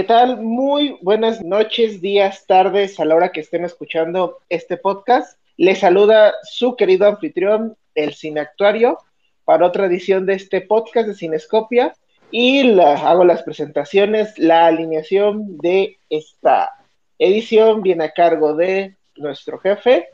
[0.00, 0.40] ¿Qué tal?
[0.40, 5.38] Muy buenas noches, días, tardes, a la hora que estén escuchando este podcast.
[5.58, 8.96] Les saluda su querido anfitrión, el Cineactuario,
[9.44, 11.92] para otra edición de este podcast de Cinescopia.
[12.30, 16.72] Y hago las presentaciones, la alineación de esta
[17.18, 20.08] edición viene a cargo de nuestro jefe,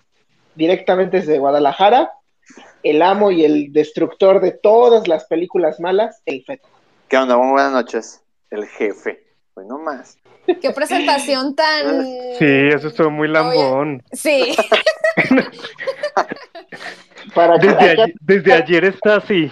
[0.57, 2.11] directamente desde Guadalajara,
[2.83, 6.67] el amo y el destructor de todas las películas malas, el Feto.
[7.07, 7.39] ¿Qué onda?
[7.39, 9.26] Muy buenas noches, el jefe.
[9.57, 10.19] Pues no más.
[10.45, 12.05] Qué presentación tan.
[12.39, 14.03] Sí, eso estuvo muy lambón.
[14.13, 14.55] Sí.
[18.21, 19.51] desde, ayer, está así.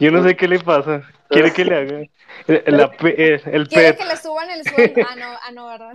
[0.00, 1.04] Yo no sé qué le pasa.
[1.28, 1.98] Quiere que le haga
[2.48, 2.90] el, el,
[3.68, 5.02] Quiere que le suban el sueldo.
[5.08, 5.92] Ah, no, ah, no, ¿verdad?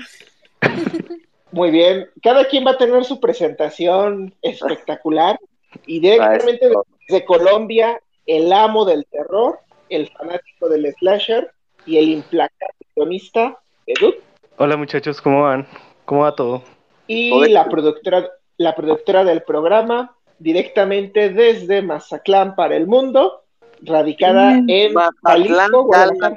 [1.51, 2.09] Muy bien.
[2.23, 5.37] Cada quien va a tener su presentación espectacular.
[5.85, 6.69] Y directamente
[7.09, 11.51] desde Colombia, el amo del terror, el fanático del slasher
[11.85, 14.13] y el implacable guionista, Edu.
[14.57, 15.65] Hola muchachos, ¿cómo van?
[16.03, 16.63] ¿Cómo va todo?
[17.07, 23.45] Y la productora, la productora del programa, directamente desde Mazatlán para el mundo,
[23.81, 24.69] radicada mm.
[24.69, 25.71] en Mazatlán,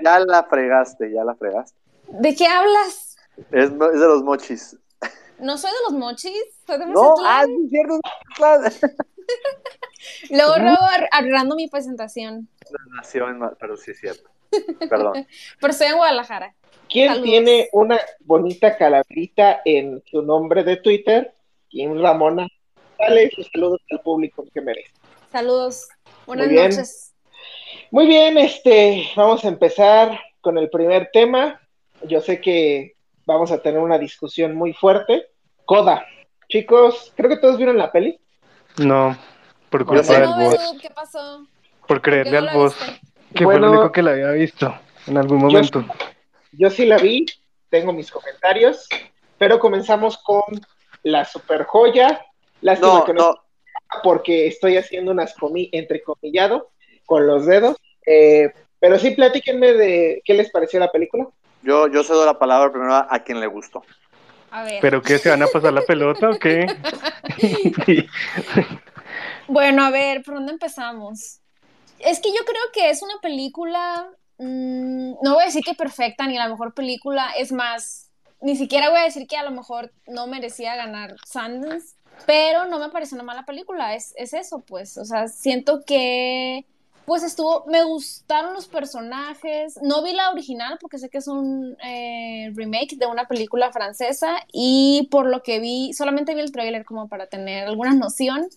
[0.05, 1.77] ya, la, fregaste, ya la fregaste.
[2.07, 3.17] ¿De qué hablas?
[3.51, 4.79] Es, es de los mochis.
[5.41, 6.95] No soy de los mochis, soy de Mazatlán.
[6.95, 8.01] No, ah, es cierto.
[10.31, 10.79] luego, luego
[11.11, 12.49] arreglando mi presentación.
[12.95, 14.32] Nació en, pero sí es cierto.
[14.89, 15.27] Perdón.
[15.61, 16.55] pero estoy en Guadalajara.
[16.89, 21.35] ¿Quién tiene una bonita calaverita en su nombre de Twitter?
[21.71, 22.47] ¿Quién Ramona?
[22.99, 24.93] Dale sus saludos al público que merece.
[25.31, 25.89] Saludos.
[26.27, 27.15] Buenas noches.
[27.91, 31.61] Muy bien, este, vamos a empezar con el primer tema.
[32.03, 35.27] Yo sé que vamos a tener una discusión muy fuerte.
[35.65, 36.05] Coda.
[36.49, 38.21] Chicos, creo que todos vieron la peli.
[38.79, 39.17] No,
[39.71, 40.77] por culpa del boss.
[40.81, 41.47] ¿Qué pasó?
[41.87, 42.75] Por creerle al boss,
[43.35, 44.75] que fue lo único que la había visto
[45.07, 45.85] en algún momento.
[46.53, 47.27] Yo, sí la vi,
[47.69, 48.89] tengo mis comentarios,
[49.39, 50.43] pero comenzamos con
[51.03, 52.25] la super joya.
[52.61, 53.35] Lástima no, que no,
[54.03, 56.71] porque estoy haciendo unas comi entrecomillado
[57.07, 57.77] con los dedos.
[58.07, 61.27] Eh, pero sí, platíquenme de qué les pareció la película.
[61.63, 63.83] Yo, yo cedo la palabra primero a quien le gustó.
[64.81, 65.19] ¿Pero qué?
[65.19, 66.67] ¿Se van a pasar la pelota o qué?
[69.49, 71.42] Bueno, a ver, ¿por dónde empezamos?
[72.03, 76.27] Es que yo creo que es una película, mm, no voy a decir que perfecta
[76.27, 79.93] ni la mejor película, es más, ni siquiera voy a decir que a lo mejor
[80.07, 81.95] no merecía ganar Sundance,
[82.27, 86.67] pero no me parece una mala película, es, es eso, pues, o sea, siento que
[87.05, 91.77] pues estuvo, me gustaron los personajes, no vi la original porque sé que es un
[91.85, 96.85] eh, remake de una película francesa y por lo que vi, solamente vi el trailer
[96.85, 98.49] como para tener alguna noción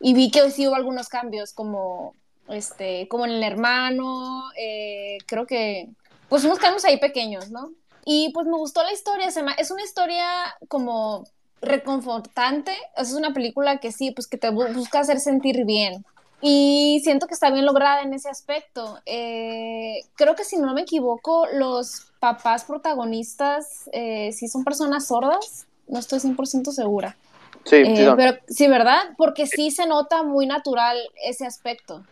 [0.00, 2.14] y vi que sí hubo algunos cambios como,
[2.48, 5.88] este, como en el hermano, eh, creo que,
[6.28, 7.72] pues unos cambios ahí pequeños, ¿no?
[8.04, 10.26] Y pues me gustó la historia, es una historia
[10.68, 11.24] como
[11.60, 16.04] reconfortante, es una película que sí, pues que te busca hacer sentir bien,
[16.40, 19.00] y siento que está bien lograda en ese aspecto.
[19.06, 25.66] Eh, creo que si no me equivoco, los papás protagonistas eh, sí son personas sordas.
[25.88, 27.16] No estoy 100% segura.
[27.64, 29.00] Sí, eh, pero sí, ¿verdad?
[29.16, 32.04] Porque sí se nota muy natural ese aspecto.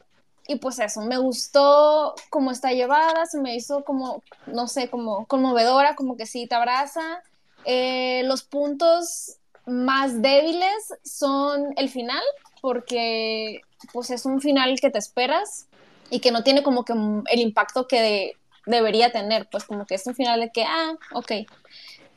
[0.49, 5.27] Y pues eso, me gustó cómo está llevada, se me hizo como, no sé, como
[5.27, 7.23] conmovedora, como que sí te abraza.
[7.65, 12.23] los puntos más débiles son el final,
[12.61, 13.62] porque
[13.93, 15.67] pues es un final que te esperas
[16.11, 18.34] y que no tiene como que el impacto que
[18.67, 21.33] debería tener, pues como que es un final de que, ah, ok.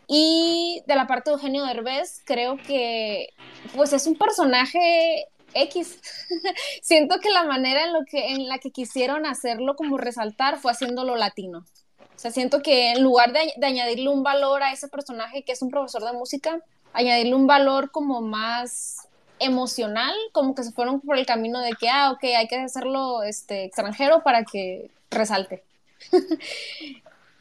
[0.07, 3.29] Y de la parte de Eugenio Derbez, creo que
[3.75, 5.99] pues es un personaje X.
[6.81, 10.71] Siento que la manera en, lo que, en la que quisieron hacerlo como resaltar fue
[10.71, 11.65] haciéndolo latino.
[11.99, 15.53] O sea, siento que en lugar de, de añadirle un valor a ese personaje que
[15.53, 16.59] es un profesor de música,
[16.93, 19.07] añadirle un valor como más
[19.39, 23.23] emocional, como que se fueron por el camino de que, ah, ok, hay que hacerlo
[23.23, 25.63] este, extranjero para que resalte.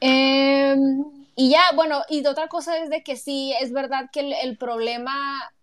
[0.00, 1.04] Em,
[1.34, 5.12] y ya, bueno, y otra cosa es de que sí, es verdad que el, problema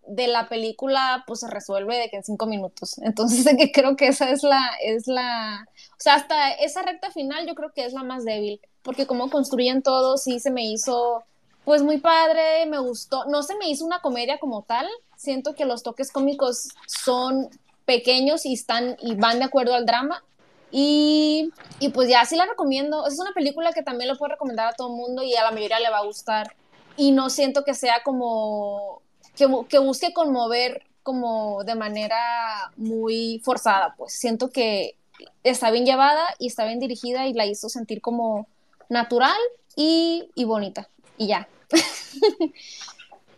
[0.07, 2.97] de la película pues se resuelve de que en cinco minutos.
[2.99, 7.47] Entonces que creo que esa es la, es la, o sea, hasta esa recta final
[7.47, 11.23] yo creo que es la más débil, porque como construyen todo, sí se me hizo
[11.65, 13.25] pues muy padre, me gustó.
[13.25, 14.87] No se me hizo una comedia como tal.
[15.17, 17.49] Siento que los toques cómicos son
[17.85, 20.23] pequeños y están y van de acuerdo al drama.
[20.71, 23.07] Y, y pues ya sí la recomiendo.
[23.07, 25.51] Es una película que también le puedo recomendar a todo el mundo y a la
[25.51, 26.55] mayoría le va a gustar.
[26.97, 29.01] Y no siento que sea como
[29.37, 33.93] que, que busque conmover como de manera muy forzada.
[33.97, 34.95] Pues siento que
[35.43, 38.47] está bien llevada y está bien dirigida y la hizo sentir como
[38.89, 39.37] natural
[39.75, 40.87] y, y bonita.
[41.17, 41.47] y ya.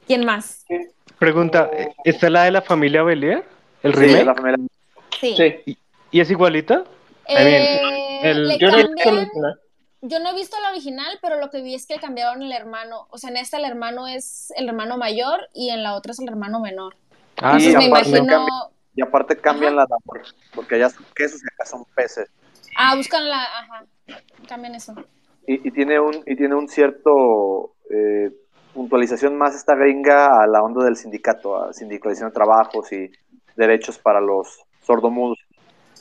[0.07, 0.65] ¿Quién más?
[1.19, 1.69] Pregunta,
[2.03, 3.43] ¿está la de la familia Belier?
[3.83, 4.25] ¿El Sí, remake?
[4.25, 4.67] la familia-
[5.19, 5.35] Sí.
[5.35, 5.77] Sí.
[6.11, 6.83] ¿Y es igualita?
[7.27, 9.29] Eh, el- le Yo cambian-.
[10.01, 13.07] Yo no he visto la original, pero lo que vi es que cambiaron el hermano.
[13.09, 16.19] O sea, en esta el hermano es el hermano mayor y en la otra es
[16.19, 16.95] el hermano menor.
[17.37, 18.33] Ah, Y Entonces me aparte imagino.
[18.37, 20.23] cambia- Y aparte cambian la labor,
[20.55, 22.29] porque allá son quesos y acá son peces.
[22.77, 23.43] Ah, buscan la.
[23.43, 23.85] Ajá.
[24.47, 24.93] Cambian eso.
[25.47, 28.31] Y, y tiene un y tiene un cierto eh,
[28.73, 33.11] puntualización más esta gringa a la onda del sindicato, a sindicalización de trabajos y
[33.55, 35.39] derechos para los sordomudos.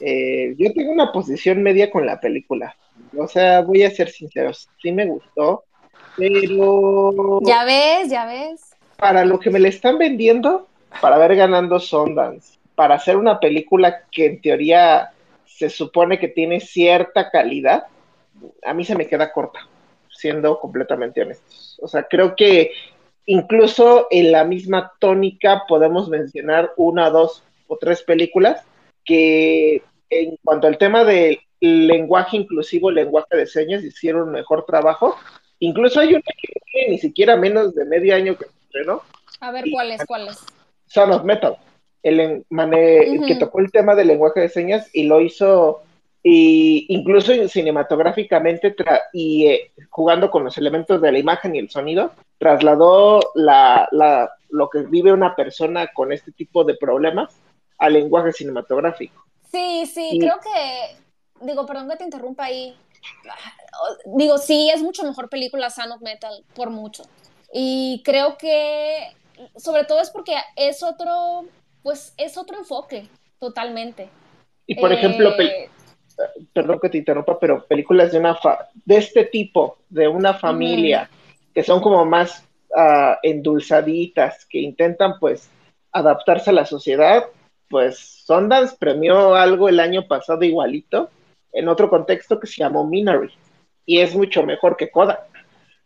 [0.00, 2.76] Eh, yo tengo una posición media con la película.
[3.16, 5.64] O sea, voy a ser sincero, sí me gustó,
[6.16, 8.74] pero Ya ves, ya ves.
[8.96, 10.66] para lo que me le están vendiendo,
[11.00, 15.10] para ver ganando Sundance, para hacer una película que en teoría
[15.44, 17.86] se supone que tiene cierta calidad,
[18.64, 19.60] a mí se me queda corta,
[20.10, 21.78] siendo completamente honestos.
[21.82, 22.72] O sea, creo que
[23.24, 28.62] incluso en la misma tónica podemos mencionar una, dos o tres películas
[29.04, 35.16] que en cuanto al tema del lenguaje inclusivo, lenguaje de señas, hicieron mejor trabajo.
[35.58, 39.02] Incluso hay una que no tiene ni siquiera menos de medio año que estrenó,
[39.40, 40.38] A ver, ¿cuáles, cuáles?
[40.86, 41.56] Son of Metal,
[42.02, 45.82] el, el que tocó el tema del lenguaje de señas y lo hizo
[46.22, 48.74] y incluso cinematográficamente
[49.12, 54.30] y eh, jugando con los elementos de la imagen y el sonido, trasladó la, la-
[54.50, 57.34] lo que vive una persona con este tipo de problemas
[57.78, 59.24] al lenguaje cinematográfico.
[59.50, 60.96] Sí, sí, Y- creo que.
[61.40, 62.76] Digo, perdón que te interrumpa ahí.
[64.06, 67.04] Digo, sí, es mucho mejor película Sound of Metal, por mucho.
[67.52, 69.08] Y creo que.
[69.56, 71.44] Sobre todo es porque es otro.
[71.82, 73.06] Pues es otro enfoque,
[73.38, 74.08] totalmente.
[74.66, 75.68] Y por Eh, ejemplo, pel-
[76.52, 81.08] perdón que te interrumpa, pero películas de una fa- de este tipo, de una familia,
[81.54, 82.42] que son como más
[82.76, 85.48] ah, endulzaditas, que intentan pues
[85.92, 87.24] adaptarse a la sociedad,
[87.70, 91.08] pues Sundance premió algo el año pasado igualito,
[91.56, 93.30] en otro contexto que se llamó Minari,
[93.84, 95.26] y es mucho mejor que Coda.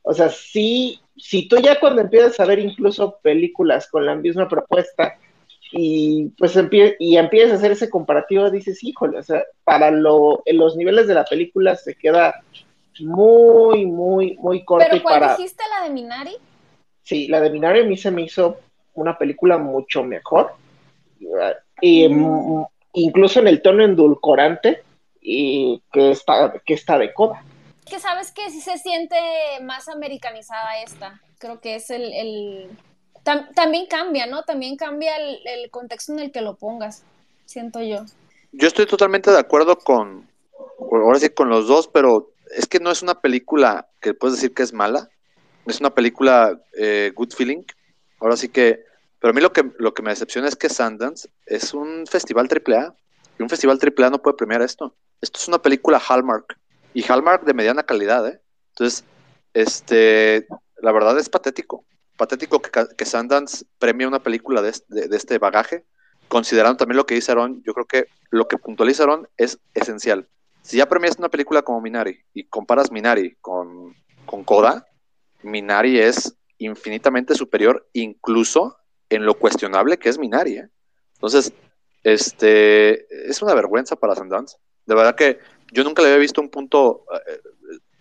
[0.03, 4.49] O sea, sí, si tú ya cuando empiezas a ver incluso películas con la misma
[4.49, 5.17] propuesta,
[5.73, 10.43] y pues empie y empiezas a hacer ese comparativo, dices, híjole, o sea, para lo,
[10.45, 12.43] en los niveles de la película se queda
[12.99, 15.37] muy, muy, muy corta y ¿Pero cuál para...
[15.37, 16.37] dijiste, la de Minari?
[17.03, 18.59] Sí, la de Minari a mí se me hizo
[18.95, 20.53] una película mucho mejor.
[21.81, 22.65] Y mm,
[22.95, 24.83] incluso en el tono endulcorante
[25.21, 27.43] y que está, que está de coda.
[27.87, 29.17] Que sabes que sí se siente
[29.63, 31.21] más americanizada esta.
[31.39, 32.13] Creo que es el.
[32.13, 32.71] el-
[33.25, 34.45] Tam- también cambia, ¿no?
[34.45, 37.03] También cambia el, el contexto en el que lo pongas,
[37.45, 38.05] siento yo.
[38.53, 40.27] Yo estoy totalmente de acuerdo con,
[40.91, 44.55] ahora sí, con los dos, pero es que no es una película que puedes decir
[44.55, 45.11] que es mala.
[45.67, 47.63] Es una película eh, good feeling.
[48.21, 48.81] Ahora sí que,
[49.19, 52.49] pero a mí lo que, lo que me decepciona es que Sundance es un festival
[52.51, 52.95] AAA
[53.39, 54.95] y un festival AAA no puede premiar esto.
[55.21, 56.59] Esto es una película Hallmark
[56.95, 58.41] y Hallmark de mediana calidad, ¿eh?
[58.71, 59.05] Entonces,
[59.55, 60.47] este,
[60.81, 61.85] la verdad es patético.
[62.17, 65.85] Patético que, que Sundance premie una película de, de- de este bagaje
[66.29, 70.29] considerando también lo que dice Aaron, yo creo que lo que puntualiza Aaron es esencial.
[70.63, 74.87] Si ya premiaste una película como Minari y comparas Minari con, con Coda,
[75.43, 78.77] Minari es infinitamente superior, incluso
[79.09, 80.59] en lo cuestionable que es Minari.
[80.59, 80.69] ¿eh?
[81.15, 81.53] Entonces,
[82.05, 84.57] este es una vergüenza para Sundance.
[84.91, 85.39] De verdad que
[85.71, 87.05] yo nunca le había visto un punto.
[87.29, 87.41] eh,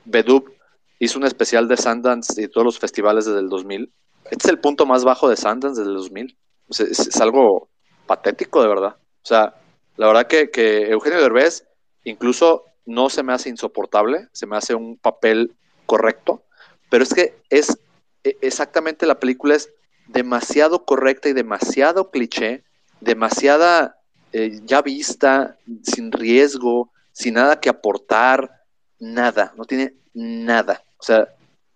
[0.05, 0.51] Bedub
[0.97, 3.93] hizo un especial de Sundance y todos los festivales desde el 2000.
[4.25, 6.35] Este es el punto más bajo de Sundance desde el 2000.
[6.67, 7.69] O sea, es, es algo
[8.07, 8.95] patético, de verdad.
[8.97, 9.53] O sea,
[9.97, 11.63] la verdad que, que Eugenio Derbez
[12.05, 15.55] incluso no se me hace insoportable, se me hace un papel
[15.85, 16.43] correcto,
[16.89, 17.77] pero es que es
[18.23, 19.69] e- exactamente la película es
[20.07, 22.63] demasiado correcta y demasiado cliché,
[22.99, 23.98] demasiada
[24.31, 28.63] eh, ya vista, sin riesgo, sin nada que aportar,
[28.99, 30.83] nada, no tiene nada.
[30.97, 31.27] O sea,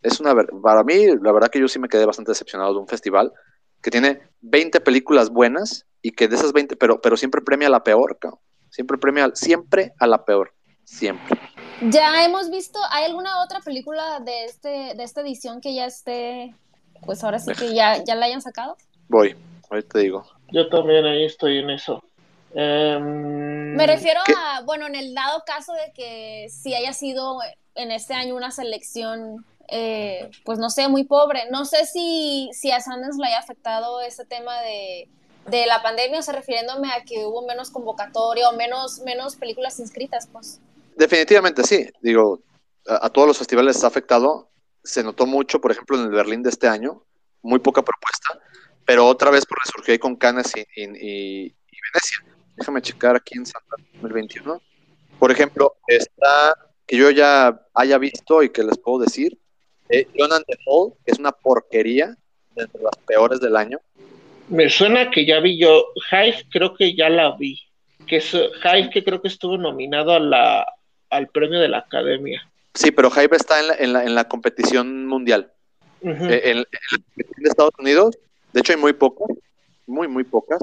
[0.02, 2.80] es una ver- para mí, la verdad que yo sí me quedé bastante decepcionado de
[2.80, 3.32] un festival
[3.82, 7.72] que tiene 20 películas buenas y que de esas 20, pero, pero siempre premia a
[7.72, 8.40] la peor, cabrón.
[8.70, 10.54] Siempre premia, siempre a la peor.
[10.84, 11.40] Siempre.
[11.90, 16.56] Ya hemos visto, ¿hay alguna otra película de este, de esta edición que ya esté,
[17.06, 18.78] pues ahora sí que ya, ya la hayan sacado?
[19.08, 19.36] Voy,
[19.70, 20.26] ahorita te digo.
[20.52, 22.04] Yo también ahí estoy en eso.
[22.56, 24.34] Em, Me refiero ¿Qué?
[24.38, 27.40] a, bueno, en el dado caso de que si haya sido
[27.76, 31.44] en este año una selección, eh, pues no sé, muy pobre.
[31.52, 35.10] No sé si, si a Sundance le haya afectado este tema de,
[35.48, 39.80] de la pandemia, o sea, refiriéndome a que hubo menos convocatoria o menos, menos películas
[39.80, 40.60] inscritas, pues.
[40.96, 41.90] Definitivamente sí.
[42.02, 42.42] Digo,
[42.88, 44.50] a, a todos los festivales les ha afectado.
[44.84, 47.04] se notó mucho, por ejemplo, en el Berlín de este año,
[47.42, 48.40] muy poca propuesta,
[48.86, 52.33] pero otra vez por resurgió ahí con Cannes y, y, y Venecia.
[52.56, 54.62] Déjame checar aquí en Santa 2021.
[55.20, 56.56] Por ejemplo, está
[56.86, 59.38] que yo ya haya visto y que les puedo decir,
[59.90, 62.18] eh, Jonathan the Hall, que es una porquería,
[62.56, 63.80] de las peores del año.
[64.50, 67.60] Me suena que ya vi yo, Hive creo que ya la vi,
[68.08, 70.66] que es Hive que creo que estuvo nominado a la,
[71.10, 72.48] al premio de la Academia.
[72.74, 75.52] Sí, pero Hive está en la, en la, en la competición mundial.
[76.02, 76.32] Uh -huh.
[76.32, 78.18] eh, en, en, la competición de Estados Unidos,
[78.52, 79.28] de hecho hay muy pocas,
[79.88, 80.60] muy, muy pocas,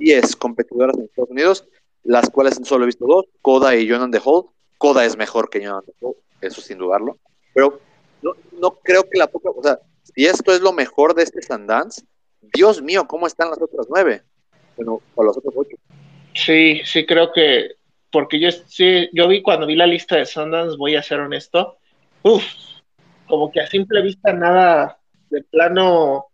[0.00, 1.68] 10 competidoras en Estados Unidos,
[2.02, 4.46] las cuales solo he visto dos, Coda y Jonathan the Hall,
[4.78, 7.18] Coda es mejor que Jonathan Hall, eso sin dudarlo.
[7.54, 7.78] Pero
[8.22, 11.42] no, no, creo que la poca, o sea, si esto es lo mejor de este
[11.42, 12.02] Sundance,
[12.40, 14.22] Dios mío, ¿cómo están las otras nueve?
[14.76, 15.76] Bueno, o los otros ocho.
[16.34, 17.76] Sí, sí, creo que,
[18.10, 21.76] porque yo, sí, yo vi cuando vi la lista de Sundance, voy a ser honesto,
[22.22, 22.44] uff,
[23.26, 26.29] como que a simple vista nada de plano, de,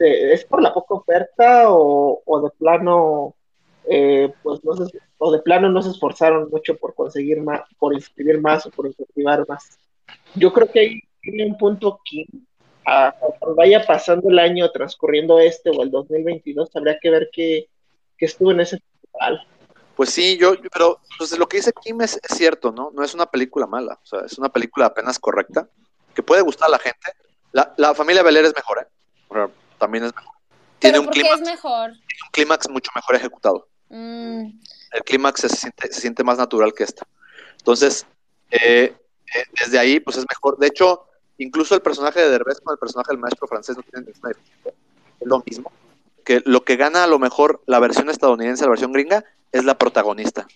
[0.00, 3.34] ¿es por la poca oferta o, o de plano
[3.88, 7.94] eh, pues no se, o de plano no se esforzaron mucho por conseguir más, por
[7.94, 9.78] inscribir más o por incentivar más.
[10.34, 11.00] Yo creo que ahí
[11.44, 12.26] un punto que
[12.86, 13.14] a,
[13.56, 17.68] vaya pasando el año, transcurriendo este o el 2022, habría que ver qué,
[18.16, 19.46] qué estuvo en ese festival.
[19.96, 22.90] Pues sí, yo, pero pues lo que dice Kim es, cierto, ¿no?
[22.94, 25.68] No es una película mala, es una película apenas correcta,
[26.14, 27.12] que puede gustar a la gente.
[27.52, 29.48] La, la familia Beler es mejor, ¿eh?
[29.80, 30.34] También es mejor.
[30.78, 31.90] Tiene un clímax, es mejor?
[31.90, 33.66] un clímax mucho mejor ejecutado.
[33.88, 34.60] Mm.
[34.92, 37.06] El clímax se siente, se siente más natural que esta.
[37.58, 38.06] Entonces,
[38.50, 38.94] eh,
[39.34, 40.58] eh, desde ahí, pues es mejor.
[40.58, 41.06] De hecho,
[41.38, 44.20] incluso el personaje de Derbez con el personaje del maestro francés no tienen es
[45.20, 45.72] lo mismo.
[46.24, 49.78] Que lo que gana a lo mejor la versión estadounidense, la versión gringa, es la
[49.78, 50.46] protagonista.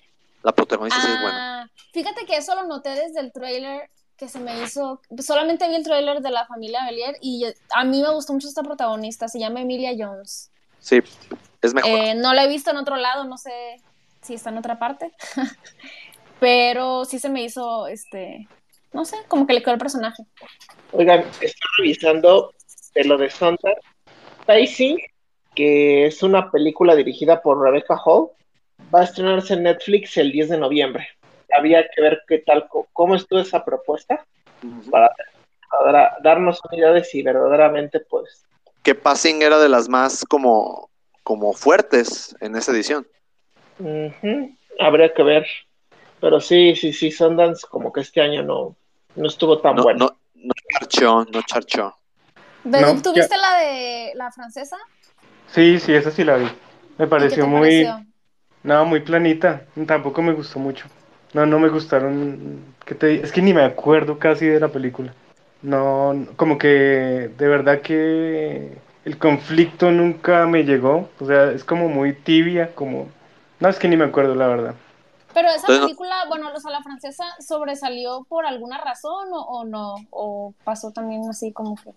[0.43, 1.71] La protagonista ah, sí es buena.
[1.93, 5.85] Fíjate que eso lo noté desde el tráiler que se me hizo, solamente vi el
[5.85, 7.45] tráiler de la familia Belier y
[7.75, 10.51] a mí me gustó mucho esta protagonista, se llama Emilia Jones.
[10.79, 11.01] Sí,
[11.61, 11.91] es mejor.
[11.91, 13.51] Eh, no la he visto en otro lado, no sé
[14.23, 15.13] si está en otra parte,
[16.41, 18.49] pero sí se me hizo, este,
[18.93, 20.25] no sé, como que le quedó el personaje.
[20.93, 22.53] Oigan, estoy revisando
[22.95, 23.75] de lo de Sonda,
[24.47, 24.99] Pacing,
[25.55, 28.29] que es una película dirigida por Rebecca Hall,
[28.95, 31.09] va a estrenarse en Netflix el 10 de noviembre.
[31.57, 34.25] Había que ver qué tal, cómo estuvo esa propuesta,
[34.63, 34.91] uh -huh.
[34.91, 35.15] para,
[35.71, 38.45] para, darnos una idea de si verdaderamente, pues...
[38.83, 40.91] Que Passing era de las más como,
[41.23, 43.07] como fuertes en esa edición.
[43.79, 44.57] Uh -huh.
[44.81, 45.47] Habría que ver.
[46.21, 48.77] Pero sí, sí, sí, Sundance como que este año no,
[49.15, 50.07] no estuvo tan no, bueno.
[50.07, 51.95] No, no charchó, no charchó.
[52.65, 53.37] No, ¿Tuviste ya.
[53.37, 54.79] la de la francesa?
[55.49, 56.49] Sí, sí, esa sí la vi.
[56.97, 57.85] Me pareció muy...
[57.85, 58.07] Pareció?
[58.63, 59.67] No, muy planita.
[59.87, 60.87] Tampoco me gustó mucho.
[61.35, 62.75] No, no me gustaron.
[62.87, 63.23] ¿qué te...
[63.23, 65.13] Es que ni me acuerdo casi de la película.
[65.63, 71.09] No, como que de verdad que el conflicto nunca me llegó.
[71.21, 73.09] O sea, es como muy tibia, como...
[73.61, 74.75] No, es que ni me acuerdo, la verdad.
[75.35, 79.97] Pero esa película, bueno, o sea, la francesa sobresalió por alguna razón o, o, no,
[80.11, 81.93] o pasó también así como que.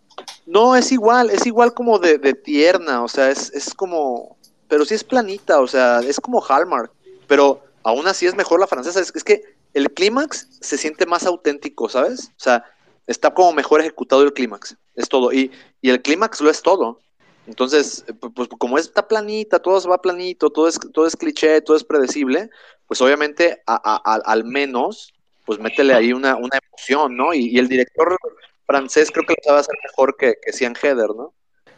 [0.48, 4.36] No, es igual, es igual como de, de, tierna, o sea, es, es como,
[4.67, 6.91] pero sí es planita, o sea, es como Hallmark,
[7.27, 11.25] pero aún así es mejor la francesa, es, es que el clímax se siente más
[11.25, 12.32] auténtico, ¿sabes?
[12.32, 12.65] O sea,
[13.08, 15.51] está como mejor ejecutado el clímax, es todo, y,
[15.82, 17.00] y el clímax lo es todo.
[17.48, 18.03] Entonces,
[18.36, 21.86] pues como está planita, todo se va planito, todo es, todo es cliché, todo es
[21.86, 22.50] predecible,
[22.88, 25.13] pues obviamente a, a, a, al menos,
[25.46, 27.34] pues métele ahí una, una emoción, ¿no?
[27.34, 28.17] Y, y, el director
[28.65, 31.34] francés creo que lo sabe hacer mejor que, que Cian Heather, ¿no?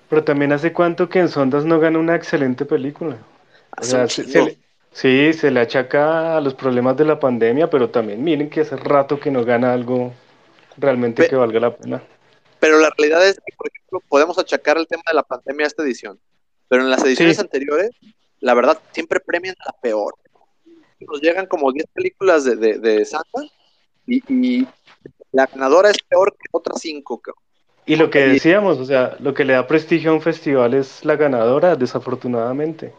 [0.09, 3.19] Pero también hace cuánto que en Sondas no gana una excelente película.
[3.79, 4.57] O sea, se, se le,
[4.91, 8.75] sí, se le achaca a los problemas de la pandemia, pero también miren que hace
[8.75, 10.13] rato que no gana algo
[10.77, 12.03] realmente Pe que valga la pena.
[12.59, 15.67] Pero la realidad es que, por ejemplo, podemos achacar el tema de la pandemia a
[15.67, 16.19] esta edición.
[16.67, 17.41] Pero en las ediciones sí.
[17.41, 17.91] anteriores,
[18.39, 20.15] la verdad, siempre premian a la peor.
[20.99, 23.41] Nos llegan como 10 películas de, de, de Santa
[24.05, 24.67] y, y,
[25.31, 27.21] la ganadora es peor que otras 5.
[27.85, 31.05] Y lo que decíamos, o sea, lo que le da prestigio a un festival es
[31.05, 32.93] la ganadora, desafortunadamente.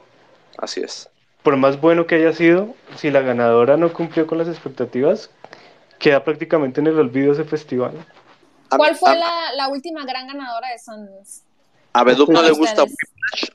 [0.56, 1.10] Así es.
[1.42, 5.30] Por más bueno que haya sido, si la ganadora no cumplió con las expectativas,
[5.98, 7.92] queda prácticamente en el olvido ese festival.
[8.68, 11.42] ¿Cuál fue a, la, la, última gran ganadora de Sundance?
[11.92, 13.50] A Beduk no le gusta Whiplash.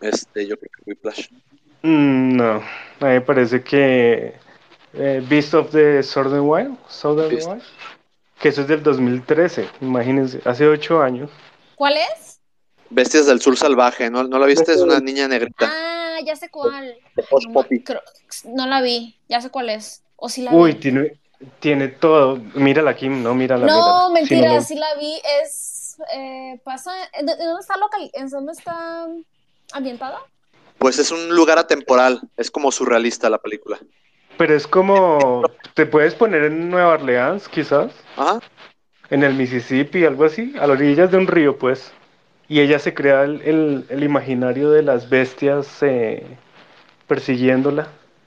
[0.00, 1.28] Este, yo creo que Whiplash.
[1.82, 4.34] Mm, no, a mí me parece que
[4.94, 7.34] eh, Beast of the Southern Wild, Southern.
[7.34, 7.62] Wild,
[8.38, 11.30] que eso es del 2013, imagínense, hace ocho años.
[11.74, 12.40] ¿Cuál es?
[12.90, 14.72] Bestias del Sur Salvaje, ¿no, ¿no la viste?
[14.72, 15.70] Es una niña negrita.
[15.70, 16.96] Ah, ya sé cuál.
[17.16, 18.02] De Post no, creo,
[18.44, 20.02] no, la vi, ya sé cuál es.
[20.16, 20.78] O si la Uy, vi.
[20.80, 21.12] tiene,
[21.60, 22.36] Tiene todo.
[22.54, 23.66] Mírala, Kim, no, mírala.
[23.66, 25.20] No, mentira, sí la vi.
[25.42, 25.96] Es.
[26.14, 26.92] Eh, pasa.
[27.14, 28.10] ¿En dónde está local?
[28.14, 29.06] ¿En dónde está
[29.72, 30.18] ambientada?
[30.78, 32.20] Pues es un lugar atemporal.
[32.36, 33.78] Es como surrealista la película.
[34.36, 35.42] Pero es como.
[35.74, 37.92] ¿Te puedes poner en Nueva Orleans, quizás?
[38.16, 38.40] Ajá.
[39.10, 40.54] En el Mississippi, algo así.
[40.58, 41.92] A las orillas de un río, pues.
[42.50, 46.26] Y ella se crea el, el, imaginario de las bestias eh,
[47.06, 47.86] persiguiéndola.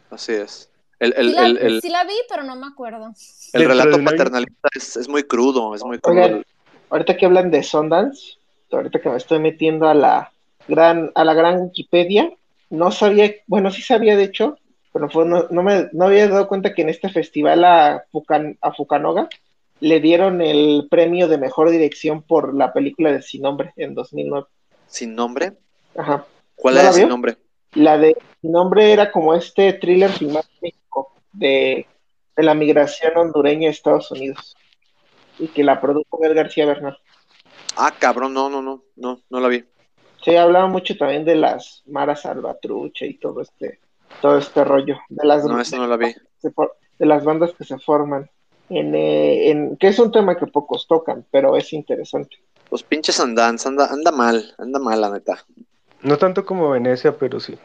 [0.09, 0.69] Así es.
[0.97, 3.11] El, el, sí, la, sí, la, vi, pero no me acuerdo.
[3.51, 6.41] El relato paternalista es, es, muy crudo, es muy crudo.
[6.89, 8.37] ahorita que hablan de Sundance,
[8.71, 10.31] ahorita que me estoy metiendo a la
[10.69, 12.31] gran, a la gran Wikipedia,
[12.69, 14.57] no sabía, bueno, sí sabía de hecho,
[14.93, 18.71] pero no, no, me no había dado cuenta que en este festival a, Fucan, a
[18.71, 19.27] Fucanoga
[19.83, 24.47] le dieron el premio de mejor dirección por la película de Sin Nombre en 2009.
[24.87, 25.57] ¿Sin Nombre?
[25.97, 26.25] Ajá.
[26.55, 27.35] ¿Cuál era Sin Nombre?
[27.73, 31.85] La de Sin Nombre era como este thriller filmado en México de,
[32.37, 34.55] la migración hondureña a Estados Unidos
[35.37, 36.97] y que la produjo Miguel García Bernal.
[37.75, 39.65] Ah, cabrón, no, no, no, no, no la vi.
[40.23, 43.81] Sí, hablaba mucho también de las maras salvatrucha y todo este,
[44.21, 44.97] todo este rollo.
[45.09, 46.15] De las no, eso no la vi.
[46.41, 48.29] De las bandas que se forman.
[48.75, 52.37] En, eh, en, que es un tema que pocos tocan, pero es interesante.
[52.71, 55.45] Los pinches andan, anda, anda mal, anda mal la neta.
[56.01, 57.57] No tanto como Venecia, pero sí.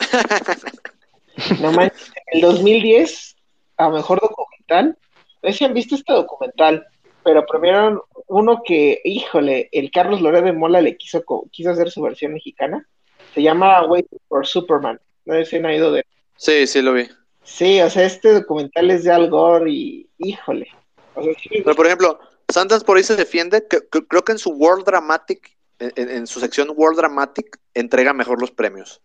[1.62, 3.36] no manches, en el 2010,
[3.78, 4.98] a mejor documental,
[5.42, 6.86] no sé si han visto este documental,
[7.24, 12.02] pero premiaron uno que, híjole, el Carlos Loré de Mola le quiso, quiso hacer su
[12.02, 12.86] versión mexicana.
[13.34, 15.00] Se llama Waiting for Superman.
[15.24, 16.04] No sé si han ido de.
[16.36, 17.08] Sí, sí lo vi.
[17.42, 20.68] Sí, o sea, este documental es de Al Gore y, híjole.
[21.14, 25.56] Pero, por ejemplo, Sanders por ahí se defiende, que, creo que en su World Dramatic,
[25.78, 29.00] en, su sección World Dramatic, entrega mejor los premios.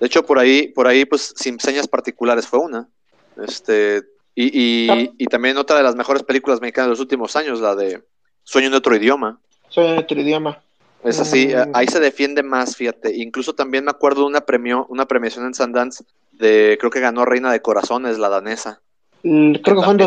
[0.00, 2.88] De hecho, por ahí, por ahí, pues, sin señas particulares fue una.
[3.42, 4.02] Este,
[4.34, 7.74] y, y, y, también otra de las mejores películas mexicanas de los últimos años, la
[7.74, 8.02] de
[8.46, 9.40] Sueño en otro idioma.
[9.68, 10.62] Sueño en otro idioma.
[11.02, 11.72] Es así, mm.
[11.74, 13.16] ahí se defiende más, fíjate.
[13.16, 16.04] Incluso también me acuerdo de una, premio, una premiación en Sundance
[16.38, 18.80] de, creo que ganó Reina de Corazones, la danesa.
[19.22, 19.98] Mm, creo que, fue en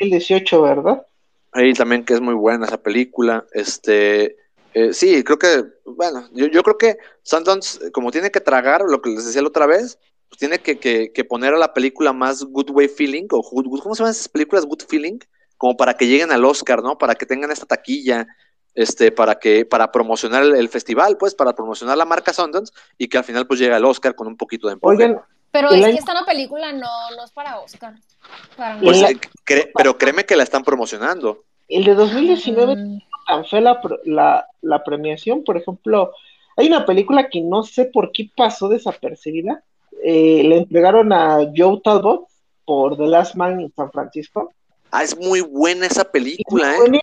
[0.00, 1.06] 2018, ¿verdad?
[1.52, 3.44] Ahí también que es muy buena esa película.
[3.52, 4.36] Este,
[4.74, 9.02] eh, sí, creo que, bueno, yo, yo creo que Sundance, como tiene que tragar lo
[9.02, 9.98] que les decía la otra vez,
[10.28, 14.12] pues tiene que, poner a la película más Good Way Feeling, o ¿cómo se llaman
[14.12, 15.18] esas películas Good Feeling?
[15.56, 16.96] Como para que lleguen al Oscar, ¿no?
[16.96, 18.26] Para que tengan esta taquilla,
[18.74, 23.18] este, para que, para promocionar el, festival, pues, para promocionar la marca Sundance y que
[23.18, 25.16] al final pues llegue al Oscar con un poquito de empuje.
[25.50, 27.94] pero es que esta película no, no es para Oscar.
[28.80, 31.44] pues, eh, pero créeme que la están promocionando.
[31.68, 32.98] El de 2019 mm.
[33.26, 36.12] tan fue la, la, la premiación, por ejemplo,
[36.56, 39.62] hay una película que no sé por qué pasó desapercibida,
[40.02, 42.26] eh, le entregaron a Joe Talbot
[42.64, 44.52] por The Last Man en San Francisco.
[44.90, 47.00] Ah, es muy buena esa película, ¿eh?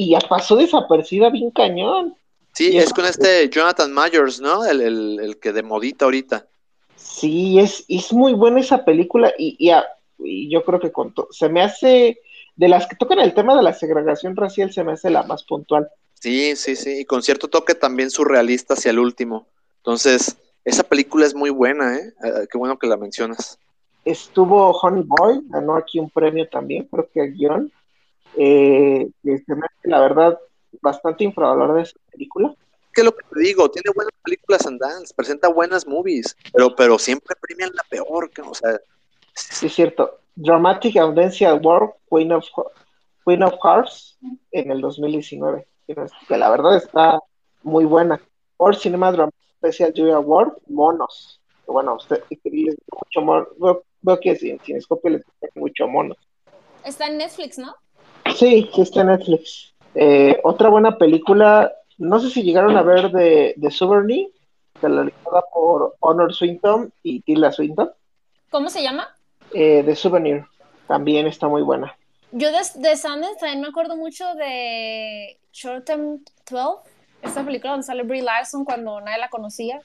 [0.00, 2.16] Y ya pasó desaparecida bien cañón.
[2.52, 4.64] Sí, es con este Jonathan Myers, ¿no?
[4.64, 6.46] El, que de modita ahorita.
[6.94, 11.62] Sí, es, es muy buena esa película y, y, yo creo que con se me
[11.62, 12.20] hace,
[12.54, 15.42] de las que tocan el tema de la segregación racial, se me hace la más
[15.42, 15.88] puntual.
[16.14, 19.48] Sí, sí, sí, y con cierto toque también surrealista hacia el último.
[19.78, 22.14] Entonces, esa película es muy buena, ¿eh?
[22.22, 22.46] ¿eh?
[22.48, 23.58] Qué bueno que la mencionas.
[24.04, 27.72] Estuvo Honey Boy, ganó aquí un premio también, creo que el guion.
[28.38, 29.08] Eh,
[29.82, 30.38] la verdad,
[30.80, 32.54] bastante infravalorada esa película.
[32.92, 33.70] ¿Qué es lo que te digo?
[33.70, 38.78] Tiene buenas películas Sundance, presenta buenas movies, pero, pero siempre premian la peor, o sea...
[39.34, 40.20] Sí, es cierto.
[40.34, 42.44] Dramatic Audencia Award, Queen of,
[43.24, 44.18] Queen of Hearts,
[44.52, 47.20] en el 2019, que la verdad está
[47.62, 48.20] muy buena.
[48.56, 51.40] Por Cinema Drama Special Jury Award, Monos.
[51.66, 53.46] Bueno, usted les mucho mono.
[54.00, 56.16] Veo, que sin Cinescopio les gusta mucho monos.
[56.84, 57.74] Está en Netflix, ¿no?
[58.38, 59.74] Sí, sí está en Netflix.
[59.94, 64.32] Eh, otra buena película, no sé si llegaron a ver de, de Sovereignty,
[64.80, 67.90] realizada por Honor Swinton y Tila Swinton.
[68.50, 69.08] ¿Cómo se llama?
[69.52, 70.44] Eh, The Souvenir.
[70.86, 71.96] También está muy buena.
[72.30, 76.88] Yo de, de Sundance también me acuerdo mucho de Short Term 12
[77.22, 79.80] esta película donde sale Brie Larson cuando nadie la conocía.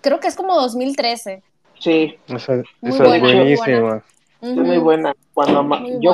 [0.00, 1.42] Creo que es como 2013.
[1.78, 2.18] Sí.
[2.28, 4.02] Esa, es buenísima.
[4.40, 5.14] Es muy buena.
[5.34, 6.12] Cuando yo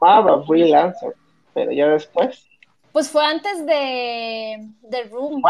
[0.00, 1.12] amaba Brie Larson,
[1.54, 2.46] pero ya después.
[2.92, 5.42] Pues fue antes de The Room.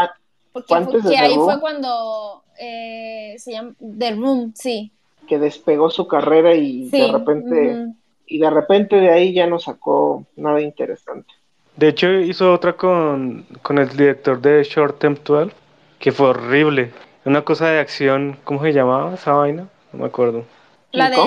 [0.51, 4.91] Porque antes de ahí fue cuando eh, se llama The Room, sí.
[5.27, 7.93] Que despegó su carrera y de repente
[8.25, 11.33] y de repente de ahí ya no sacó nada interesante.
[11.75, 15.51] De hecho, hizo otra con, el director de Short Term 12,
[15.99, 16.91] que fue horrible.
[17.25, 19.67] Una cosa de acción, ¿cómo se llamaba esa vaina?
[19.91, 20.45] No me acuerdo.
[20.91, 21.17] La de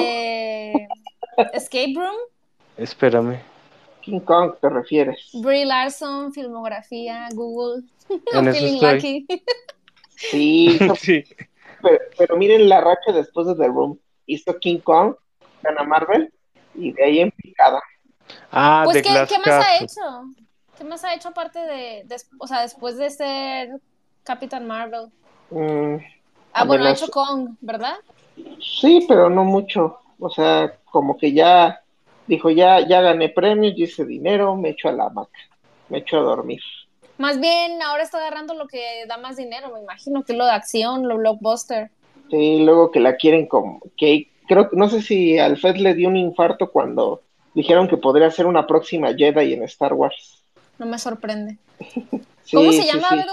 [1.53, 2.17] Escape Room.
[2.77, 3.39] Espérame.
[4.03, 5.31] King Kong, ¿te refieres?
[5.33, 7.83] Brie Larson, filmografía, Google.
[8.33, 8.95] En eso Feeling estoy.
[8.95, 9.27] lucky.
[10.17, 11.25] Sí, hizo- Sí.
[11.83, 13.99] pero, pero miren la racha después de The Room.
[14.27, 15.15] Hizo King Kong,
[15.63, 16.33] gana Marvel,
[16.75, 17.81] y de ahí en picada.
[18.51, 20.01] Ah, Pues, de ¿qué, Glass ¿qué más ha hecho?
[20.79, 23.81] ¿Qué más ha hecho aparte de, des- o sea, después de ser
[24.25, 25.07] Capitán Marvel?
[25.51, 25.97] Mm,
[26.53, 27.97] Ah, bueno, ha hecho Kong, ¿verdad?
[28.61, 29.99] sí, pero no mucho.
[30.19, 31.83] O sea, como que ya
[32.27, 35.39] dijo, ya, ya gané premios, ya hice dinero, me echo a la hamaca,
[35.89, 36.61] me echo a dormir.
[37.19, 40.47] Más bien, ahora está agarrando lo que da más dinero, me imagino, que es lo
[40.47, 41.91] de acción, lo blockbuster.
[42.31, 45.95] Sí, luego que la quieren como, que creo que no sé si al Fed le
[45.95, 47.23] dio un infarto cuando
[47.55, 50.45] dijeron que podría ser una próxima Jedi en Star Wars.
[50.79, 51.59] No me sorprende.
[52.43, 53.27] Sí, ¿Cómo se sí, llama, sí.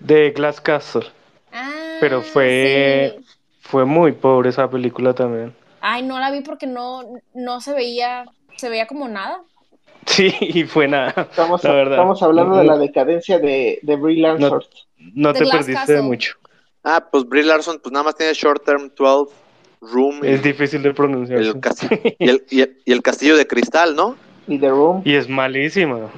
[0.00, 1.06] De Glass Castle.
[1.52, 3.26] Ah, Pero fue- sí.
[3.60, 5.54] Fue muy pobre esa película también.
[5.80, 7.02] Ay, no la vi porque no,
[7.34, 8.24] no se veía,
[8.56, 9.40] se veía como nada.
[10.06, 11.14] Sí, y fue nada.
[11.30, 11.92] Estamos, la verdad.
[11.94, 14.62] estamos hablando No- de la decadencia de, de Brie Larson.
[15.14, 15.94] No te perdiste Castle.
[15.96, 16.34] de mucho.
[16.82, 19.34] Ah, pues Brie Larson, pues nada más tiene Short Term 12,
[19.82, 21.38] Room y Es difícil de pronunciar.
[21.40, 24.16] el, castillo, y, el, y el- y el Castillo de Cristal, ¿no?
[24.48, 25.02] Y The Room.
[25.04, 26.10] Y es malísima.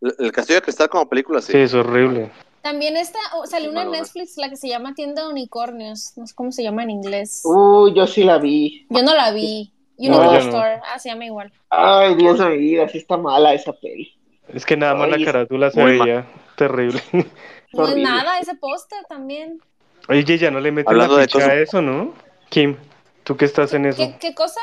[0.00, 1.52] El, el Castillo de Cristal como película, sí.
[1.52, 2.30] Sí, es horrible.
[2.64, 6.14] También esta, oh, salió Sí, una en Netflix, la que se llama Tienda de Unicornios.
[6.16, 7.42] No sé cómo se llama en inglés.
[7.44, 8.86] Uy, yo sí la vi.
[8.88, 9.70] Yo no la vi.
[9.98, 10.38] No, Unicorn no.
[10.38, 10.80] Store.
[10.90, 11.52] Ah, se llama igual.
[11.68, 14.14] Ay, Dios de mi vida, sí está mala esa peli.
[14.48, 17.02] Es que nada más Ay, la carátula se veía terrible.
[17.74, 19.60] No es nada, ese póster también.
[20.08, 22.14] Oye, ya no le meten Hablando la ficha cosas- a eso, ¿no?
[22.48, 22.76] Kim,
[23.24, 23.98] tú que estás en eso.
[23.98, 24.60] ¿Qué, qué cosa?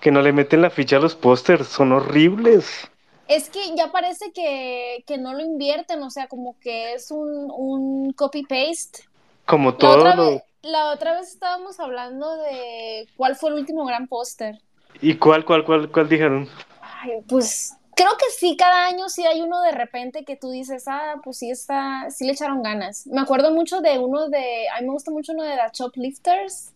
[0.00, 2.90] Que no le meten la ficha a los pósters, son horribles.
[3.28, 7.50] Es que ya parece que, que no lo invierten, o sea, como que es un,
[7.50, 9.04] un copy-paste.
[9.46, 10.24] Como La todo otra, lo...
[10.32, 14.60] vez, la otra vez estábamos hablando de cuál fue el último gran póster.
[15.00, 16.48] ¿Y cuál, cuál, cuál, cuál dijeron?
[16.80, 20.84] Ay, pues creo que sí, cada año sí hay uno de repente que tú dices,
[20.86, 23.06] ah, pues sí está, sí le echaron ganas.
[23.08, 26.72] Me acuerdo mucho de uno de, a mí me gusta mucho uno de The Choplifters.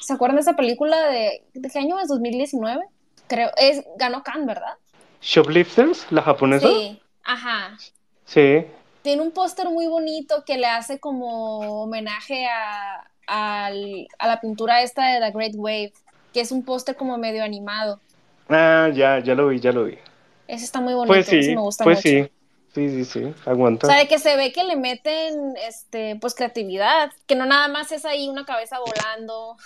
[0.00, 2.08] ¿Se acuerdan de esa película de, de qué año es?
[2.08, 2.84] 2019?
[3.28, 4.74] Creo, es, ganó Cannes, ¿verdad?
[5.22, 6.06] ¿Shoplifters?
[6.12, 6.68] ¿La japonesa?
[6.68, 7.82] Sí, ajá.
[8.24, 8.66] Sí.
[9.02, 14.82] Tiene un póster muy bonito que le hace como homenaje a, al- a la pintura
[14.82, 15.92] esta de The Great Wave,
[16.32, 18.02] que es un póster como medio animado.
[18.48, 19.98] Ah, ya, ya lo vi, ya lo vi.
[20.46, 22.08] Ese está muy bonito, Pues ese sí, me gusta pues mucho.
[22.08, 22.28] sí.
[22.74, 23.86] Sí, sí, sí, aguanta.
[23.86, 27.68] O sea, de que se ve que le meten, este, pues creatividad, que no nada
[27.68, 29.56] más es ahí una cabeza volando.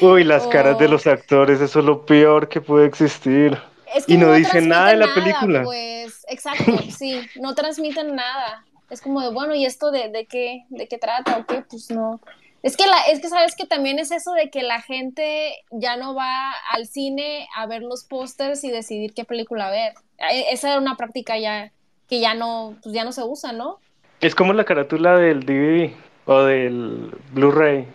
[0.00, 3.56] Uy, las caras de los actores, eso es lo peor que puede existir.
[3.94, 5.62] Es que Y no dicen transmiten nada de la película.
[5.64, 8.64] Pues, exacto, sí, no transmiten nada.
[8.90, 11.62] Es como de, bueno, ¿y esto de, de qué, de qué trata o qué?
[11.62, 12.20] Pues no.
[12.62, 15.96] Es que la, es que sabes que también es eso de que la gente ya
[15.96, 19.94] no va al cine a ver los pósters y decidir qué película ver.
[20.18, 21.72] E- Esa era una práctica ya
[22.08, 23.78] que ya no, pues ya no se usa, ¿no?
[24.20, 25.92] Es como la carátula del DVD
[26.26, 27.86] o del Blu-ray.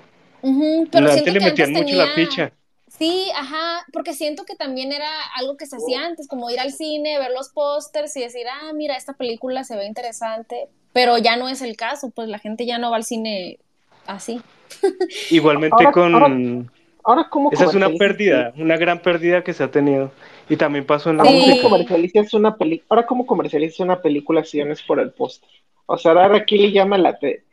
[0.42, 2.52] Ujú, pero Antes siento le metían mucho la ficha.
[2.98, 6.72] Sí, ajá, porque siento que también era algo que se hacía antes, como ir al
[6.72, 11.36] cine, ver los pósters y decir, ah, mira, esta película se ve interesante, pero ya
[11.36, 13.60] no es el caso, pues la gente ya no va al cine
[14.08, 14.42] así.
[15.32, 16.14] Igualmente Ahora- con...
[16.16, 16.66] ahora-
[17.08, 20.12] Ahora, ¿cómo Esa es una pérdida, una gran pérdida que se ha tenido.
[20.50, 21.30] Y también pasó en la Sí.
[21.34, 21.62] ¿cómo música.
[21.70, 25.48] comercializas una peli- Ahora, ¿cómo comercializas una película si no es por el póster?
[25.86, 27.44] O sea, ahora, ¿qué le llama la, te-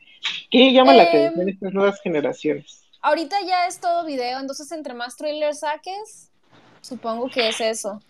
[0.51, 2.82] ¿qué le llama la Em, atención a estas nuevas generaciones?
[3.03, 6.31] Ahorita ya es todo video, entonces entre más trailers saques,
[6.81, 8.01] supongo que es eso.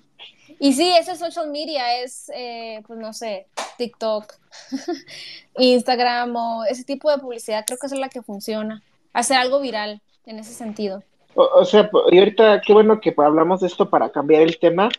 [0.58, 3.46] Y sí, ese social media es, eh, pues no sé,
[3.78, 4.34] TikTok,
[5.58, 8.82] Instagram o ese tipo de publicidad, creo que es la que funciona.
[9.14, 11.02] Hacer algo viral en ese sentido.
[11.34, 14.90] O, sea, y ahorita, qué bueno que hablamos de esto para cambiar el tema.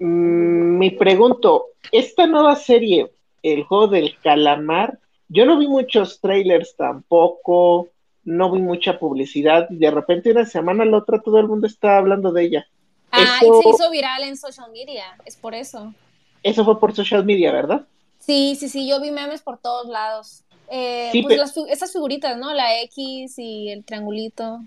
[0.00, 3.12] Mm, me pregunto, esta nueva serie,
[3.44, 7.90] El juego del calamar, yo no vi muchos trailers tampoco,
[8.26, 11.66] no vi mucha publicidad, y de repente una semana a la otra todo el mundo
[11.66, 12.66] está hablando de ella.
[13.10, 15.94] Ah, Eso- y se hizo viral en social media, es por eso.
[16.42, 17.86] Eso fue por social media, ¿verdad?
[18.18, 20.42] Sí, sí, sí, yo vi memes por todos lados.
[20.68, 22.52] Eh, Sí, pues las esas figuritas, ¿no?
[22.52, 24.60] La X y el triangulito.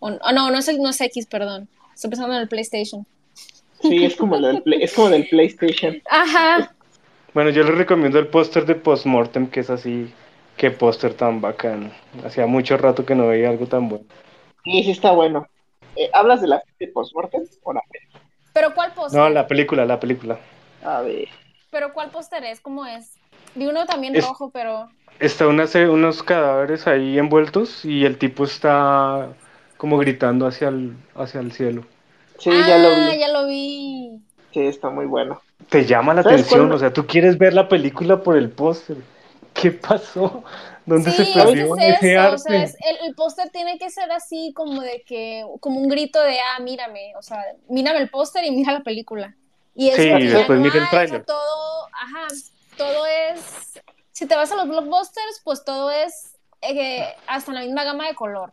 [0.00, 1.68] O, oh, no, no es, el, no es X, perdón.
[1.94, 3.06] Estoy pensando en el PlayStation.
[3.82, 6.00] Sí, es como, del, es como del PlayStation.
[6.10, 6.74] Ajá.
[7.34, 10.10] Bueno, yo les recomiendo el póster de Postmortem, que es así.
[10.56, 11.90] Qué póster tan bacano.
[12.24, 14.04] Hacía mucho rato que no veía algo tan bueno.
[14.64, 15.46] Sí, sí está bueno.
[15.96, 17.42] Eh, ¿Hablas de la de postmortem?
[17.62, 18.04] o la peli?
[18.52, 19.20] Pero ¿cuál póster?
[19.20, 20.38] No, la película, la película.
[20.84, 21.28] A ver.
[21.70, 22.60] Pero ¿cuál póster es?
[22.60, 23.18] ¿Cómo es?
[23.56, 24.88] Vi uno también Es- rojo, pero...
[25.20, 29.28] Está una, unos cadáveres ahí envueltos y el tipo está
[29.78, 31.84] como gritando hacia el, hacia el cielo.
[32.38, 33.18] Sí, ya lo Ah, vi.
[33.20, 34.20] ya lo vi.
[34.52, 35.40] Sí, está muy bueno.
[35.70, 38.96] Te llama la atención, o sea, tú quieres ver la película por el póster.
[39.54, 40.44] ¿Qué pasó?
[40.84, 42.34] ¿Dónde se perdió es ese arte?
[42.34, 46.20] O sea, el, el póster tiene que ser así como de que, como un grito
[46.20, 49.34] de, ah, mírame, o sea, mírame el póster y mira la película.
[49.74, 51.24] Y sí, y después mira el trailer.
[51.24, 52.28] todo, ajá,
[52.76, 53.80] todo es,
[54.12, 58.14] si te vas a los blockbusters, pues todo es eh, hasta la misma gama de
[58.14, 58.52] color.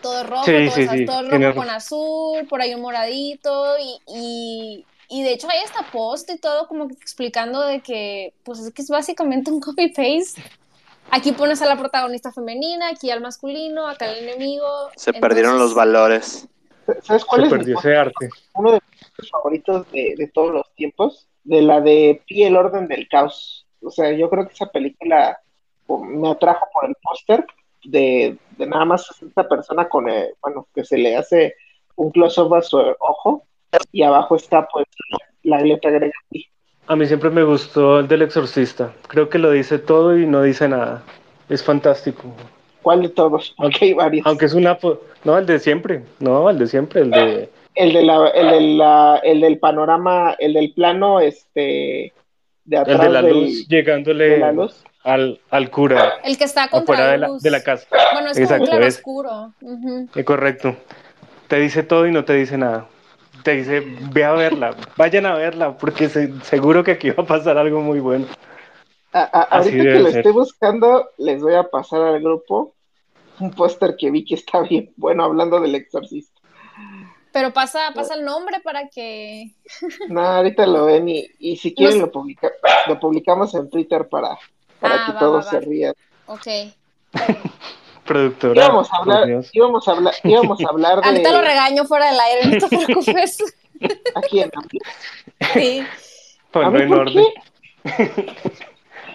[0.00, 4.86] Todo es rojo, todo, es, todo rojo con azul, por ahí un moradito y, y,
[5.20, 8.88] de hecho hay hasta post y todo como explicando de que pues es que es
[8.88, 10.42] básicamente un copy-paste.
[11.10, 14.66] Aquí pones a la protagonista femenina, aquí al masculino, acá al enemigo.
[14.96, 16.48] Se perdieron los valores.
[17.02, 18.30] ¿Sabes cuál Se es perdió ese arte.
[18.54, 18.80] uno de
[19.20, 21.28] mis favoritos de, de todos los tiempos?
[21.44, 23.66] De la de Pi el orden del caos.
[23.82, 25.38] O sea, yo creo que esa película
[25.88, 27.44] me atrajo por el póster
[27.84, 31.56] de, de, nada más esta persona con, el, bueno, que se le hace
[31.96, 33.44] un close-up a su ojo
[33.92, 34.86] y abajo está pues
[35.42, 36.14] la letra griega
[36.86, 38.92] A mí siempre me gustó el del exorcista.
[39.08, 41.02] Creo que lo dice todo y no dice nada.
[41.48, 42.34] Es fantástico.
[42.82, 43.54] ¿Cuál de todos?
[43.56, 44.26] Porque hay varios.
[44.26, 44.78] Aunque es una...
[45.24, 46.02] No, el de siempre.
[46.18, 47.50] No, el de siempre, el de...
[47.74, 52.12] El, de la, el, de la, el del panorama, el del plano, este...
[52.64, 54.28] De atrás el de la luz, llegándole...
[54.30, 56.14] De la luz al, al cura.
[56.24, 57.86] El que está contra de, la, de la casa.
[58.12, 59.54] Bueno, es Exacto, como un oscuro.
[60.24, 60.76] correcto.
[61.48, 62.86] Te dice todo y no te dice nada.
[63.42, 63.80] Te dice,
[64.12, 68.00] ve a verla, vayan a verla, porque seguro que aquí va a pasar algo muy
[68.00, 68.26] bueno.
[69.12, 72.74] A, ahorita que lo estoy buscando, les voy a pasar al grupo
[73.40, 76.40] un póster que vi que está bien bueno hablando del exorcista.
[77.32, 79.54] Pero pasa, pasa el nombre para que.
[80.08, 82.50] No, ahorita lo ven y, y si quieren lo, publica,
[82.86, 84.38] lo publicamos en Twitter para,
[84.78, 85.94] para ah, que todos se rían.
[86.26, 86.46] Ok.
[88.12, 88.64] Productora.
[88.64, 91.08] Íbamos a hablar, íbamos a hablar, íbamos a hablar de.
[91.08, 93.38] Ahorita lo regaño fuera del aire, no te preocupes.
[94.14, 94.50] ¿A quién?
[95.54, 95.86] Sí.
[96.50, 97.24] Ponlo en orden.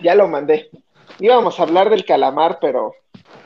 [0.02, 0.72] ya lo mandé.
[1.20, 2.96] Íbamos a hablar del calamar, pero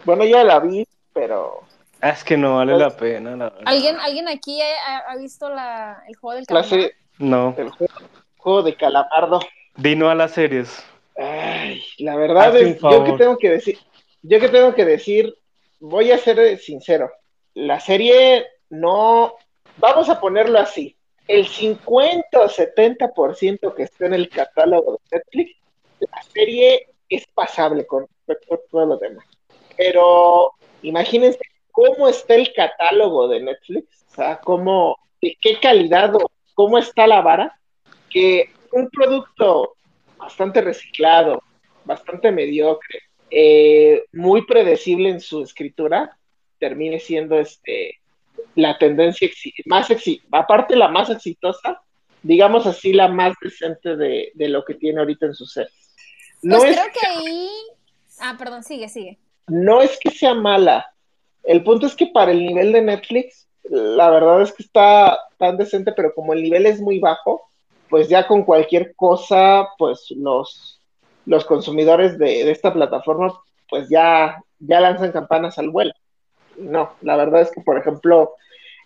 [0.05, 1.61] bueno, ya la vi, pero
[1.99, 3.35] ah, es que no vale la pena.
[3.35, 6.91] La ¿Alguien, ¿Alguien aquí ha, visto la, el juego del calamar?
[7.17, 7.55] no.
[7.57, 7.93] El juego,
[8.37, 9.41] juego de calamardo.
[9.75, 10.83] Dino a las series.
[11.17, 13.77] Ay, la verdad es, yo que tengo que decir,
[14.23, 15.35] yo que tengo que decir,
[15.81, 17.11] voy a ser sincero,
[17.53, 19.35] la serie no,
[19.77, 20.95] vamos a ponerlo así,
[21.27, 25.57] el 50 o 70% que está en el catálogo de Netflix,
[25.99, 29.25] la serie es pasable con respecto a todo lo demás.
[29.75, 31.39] Pero imagínense
[31.71, 37.07] cómo está el catálogo de Netflix, o sea, cómo, de qué calidad o cómo está
[37.07, 37.59] la vara,
[38.09, 39.75] que un producto
[40.17, 41.41] bastante reciclado,
[41.85, 42.99] bastante mediocre,
[43.31, 46.17] eh, muy predecible en su escritura,
[46.59, 48.01] termine siendo este
[48.55, 49.29] la tendencia
[49.65, 49.87] más
[50.31, 51.81] aparte la más exitosa,
[52.21, 55.69] digamos así la más decente de, lo que tiene ahorita en su ser.
[56.41, 57.49] No pues creo que ahí,
[58.19, 59.19] ah, perdón, sigue, sigue.
[59.47, 60.93] No es que sea mala.
[61.43, 65.57] El punto es que para el nivel de Netflix, la verdad es que está tan
[65.57, 67.49] decente, pero como el nivel es muy bajo,
[67.89, 70.80] pues ya con cualquier cosa, pues los,
[71.25, 73.33] los consumidores de, esta plataforma,
[73.69, 75.93] pues ya, ya lanzan campanas al vuelo.
[76.57, 78.33] No, la verdad es que, por ejemplo,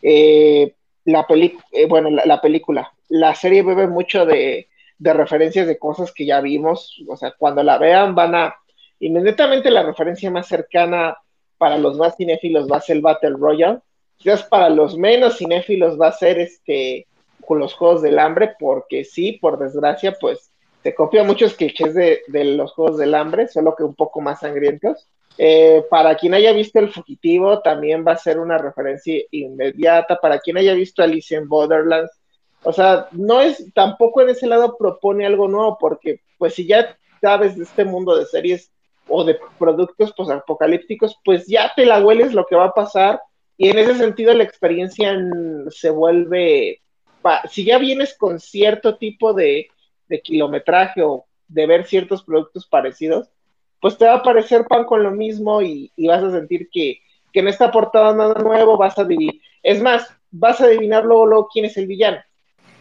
[0.02, 4.68] eh, la película, eh, bueno, la, película, la serie bebe mucho de,
[4.98, 8.56] de referencias de cosas que ya vimos, o sea, cuando la vean van a,
[9.00, 11.18] inmediatamente la referencia más cercana
[11.58, 13.80] para los más cinéfilos va a ser el Battle Royale,
[14.18, 17.08] quizás para los menos cinéfilos va a ser este
[17.46, 20.52] con los Juegos del Hambre, porque sí, por desgracia, pues
[20.86, 24.42] se copia muchos clichés de, de los Juegos del Hambre, solo que un poco más
[24.42, 25.08] sangrientos.
[25.36, 30.20] Eh, para quien haya visto El Fugitivo, también va a ser una referencia inmediata.
[30.22, 32.12] Para quien haya visto Alicia en Borderlands,
[32.62, 36.96] o sea, no es, tampoco en ese lado propone algo nuevo, porque pues si ya
[37.20, 38.72] sabes de este mundo de series
[39.08, 43.20] o de productos pues apocalípticos, pues ya te la hueles lo que va a pasar
[43.58, 45.18] y en ese sentido la experiencia
[45.72, 46.80] se vuelve
[47.50, 49.68] si ya vienes con cierto tipo de,
[50.22, 53.30] kilometraje o de ver ciertos productos parecidos,
[53.82, 57.42] pues te va a parecer pan con lo mismo y, vas a sentir que, que,
[57.42, 59.36] no está aportado nada nuevo, vas a adivinar.
[59.62, 62.18] Es más, vas a adivinar luego, luego quién es el villano.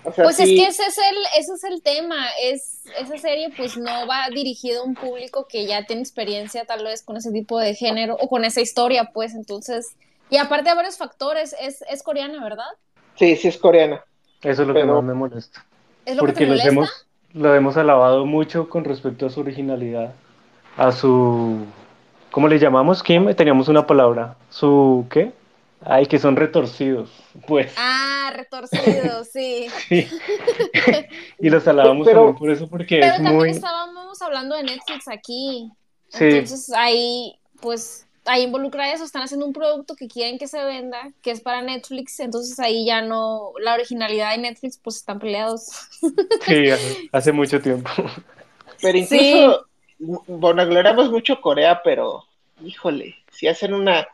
[0.02, 4.06] pues es que ese es el, ese es el tema, es, esa serie pues no
[4.06, 7.74] va dirigida a un público que ya tiene experiencia tal vez con ese tipo de
[7.74, 9.96] género o con esa historia, pues entonces,
[10.30, 12.64] y aparte de varios factores, es, es coreana, ¿verdad?
[13.16, 14.04] Sí, sí es coreana.
[14.42, 15.64] Eso es lo que más me molesta.
[16.04, 16.68] ¿Es lo porque que te molesta?
[16.68, 20.14] hemos, lo hemos alabado mucho con respecto a su originalidad,
[20.76, 21.66] a su...
[22.30, 23.32] ¿Cómo le llamamos, Kim?
[23.34, 24.36] Teníamos una palabra.
[24.50, 25.32] ¿Su qué?
[25.84, 27.10] Ay, que son retorcidos,
[27.46, 27.74] pues.
[27.76, 29.68] Ah, retorcido, sí.
[31.38, 33.50] y los alabamos pero, por eso, porque pero es también muy...
[33.50, 35.70] estábamos hablando de Netflix aquí.
[36.08, 36.24] Sí.
[36.24, 41.12] Entonces ahí, pues, ahí involucra eso, están haciendo un producto que quieren que se venda,
[41.22, 45.68] que es para Netflix, entonces ahí ya no, la originalidad de Netflix, pues están peleados.
[46.46, 46.66] Sí,
[47.12, 47.90] hace, mucho tiempo.
[48.80, 49.66] Pero incluso,
[49.98, 52.24] bueno, aclaramos mucho Corea, pero,
[52.62, 54.06] híjole, si hacen una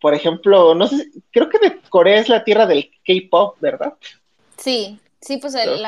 [0.00, 3.94] por ejemplo, no sé, creo que de Corea es la tierra del K-pop, ¿verdad?
[4.56, 5.82] Sí, sí, pues el,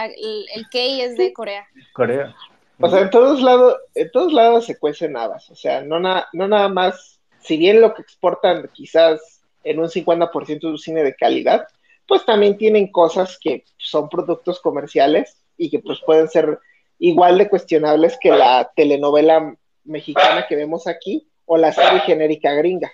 [0.71, 1.67] K es de Corea.
[1.93, 2.35] Corea.
[2.81, 5.51] O sea, en todos lados, en todos lados se cuecen habas.
[5.51, 7.17] O sea, no, no nada más,
[7.48, 11.66] si bien lo que exportan quizás en un 50% es un cine de calidad,
[12.06, 16.58] pues también tienen cosas que son productos comerciales y que pues pueden ser
[16.98, 22.92] igual de cuestionables que la telenovela mexicana que vemos aquí o la serie genérica gringa.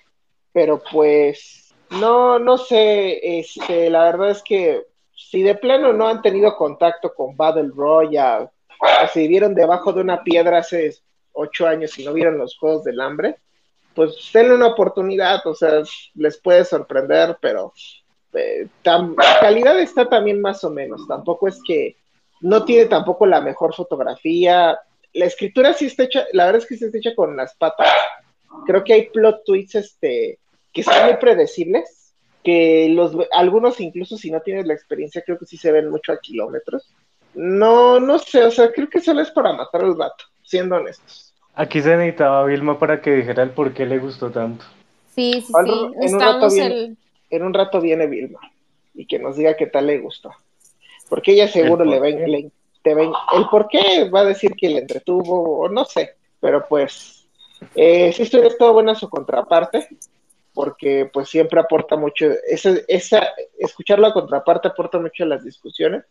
[0.52, 4.84] Pero pues no, no sé, este, la verdad es que
[5.16, 10.00] si de plano no han tenido contacto con Battle Royale, o si vivieron debajo de
[10.00, 10.94] una piedra hace
[11.32, 13.38] ocho años y no vieron los Juegos del Hambre,
[13.94, 15.82] pues denle una oportunidad, o sea,
[16.14, 17.72] les puede sorprender, pero
[18.32, 21.96] eh, la calidad está también más o menos, tampoco es que
[22.40, 24.78] no tiene tampoco la mejor fotografía,
[25.12, 27.88] la escritura sí está hecha, la verdad es que sí está hecha con las patas,
[28.66, 30.38] creo que hay plot tweets, este,
[30.72, 35.46] que son muy predecibles, que los algunos incluso si no tienes la experiencia creo que
[35.46, 36.94] sí se ven mucho a kilómetros.
[37.34, 41.23] No, no sé, o sea, creo que solo es para matar al gato, siendo honestos.
[41.54, 44.64] Aquí se necesitaba Vilma para que dijera el por qué le gustó tanto.
[45.14, 45.92] Sí, sí, sí.
[46.00, 46.96] En un, rato viene,
[47.30, 48.40] en un rato viene Vilma
[48.94, 50.32] y que nos diga qué tal le gustó.
[51.08, 52.50] Porque ella seguro le ven, le,
[52.82, 56.66] te ven, el por qué va a decir que le entretuvo o no sé, pero
[56.68, 57.26] pues
[57.74, 59.88] eh, si estoy de todo buena su contraparte,
[60.52, 66.04] porque pues siempre aporta mucho, esa, esa, escuchar la contraparte aporta mucho a las discusiones.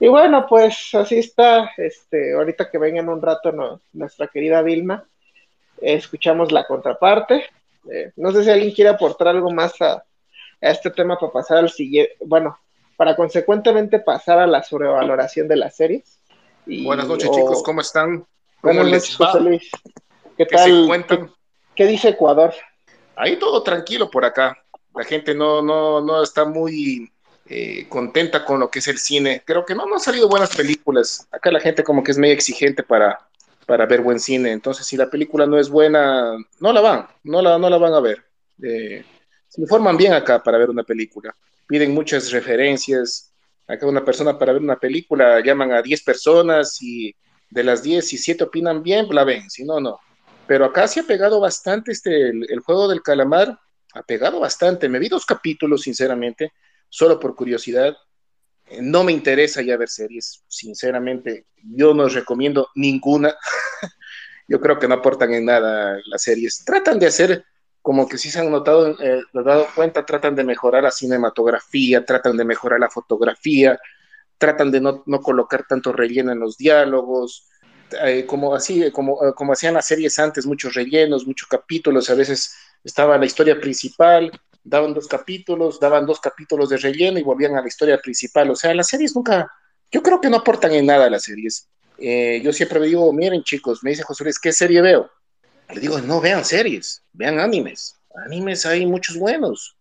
[0.00, 5.04] Y bueno, pues así está, este, ahorita que venga en un rato nuestra querida Vilma,
[5.80, 7.46] escuchamos la contraparte.
[7.90, 10.04] Eh, no sé si alguien quiere aportar algo más a,
[10.60, 12.58] este tema para pasar al siguiente, bueno,
[12.96, 16.20] para consecuentemente pasar a la sobrevaloración de las series.
[16.66, 18.26] Buenas noches, chicos, ¿cómo están?
[18.60, 19.70] ¿Cómo Buenas noches, José Luis.
[20.36, 21.04] ¿Qué, tal?
[21.74, 22.52] ¿Qué, dice Ecuador?
[23.16, 24.56] Ahí todo tranquilo por acá.
[24.94, 27.10] La gente no, no, no está muy
[27.48, 29.42] eh, contenta con lo que es el cine.
[29.44, 31.26] Creo que no, han salido buenas películas.
[31.30, 33.18] Acá la gente como que es medio exigente para,
[33.66, 34.52] para ver buen cine.
[34.52, 37.94] Entonces, si la película no es buena, no la van, no la, no la van
[37.94, 38.24] a ver.
[38.62, 39.04] Eh,
[39.48, 41.34] se informan bien acá para ver una película.
[41.66, 43.32] Piden muchas referencias.
[43.66, 47.14] Acá una persona para ver una película llaman a 10 personas y
[47.50, 49.48] de las 10, si 7 opinan bien, la ven.
[49.50, 49.98] Si no, no.
[50.46, 53.58] Pero acá se ha pegado bastante este, el, juego del calamar,
[53.94, 54.88] ha pegado bastante.
[54.88, 56.52] Me vi dos capítulos, sinceramente,
[56.88, 57.96] solo por curiosidad.
[58.66, 61.46] Eh, no me interesa ya ver series, sinceramente.
[61.62, 63.34] Yo no recomiendo ninguna.
[64.48, 66.64] Yo creo que no aportan en nada las series.
[66.64, 67.44] Tratan de hacer,
[67.82, 72.36] como que si se han notado, eh, dado cuenta, tratan de mejorar la cinematografía, tratan
[72.36, 73.78] de mejorar la fotografía,
[74.38, 77.48] tratan de no, no colocar tanto relleno en los diálogos,
[78.02, 82.54] eh, como así, como, como hacían las series antes, muchos rellenos, muchos capítulos, a veces
[82.84, 84.30] estaba la historia principal,
[84.68, 88.50] daban dos capítulos, daban dos capítulos de relleno y volvían a la historia principal.
[88.50, 89.50] O sea, las series nunca,
[89.90, 91.68] yo creo que no aportan en nada las series.
[91.98, 95.10] yo siempre me digo, miren chicos, me dice José Luis, ¿qué serie veo?
[95.70, 97.94] Le digo, no vean series, vean animes.
[98.24, 99.76] Animes hay muchos buenos,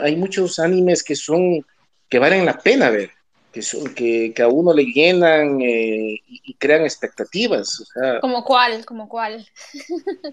[0.00, 1.64] hay muchos animes que son,
[2.08, 3.10] que valen la pena ver
[3.52, 7.80] que, que, a uno le llenan eh, y, crean expectativas.
[7.80, 8.84] O sea, ¿Como cuál?
[8.86, 9.46] ¿Como cuál?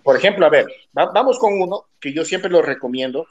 [0.03, 3.27] por ejemplo, a ver, vamos con uno que yo siempre lo recomiendo,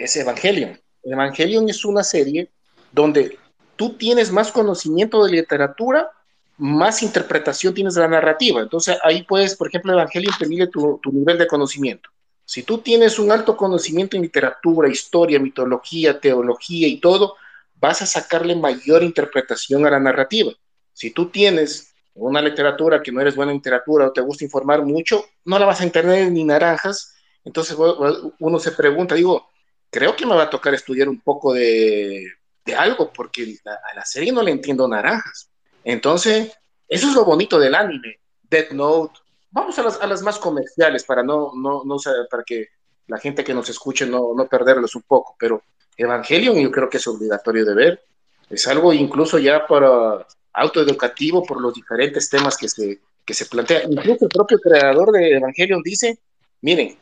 [0.00, 0.80] es Evangelion.
[1.02, 2.50] Evangelion es una serie
[2.92, 3.38] donde
[3.76, 6.10] tú tienes más conocimiento de literatura,
[6.56, 8.60] más interpretación tienes de la narrativa.
[8.60, 12.10] Entonces ahí puedes, por ejemplo, Evangelion te mide tu, nivel de conocimiento.
[12.44, 17.36] Si tú tienes un alto conocimiento en literatura, historia, mitología, teología y todo,
[17.76, 20.52] vas a sacarle mayor interpretación a la narrativa.
[20.92, 24.84] Si tú tienes una literatura que no eres buena en literatura o te gusta informar
[24.84, 27.14] mucho, no la vas a entender ni naranjas.
[27.44, 27.76] Entonces
[28.38, 29.49] uno se pregunta, digo,
[29.90, 32.24] creo que me va a tocar estudiar un poco de,
[32.76, 35.50] algo, porque a la serie no le entiendo naranjas.
[35.84, 36.52] Entonces,
[36.88, 38.20] eso es lo bonito del anime.
[38.48, 39.18] Death Note.
[39.50, 41.96] Vamos a las, a las más comerciales para no, no, no,
[42.30, 42.68] para que
[43.08, 45.64] la gente que nos escuche no, no perderlos un poco, pero
[45.96, 48.04] Evangelion yo creo que es obligatorio de ver.
[48.48, 53.92] Es algo incluso ya para autoeducativo por los diferentes temas que se, que se plantean.
[53.92, 56.18] Incluso el propio creador de Evangelion dice,
[56.60, 56.96] miren,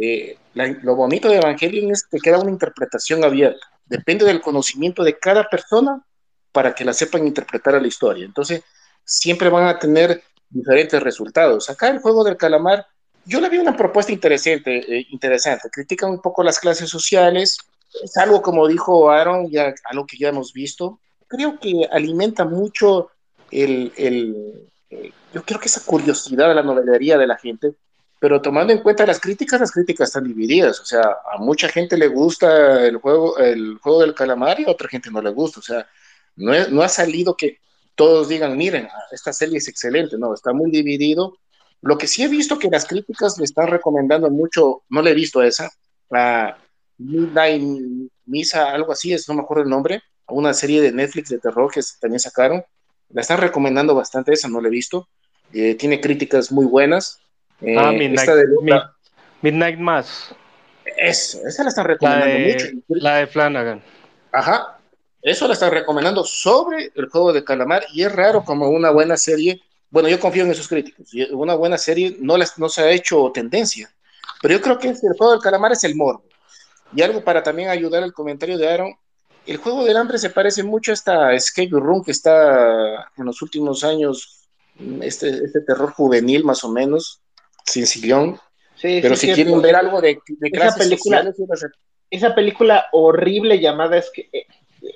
[0.00, 3.66] eh, lo bonito de Evangelion es que queda una interpretación abierta.
[3.86, 6.04] depende del conocimiento de cada persona
[6.52, 8.24] para que la sepan interpretar a la historia.
[8.24, 8.62] Entonces,
[9.04, 11.70] siempre van a tener diferentes resultados.
[11.70, 12.86] Acá el juego del calamar,
[13.24, 15.68] yo le vi una propuesta interesante, eh, interesante.
[15.70, 17.58] Critican un poco las clases sociales,
[18.02, 21.00] es algo como dijo Aaron, ya algo que ya hemos visto.
[21.26, 23.10] Creo que alimenta mucho
[23.50, 24.70] el, el,
[25.32, 27.74] yo creo que esa curiosidad de la novelería de la gente,
[28.20, 31.02] pero tomando en cuenta las críticas, las críticas están divididas, o sea,
[31.32, 35.10] a mucha gente le gusta el juego, el juego del calamar y a otra gente
[35.10, 35.88] no le gusta, o sea,
[36.36, 37.58] no, no ha salido que
[37.94, 41.36] todos digan, miren, esta serie es excelente, no, está muy dividido.
[41.82, 45.14] Lo que sí he visto que las críticas le están recomendando mucho, no le he
[45.14, 45.70] visto esa,
[46.10, 46.56] a
[46.98, 47.62] Midnight
[48.26, 51.70] Misa, algo así, es, no me acuerdo el nombre, una serie de Netflix de terror
[51.70, 52.62] que también sacaron,
[53.08, 55.08] la están recomendando bastante, esa no la he visto,
[55.52, 57.18] eh, tiene críticas muy buenas.
[57.60, 58.30] Eh, ah, Midnight,
[59.42, 60.34] Midnight Mass.
[60.96, 62.66] esa la están recomendando mucho.
[62.88, 63.82] La de Flanagan.
[64.32, 64.78] Ajá,
[65.22, 69.16] eso la están recomendando sobre el juego de calamar y es raro como una buena
[69.16, 69.60] serie.
[69.90, 71.10] Bueno, yo confío en esos críticos.
[71.32, 73.92] Una buena serie no, no se ha hecho tendencia.
[74.40, 76.24] Pero yo creo que el juego del calamar es el morbo.
[76.94, 78.94] Y algo para también ayudar al comentario de Aaron.
[79.46, 83.42] El juego del hambre se parece mucho a esta Escape Room que está en los
[83.42, 84.48] últimos años,
[85.02, 87.20] este, este terror juvenil más o menos,
[87.70, 88.38] sin sillón.
[88.76, 91.32] Sí, Pero si quieren ver algo de, de esa película,
[92.10, 94.46] esa película horrible llamada es que eh,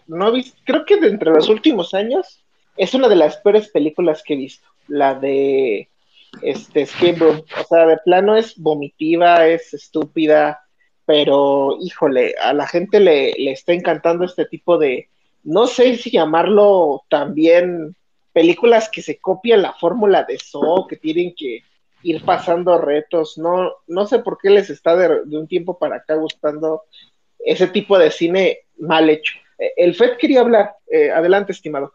[0.07, 2.45] no vi, creo que de entre los últimos años
[2.77, 5.89] es una de las peores películas que he visto, la de
[6.43, 10.61] este Escape Room, o sea, de plano es vomitiva, es estúpida,
[11.07, 15.09] pero híjole, a la gente le, le está encantando este tipo de,
[15.45, 17.95] no sé si llamarlo también
[18.33, 21.62] películas que se copian la fórmula de So, que tienen que
[22.05, 26.14] ir pasando retos, no, no sé por qué les está de, un tiempo para acá
[26.14, 26.82] gustando
[27.38, 29.34] ese tipo de cine mal hecho.
[29.59, 30.76] Eh, el FED quería hablar.
[30.90, 31.92] Eh, adelante, estimado.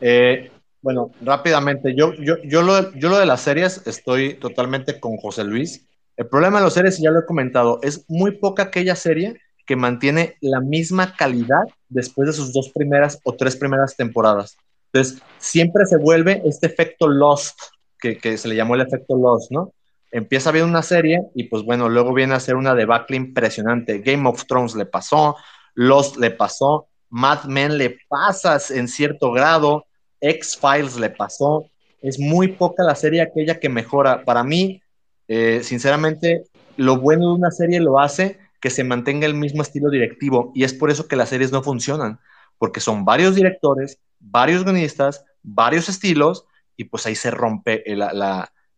[0.00, 0.50] Eh,
[0.80, 5.44] bueno, rápidamente, yo, yo, yo, lo, yo lo de las series estoy totalmente con José
[5.44, 5.86] Luis.
[6.16, 9.76] El problema de las series, ya lo he comentado, es muy poca aquella serie que
[9.76, 14.56] mantiene la misma calidad después de sus dos primeras o tres primeras temporadas.
[14.92, 17.60] Entonces, siempre se vuelve este efecto Lost,
[18.00, 19.72] que, se le llamó el efecto Lost, ¿no?
[20.10, 24.00] Empieza bien una serie y pues bueno, luego viene a ser una debacle impresionante.
[24.00, 25.36] Game of Thrones le pasó,
[25.74, 29.84] Lost le pasó, Mad Men le pasas en cierto grado,
[30.20, 31.66] X-Files le pasó.
[32.02, 34.24] Es muy poca la serie aquella que mejora.
[34.24, 34.82] Para mí,
[35.28, 36.44] eh, sinceramente,
[36.76, 40.64] lo bueno de una serie lo hace que se mantenga el mismo estilo directivo y
[40.64, 42.18] es por eso que las series no funcionan,
[42.58, 46.44] porque son varios directores, varios guionistas, varios estilos
[46.80, 48.02] y pues ahí se rompe el,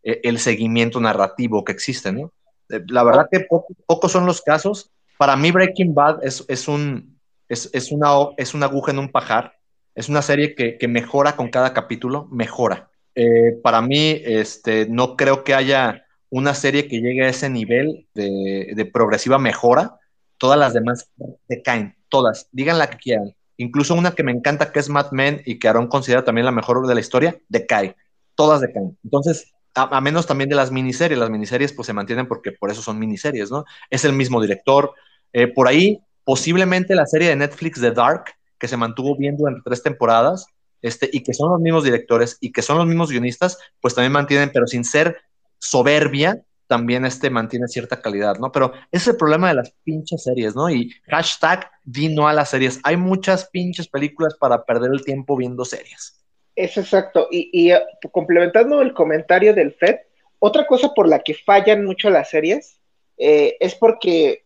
[0.03, 2.33] el seguimiento narrativo que existe, ¿no?
[2.69, 3.47] Eh, la verdad que
[3.85, 4.91] pocos son los casos.
[5.17, 9.55] Para mí Breaking Bad es, es un, es, una, es una aguja en un pajar.
[9.95, 12.89] Es una serie que, mejora con cada capítulo, mejora.
[13.15, 18.07] Eh, para mí, este, no creo que haya una serie que llegue a ese nivel
[18.15, 19.99] de, progresiva mejora.
[20.37, 21.09] Todas las demás
[21.47, 22.49] decaen, todas.
[22.51, 23.35] Digan la que quieran.
[23.57, 26.51] Incluso una que me encanta, que es Mad Men y que Aaron considera también la
[26.51, 27.95] mejor de la historia, decae.
[28.35, 28.97] Todas decaen.
[29.03, 31.19] Entonces, a, menos también de las miniseries.
[31.19, 33.65] Las miniseries pues se mantienen porque por eso son miniseries, ¿no?
[33.89, 34.93] Es el mismo director.
[35.31, 38.25] Eh, por ahí posiblemente la serie de Netflix de Dark,
[38.57, 40.47] que se mantuvo bien durante tres temporadas,
[40.81, 44.11] este, y que son los mismos directores y que son los mismos guionistas, pues también
[44.11, 45.17] mantienen, pero sin ser
[45.57, 46.43] soberbia,
[46.73, 48.51] también este mantiene cierta calidad, ¿no?
[48.51, 50.71] Pero es el problema de las pinches series, ¿no?
[50.71, 52.79] Y hashtag di no a las series.
[52.83, 56.19] Hay muchas pinches películas para perder el tiempo viendo series.
[56.55, 57.27] Es exacto.
[57.29, 57.79] Y, eh,
[58.11, 59.97] complementando el comentario del FED,
[60.39, 62.79] otra cosa por la que fallan mucho las series
[63.19, 64.45] eh, es porque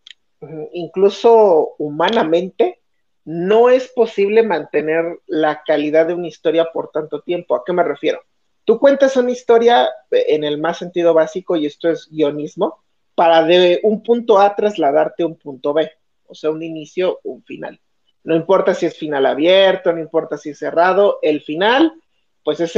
[0.73, 2.81] incluso humanamente,
[3.23, 7.55] no es posible mantener la calidad de una historia por tanto tiempo.
[7.55, 8.19] ¿A qué me refiero?
[8.67, 12.83] Tú cuentas una historia en el más sentido básico, y esto es guionismo,
[13.15, 15.89] para de un punto A trasladarte a un punto B,
[16.25, 17.79] o sea, un inicio, un final.
[18.25, 21.93] No importa si es final abierto, no importa si es cerrado, el final,
[22.43, 22.73] pues es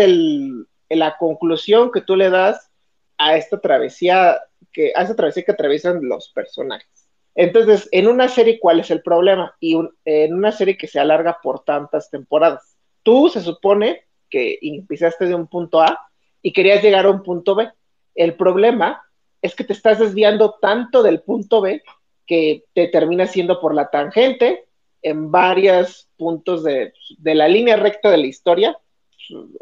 [0.90, 2.70] la conclusión que tú le das
[3.18, 4.40] a esta travesía
[4.72, 7.10] que, a esta travesía que atraviesan los personajes.
[7.34, 9.56] Entonces, en una serie, ¿cuál es el problema?
[9.60, 9.76] Y
[10.06, 12.78] en una serie que se alarga por tantas temporadas.
[13.02, 16.00] Tú se supone que empezaste de un punto A
[16.42, 17.70] y querías llegar a un punto B.
[18.16, 19.02] El problema
[19.42, 21.82] es que te estás desviando tanto del punto B
[22.26, 24.66] que te termina siendo por la tangente
[25.02, 28.78] en varios puntos de, de la línea recta de la historia,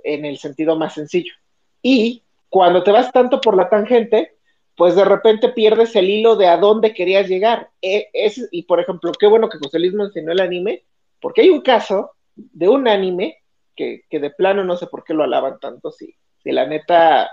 [0.03, 1.33] en el sentido más sencillo.
[1.81, 4.37] Y cuando te vas tanto por la tangente,
[4.75, 7.69] pues de repente pierdes el hilo de a dónde querías llegar.
[7.81, 8.09] E,
[8.51, 10.83] y por ejemplo, qué bueno que José Luis mencionó el anime,
[11.19, 13.37] porque hay un caso de un anime
[13.77, 16.13] que, de plano no sé por qué lo alaban tanto, si,
[16.43, 17.29] si la neta,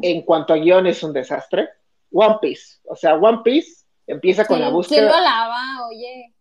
[0.00, 1.68] en cuanto a guion es un desastre.
[2.10, 5.00] One Piece, o sea, One Piece empieza con la búsqueda.
[5.00, 5.60] ¿Quién lo alaba?
[5.88, 6.32] Oye.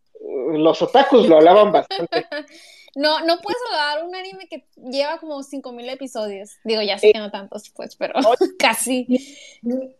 [0.57, 2.25] Los otakus lo alaban bastante.
[2.95, 6.57] No, no puedes alabar un anime que lleva como 5000 episodios.
[6.63, 8.15] Digo, ya sé que no tantos, pues, pero
[8.57, 9.05] casi.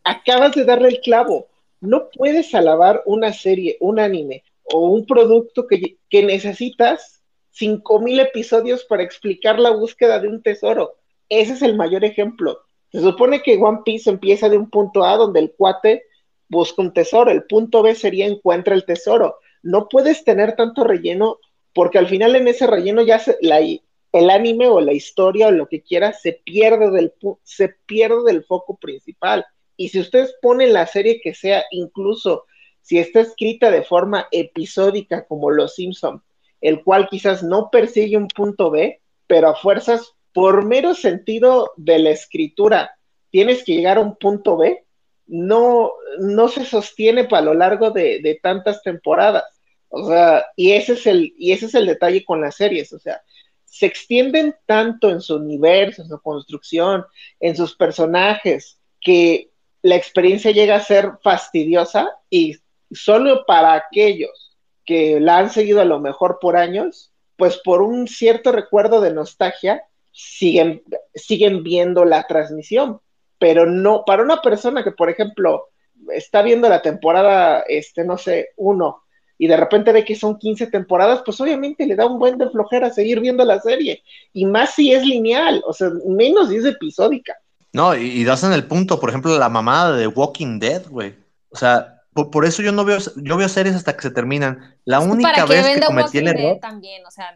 [0.04, 1.48] Acabas de darle el clavo.
[1.80, 7.17] No puedes alabar una serie, un anime o un producto que, que necesitas
[7.58, 10.96] 5000 episodios para explicar la búsqueda de un tesoro.
[11.30, 12.60] Ese es el mayor ejemplo.
[12.92, 16.04] Se supone que One Piece empieza de un punto A donde el cuate
[16.50, 19.38] busca un tesoro, el punto B sería encuentra el tesoro.
[19.64, 21.40] No puedes tener tanto relleno
[21.74, 25.52] porque al final en ese relleno ya se, la, el anime o la historia o
[25.52, 29.46] lo que quiera se pierde del se pierde del foco principal.
[29.76, 32.46] Y si ustedes ponen la serie que sea, incluso
[32.82, 36.24] si está escrita de forma episódica como Los Simpson,
[36.68, 41.98] el cual quizás no persigue un punto B, pero a fuerzas, por mero sentido de
[42.00, 42.92] la escritura,
[43.30, 44.84] tienes que llegar a un punto B,
[45.28, 49.46] no, no se sostiene para lo largo de, tantas temporadas.
[49.88, 53.00] O sea, y ese es el, y ese es el detalle con las series, o
[53.00, 53.22] sea,
[53.64, 57.06] se extienden tanto en su universo, en su construcción,
[57.40, 59.52] en sus personajes, que
[59.84, 62.58] la experiencia llega a ser fastidiosa y
[62.92, 64.47] solo para aquellos
[64.88, 69.14] que la han seguido a lo mejor por años, pues por un cierto recuerdo de
[69.14, 70.82] nostalgia, siguen,
[71.14, 73.00] siguen viendo la transmisión.
[73.38, 75.68] Pero no, para una persona que, por ejemplo,
[76.12, 79.04] está viendo la temporada, este, no sé, uno,
[79.38, 82.50] y de repente ve que son 15 temporadas, pues obviamente le da un buen de
[82.50, 84.02] flojera seguir viendo la serie.
[84.34, 87.36] Y más si es lineal, o sea, menos si es episódica.
[87.74, 91.14] No, y, das en el punto, por ejemplo, la mamada de Walking Dead, güey.
[91.50, 91.97] O sea,
[92.32, 94.76] por, eso yo no veo, yo veo series hasta que se terminan.
[94.86, 96.58] La única vez que cometí el error.
[96.60, 97.36] También, o sea.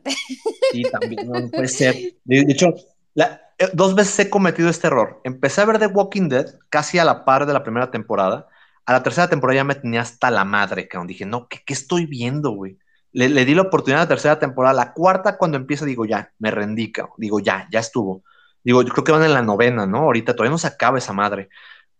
[0.71, 1.95] Sí, también, no, puede ser.
[2.23, 2.73] De, hecho,
[3.15, 5.21] eh, dos veces he cometido este error.
[5.23, 8.47] Empecé a ver The Walking Dead casi a la par de la primera temporada
[8.85, 11.07] a la tercera temporada ya me tenía hasta la madre, cabrón.
[11.07, 12.77] Dije, no, ¿qué, estoy viendo, güey?
[13.13, 14.73] Le, di la oportunidad a la tercera temporada.
[14.73, 17.15] La cuarta, cuando empieza, digo, ya, me rendí, cabrón.
[17.17, 18.23] Digo, ya, ya estuvo.
[18.63, 19.99] Digo, yo creo que van en la novena, ¿no?
[19.99, 21.49] Ahorita todavía no se acaba esa madre.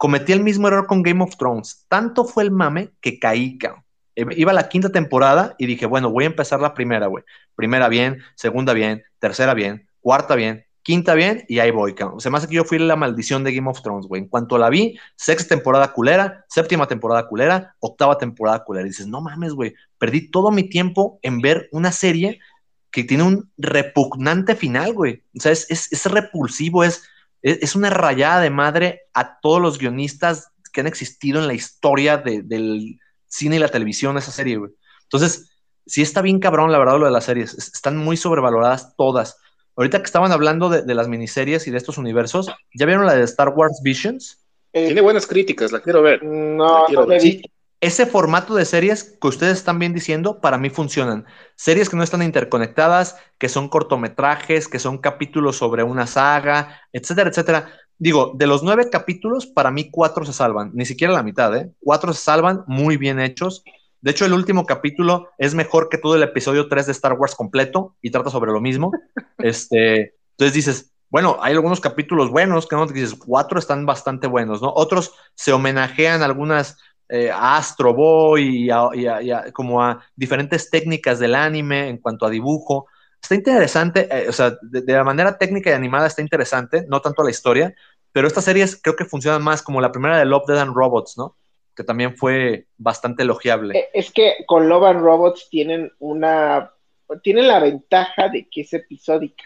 [0.01, 1.85] Cometí el mismo error con Game of Thrones.
[1.87, 3.83] Tanto fue el mame que caí, cabrón.
[4.15, 7.23] Eh, iba a la quinta temporada y dije, bueno, voy a empezar la primera, güey.
[7.53, 12.19] Primera bien, segunda bien, tercera bien, cuarta bien, quinta bien y ahí voy, cabrón.
[12.19, 14.23] Se me hace que yo fui la maldición de Game of Thrones, güey.
[14.23, 18.87] En cuanto la vi, sexta temporada culera, séptima temporada culera, octava temporada culera.
[18.87, 22.39] Y dices, no mames, güey, perdí todo mi tiempo en ver una serie
[22.89, 25.21] que tiene un repugnante final, güey.
[25.37, 27.03] O sea, es, es, repulsivo, es,
[27.41, 32.17] es, una rayada de madre a todos los guionistas que han existido en la historia
[32.17, 34.71] del cine y la televisión, esa serie, güey.
[35.03, 35.51] Entonces,
[35.85, 37.53] sí está bien cabrón, la verdad, lo de las series.
[37.53, 39.37] Están muy sobrevaloradas todas.
[39.75, 43.23] Ahorita que estaban hablando de, las miniseries y de estos universos, ¿ya vieron la de
[43.23, 44.45] Star Wars Visions?
[44.73, 46.23] Eh, Tiene buenas críticas, la quiero ver.
[46.23, 47.05] No, quiero
[47.81, 51.25] ese formato de series que ustedes están bien diciendo, para mí funcionan.
[51.55, 57.31] Series que no están interconectadas, que son cortometrajes, que son capítulos sobre una saga, etcétera,
[57.31, 57.71] etcétera.
[57.97, 61.71] Digo, de los nueve capítulos, para mí cuatro se salvan, ni siquiera la mitad, ¿eh?
[61.79, 63.63] Cuatro se salvan, muy bien hechos.
[63.99, 67.35] De hecho, el último capítulo es mejor que todo el episodio 3 de Star Wars
[67.35, 68.91] completo y trata sobre lo mismo.
[69.43, 74.27] Este, entonces dices, bueno, hay algunos capítulos buenos que no te dices, cuatro están bastante
[74.27, 74.71] buenos, ¿no?
[74.75, 76.77] Otros se homenajean algunas
[77.13, 82.87] eh, Astro Boy y, a, como a diferentes técnicas del anime en cuanto a dibujo.
[83.21, 87.21] Está interesante, eh, o sea, de, la manera técnica y animada está interesante, no tanto
[87.21, 87.75] la historia,
[88.13, 91.17] pero estas series creo que funcionan más como la primera de Love, Dead and Robots,
[91.17, 91.35] ¿no?
[91.75, 93.77] que también fue bastante elogiable.
[93.77, 96.71] Eh, es que con Love and Robots tienen una,
[97.23, 99.43] tienen la ventaja de que es episódica,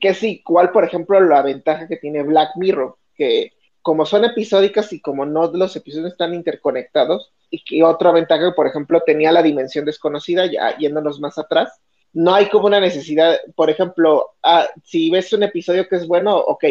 [0.00, 4.92] que es igual, por ejemplo, la ventaja que tiene Black Mirror, que como son episódicas
[4.92, 9.42] y como no los episodios están interconectados, y que otra ventaja por ejemplo, tenía la
[9.42, 11.80] dimensión desconocida, ya yéndonos más atrás,
[12.12, 16.36] no hay como una necesidad, por ejemplo, ah, si ves un episodio que es bueno,
[16.36, 16.64] ok,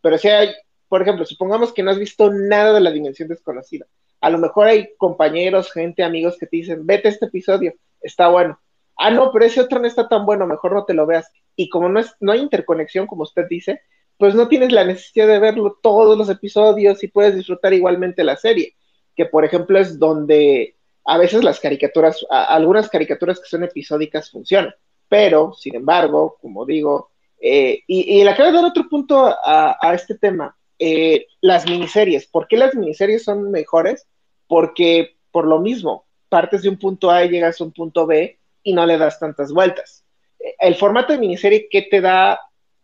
[0.00, 0.50] pero si hay,
[0.88, 3.86] por ejemplo, supongamos que no has visto nada de la dimensión desconocida,
[4.20, 8.60] a lo mejor hay compañeros, gente, amigos que te dicen, vete este episodio, está bueno.
[8.96, 11.30] Ah, no, pero ese otro no está tan bueno, mejor no te lo veas.
[11.54, 13.80] Y como no, es, no hay interconexión, como usted dice,
[14.18, 18.36] pues no tienes la necesidad de verlo todos los episodios y puedes disfrutar igualmente la
[18.36, 18.74] serie,
[19.16, 24.74] que por ejemplo es donde a veces las caricaturas, algunas caricaturas que son episódicas funcionan,
[25.08, 27.10] pero sin embargo, como digo,
[27.40, 32.26] eh, y, le acabo de dar otro punto a, a este tema, eh, las miniseries.
[32.26, 34.06] ¿Por qué las miniseries son mejores?
[34.46, 38.38] Porque por lo mismo, partes de un punto A y llegas a un punto B
[38.62, 40.04] y no le das tantas vueltas.
[40.58, 42.40] El formato de miniserie, ¿qué te da,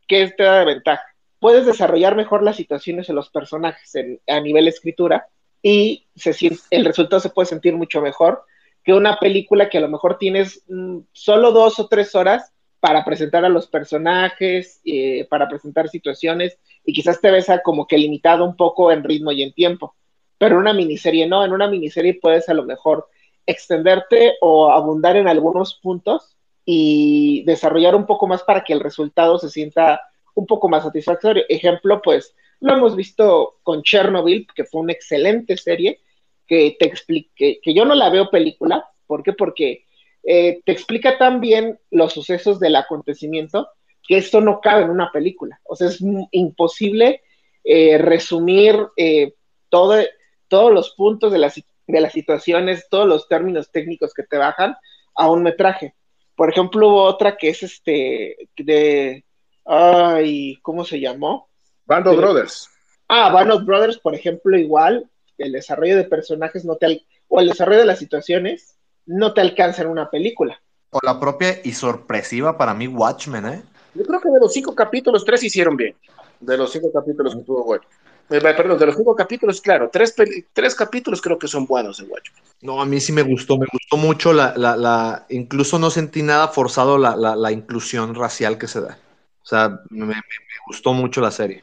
[0.07, 1.14] qué te da de ventaja?
[1.45, 3.93] Puedes desarrollar mejor las situaciones de los personajes
[4.27, 5.29] a nivel escritura
[5.61, 6.07] y
[6.71, 8.45] el resultado se puede sentir mucho mejor
[8.83, 13.05] que una película que a lo mejor tienes mm, solo dos o tres horas para
[13.05, 18.47] presentar a los personajes, eh, para presentar situaciones, y quizás te ves como que limitado
[18.47, 19.95] un poco en ritmo y en tiempo.
[20.39, 23.07] Pero en una miniserie no, en una miniserie puedes a lo mejor
[23.45, 29.39] extenderte o abundar en algunos puntos y desarrollar un poco más para que el resultado
[29.39, 30.01] se sienta
[30.35, 31.45] un poco más satisfactorio.
[31.49, 36.01] Ejemplo, pues lo hemos visto con Chernobyl, que fue una excelente serie,
[36.47, 39.33] que te explique, que yo no la veo película, ¿por qué?
[39.33, 39.85] Porque
[40.23, 43.69] eh, te explica tan bien los sucesos del acontecimiento
[44.07, 45.61] que esto no cabe en una película.
[45.65, 47.23] O sea, es imposible
[47.63, 49.35] eh, resumir eh,
[49.69, 49.97] todo,
[50.49, 51.55] todos los puntos de las,
[51.87, 54.77] de las situaciones, todos los términos técnicos que te bajan
[55.15, 55.95] a un metraje.
[56.37, 59.25] Por ejemplo, hubo otra que es este de
[59.65, 61.49] ay, ¿cómo se llamó?
[61.87, 62.69] Band of Brothers.
[63.09, 65.09] Ah, Band of Brothers, por ejemplo, igual,
[65.39, 69.83] el desarrollo de personajes no te o el desarrollo de las situaciones no te alcanza
[69.83, 70.61] en una película.
[70.91, 73.63] O la propia y sorpresiva para mí Watchmen, ¿eh?
[73.95, 75.95] Yo creo que de los cinco capítulos, tres hicieron bien.
[76.41, 77.99] De los cinco capítulos que tuvo Watchmen.
[78.31, 80.15] Eh, perdón, de los cinco capítulos, claro, tres,
[80.53, 82.43] tres capítulos creo que son buenos en Watchmen.
[82.63, 86.23] No, a mí sí me gustó, me gustó mucho la, la, la incluso no sentí
[86.23, 88.99] nada forzado la, la, inclusión racial que se da.
[89.45, 90.15] O sea, me, me,
[90.67, 91.63] gustó mucho la serie.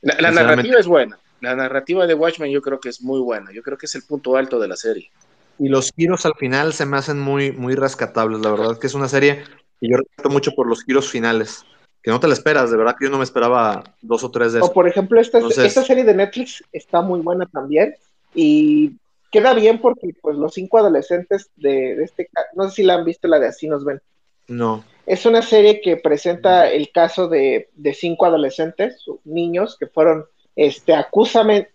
[0.00, 1.18] La, narrativa es buena.
[1.40, 3.52] La narrativa de Watchmen yo creo que es muy buena.
[3.52, 5.10] Yo creo que es el punto alto de la serie.
[5.58, 8.40] Y los giros al final se me hacen muy, muy rescatables.
[8.40, 9.44] La verdad es que es una serie
[9.80, 11.64] que yo respeto mucho por los giros finales.
[12.02, 14.52] Que no te la esperas, de verdad que yo no me esperaba dos o tres
[14.52, 14.70] de esos.
[14.70, 17.94] O por ejemplo, esta, esta serie de Netflix está muy buena también.
[18.34, 18.96] Y
[19.30, 23.04] queda bien porque pues los cinco adolescentes de, de este no sé si la han
[23.04, 24.00] visto la de Así nos ven.
[24.46, 24.84] No.
[25.08, 30.94] Es una serie que presenta el caso de, cinco adolescentes, niños, que fueron este,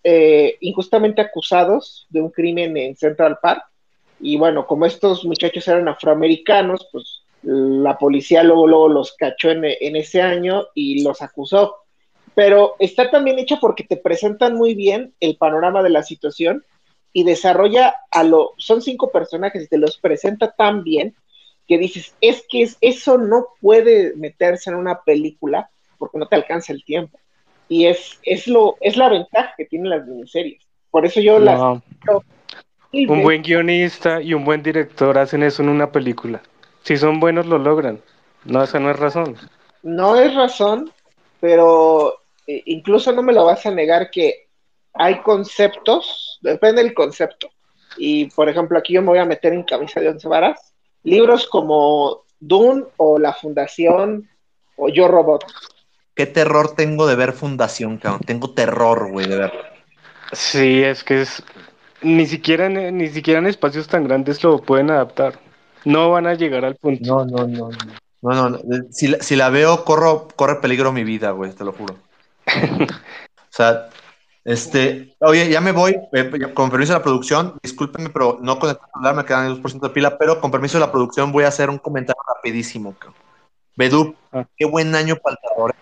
[0.03, 3.63] eh, injustamente acusados de un crimen en Central Park.
[4.19, 9.65] Y bueno, como estos muchachos eran afroamericanos, pues la policía luego, luego los cachó en,
[9.65, 11.77] en ese año y los acusó.
[12.36, 16.63] Pero está también hecha porque te presentan muy bien el panorama de la situación
[17.11, 21.15] y desarrolla a lo, son cinco personajes y te los presenta tan bien
[21.68, 26.74] que dices, es que eso no puede meterse en una película porque no te alcanza
[26.74, 27.20] el tiempo.
[27.70, 30.61] Y es, es, lo, es la ventaja que tienen las miniseries.
[30.91, 31.59] Por eso yo las...
[32.91, 36.41] un buen guionista y un buen director hacen eso en una película.
[36.84, 38.01] Si son buenos, lo logran.
[38.43, 39.38] No, esa no es razón.
[39.82, 40.91] No es razón,
[41.39, 44.47] pero eh, incluso no me lo vas a negar que
[44.93, 47.49] hay conceptos, depende del concepto.
[47.97, 50.72] Y por ejemplo, aquí yo me voy a meter en camisa de once varas
[51.03, 54.29] libros como Dune o La Fundación
[54.75, 55.45] o Yo Robot.
[56.15, 58.21] Qué terror tengo de ver Fundación, cabrón.
[58.25, 59.53] Tengo terror, güey, de ver.
[60.31, 61.43] Sí, es que es
[62.01, 65.39] ni siquiera en, ni siquiera en espacios tan grandes lo pueden adaptar.
[65.85, 67.03] No van a llegar al punto.
[67.03, 67.69] No, no, no.
[68.21, 71.95] No, no, Si, si la veo, corro, corre peligro mi vida, güey, te lo juro.
[72.47, 72.87] o
[73.49, 73.89] sea,
[74.45, 78.71] este, oye, ya me voy, eh, con permiso de la producción, discúlpenme, pero no con
[78.71, 81.45] el celular me quedan el 2% de pila, pero con permiso de la producción voy
[81.45, 82.95] a hacer un comentario rapidísimo.
[83.75, 84.45] Bedú, ah.
[84.57, 85.75] qué buen año para el terror.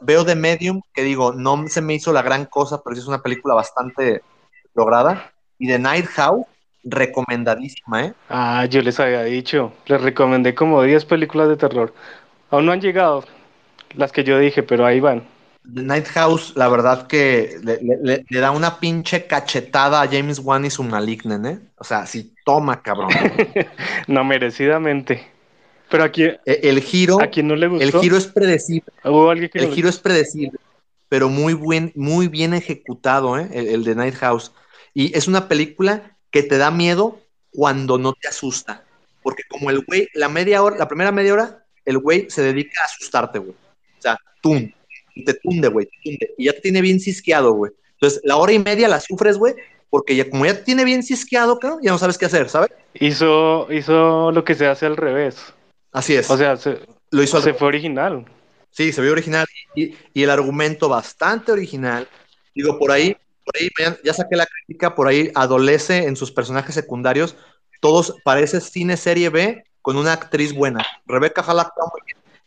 [0.00, 3.22] veo de Medium, que digo, no se me hizo la gran cosa, pero es una
[3.22, 4.22] película bastante
[4.74, 5.30] lograda.
[5.58, 6.46] Y de Night House,
[6.84, 8.14] recomendadísima, ¿eh?
[8.28, 11.92] Ah, yo les había dicho, les recomendé como 10 películas de terror.
[12.50, 13.24] Aún no han llegado
[13.94, 15.22] las que yo dije, pero ahí van.
[15.64, 20.70] The Night House, la verdad que le, da una pinche cachetada a James Wan y
[20.70, 21.60] su Malignen, ¿eh?
[21.78, 23.10] O sea, sí, toma, cabrón.
[24.08, 25.24] no, merecidamente.
[25.88, 26.24] Pero aquí.
[26.24, 27.20] E, el, giro.
[27.22, 27.84] ¿A quien no le gustó?
[27.84, 28.92] El giro es predecible.
[29.04, 30.58] el giro es predecible,
[31.08, 33.48] pero muy, buen, muy bien ejecutado, ¿eh?
[33.52, 34.52] El, el de Night House.
[34.94, 38.84] Y es una película que te da miedo cuando no te asusta.
[39.22, 42.82] Porque como el güey, la media hora, la primera media hora, el güey se dedica
[42.82, 43.52] a asustarte, güey.
[43.52, 44.72] O sea, tum,
[45.24, 46.34] te tunde, güey, te tunde.
[46.38, 47.72] Y ya te tiene bien cisqueado, güey.
[47.94, 49.54] Entonces, la hora y media la sufres, güey,
[49.90, 52.70] porque ya, como ya te tiene bien cisqueado, cabrón, ya no sabes qué hacer, ¿sabes?
[52.94, 55.36] Hizo, hizo lo que se hace al revés.
[55.92, 56.30] Así es.
[56.30, 56.78] O sea, se,
[57.10, 58.24] lo hizo se fue original.
[58.70, 59.46] Sí, se vio original.
[59.74, 62.08] Y, y, el argumento bastante original.
[62.54, 63.68] Digo, por ahí, por ahí
[64.02, 67.36] ya, saqué la crítica, por ahí adolece en sus personajes secundarios.
[67.80, 70.86] Todos parece cine serie B con una actriz buena.
[71.04, 71.72] Rebeca Halak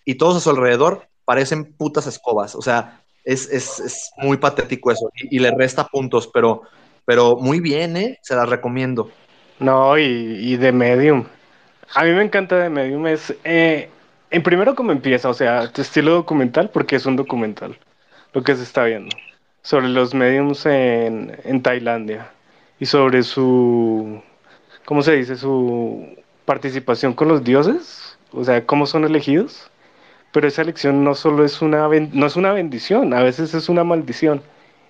[0.04, 2.56] y todos a su alrededor parecen putas escobas.
[2.56, 6.62] O sea, es, es, es muy patético eso y, le resta puntos, pero,
[7.06, 8.20] pero muy bien, ¿eh?
[8.22, 9.10] Se la recomiendo.
[9.60, 11.26] No, y, y de Medium.
[11.94, 13.08] A mí me encanta de Medium.
[13.08, 13.90] Es, eh,
[14.30, 17.78] en primero como empieza, o sea, estilo documental, porque es un documental
[18.34, 19.16] lo que se está viendo.
[19.62, 22.30] Sobre los mediums en, en Tailandia
[22.80, 24.22] y sobre su,
[24.84, 25.38] ¿cómo se dice?
[25.38, 26.06] Su
[26.46, 29.72] participación con los dioses, o sea, cómo son elegidos.
[30.36, 33.86] Pero esa elección no solo es una, no es una bendición, a veces es una
[33.86, 34.42] maldición.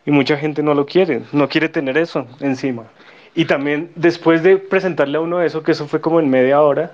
[0.04, 2.86] Y mucha gente no lo quiere, no quiere tener eso encima.
[3.36, 6.94] Y también después de presentarle a uno eso, que eso fue como en media hora,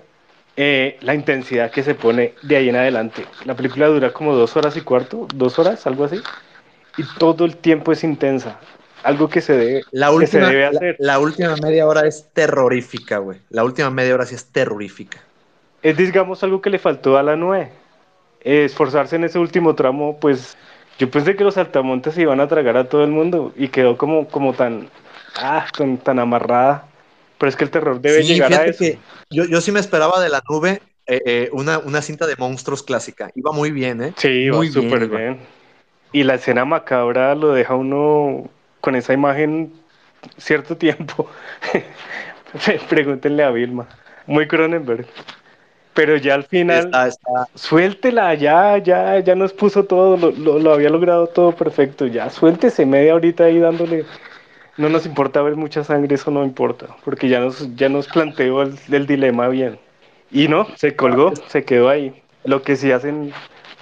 [0.57, 3.23] eh, la intensidad que se pone de ahí en adelante.
[3.45, 6.21] La película dura como dos horas y cuarto, dos horas, algo así.
[6.97, 8.59] Y todo el tiempo es intensa.
[9.03, 10.95] Algo que se debe, la última, que se debe hacer.
[10.99, 13.39] La, la, última media hora es terrorífica, güey.
[13.49, 15.21] La última media hora sí es terrorífica.
[15.81, 17.79] Es, digamos, algo que le faltó a la 9.
[18.43, 20.57] Eh, esforzarse en ese último tramo, pues
[20.97, 23.97] yo pensé que los saltamontes se iban a tragar a todo el mundo y quedó
[23.97, 24.89] como, como tan,
[25.35, 26.87] ah, tan, tan amarrada.
[27.37, 28.79] Pero es que el terror debe sí, llegar a eso.
[28.79, 32.35] Que yo, yo sí me esperaba de la nube eh, eh, una, una cinta de
[32.35, 33.31] monstruos clásica.
[33.35, 34.13] Iba muy bien, ¿eh?
[34.15, 35.39] Sí, iba muy súper bien, bien.
[36.11, 39.73] Y la escena macabra lo deja uno con esa imagen
[40.37, 41.29] cierto tiempo.
[42.89, 43.87] Pregúntenle a Vilma.
[44.27, 45.07] Muy Cronenberg.
[45.93, 47.47] Pero ya al final, está, está.
[47.53, 52.29] suéltela, ya, ya, ya nos puso todo, lo, lo, lo, había logrado todo perfecto, ya,
[52.29, 54.05] suéltese media horita ahí dándole,
[54.77, 58.61] no nos importa ver mucha sangre, eso no importa, porque ya nos, ya nos planteó
[58.61, 59.79] el, el dilema bien.
[60.31, 62.21] Y no, se colgó, se quedó ahí.
[62.45, 63.33] Lo que sí hacen,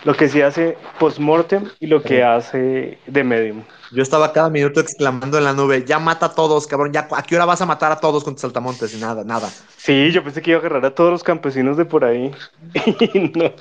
[0.03, 3.63] lo que sí hace postmortem y lo que hace de medium.
[3.91, 7.23] Yo estaba cada minuto exclamando en la nube, ya mata a todos, cabrón, ya, ¿a
[7.23, 8.93] qué hora vas a matar a todos con tus saltamontes?
[8.93, 9.49] Y nada, nada.
[9.77, 12.31] Sí, yo pensé que iba a agarrar a todos los campesinos de por ahí.
[13.13, 13.51] Y no,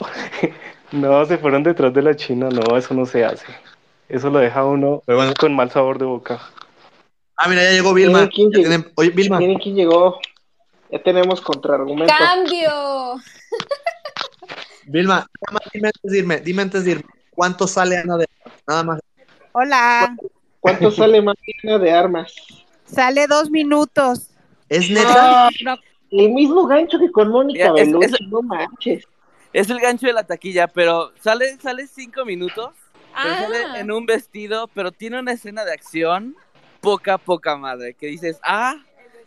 [0.93, 3.47] no, se fueron detrás de la China, no, eso no se hace.
[4.09, 5.33] Eso lo deja uno bueno.
[5.39, 6.41] con mal sabor de boca.
[7.37, 8.29] Ah, mira, ya llegó Vilma.
[8.29, 8.93] ¿Quién, ya tienen...
[8.97, 9.39] Oye, Vilma.
[9.39, 10.19] ¿Quién, quién llegó?
[10.91, 12.13] Ya tenemos contraargumento.
[12.19, 13.17] ¡Cambio!
[14.89, 15.27] Vilma,
[15.73, 18.27] dime antes de irme, dime antes de irme, ¿cuánto sale Ana de
[18.67, 19.01] Nada más.
[19.53, 20.17] Hola.
[20.61, 22.35] ¿Cuánto sale Marina de armas?
[22.85, 24.29] Sale dos minutos.
[24.69, 25.51] ¿Es neta?
[25.63, 25.81] No, no.
[26.11, 29.05] El mismo gancho que con Mónica Bellucci, no manches.
[29.53, 32.71] Es el gancho de la taquilla, pero sale, sale cinco minutos.
[33.23, 33.39] Pero Ah.
[33.43, 36.35] sale en un vestido, pero tiene una escena de acción
[36.81, 37.95] poca, poca madre.
[37.95, 38.77] Que dices, ah,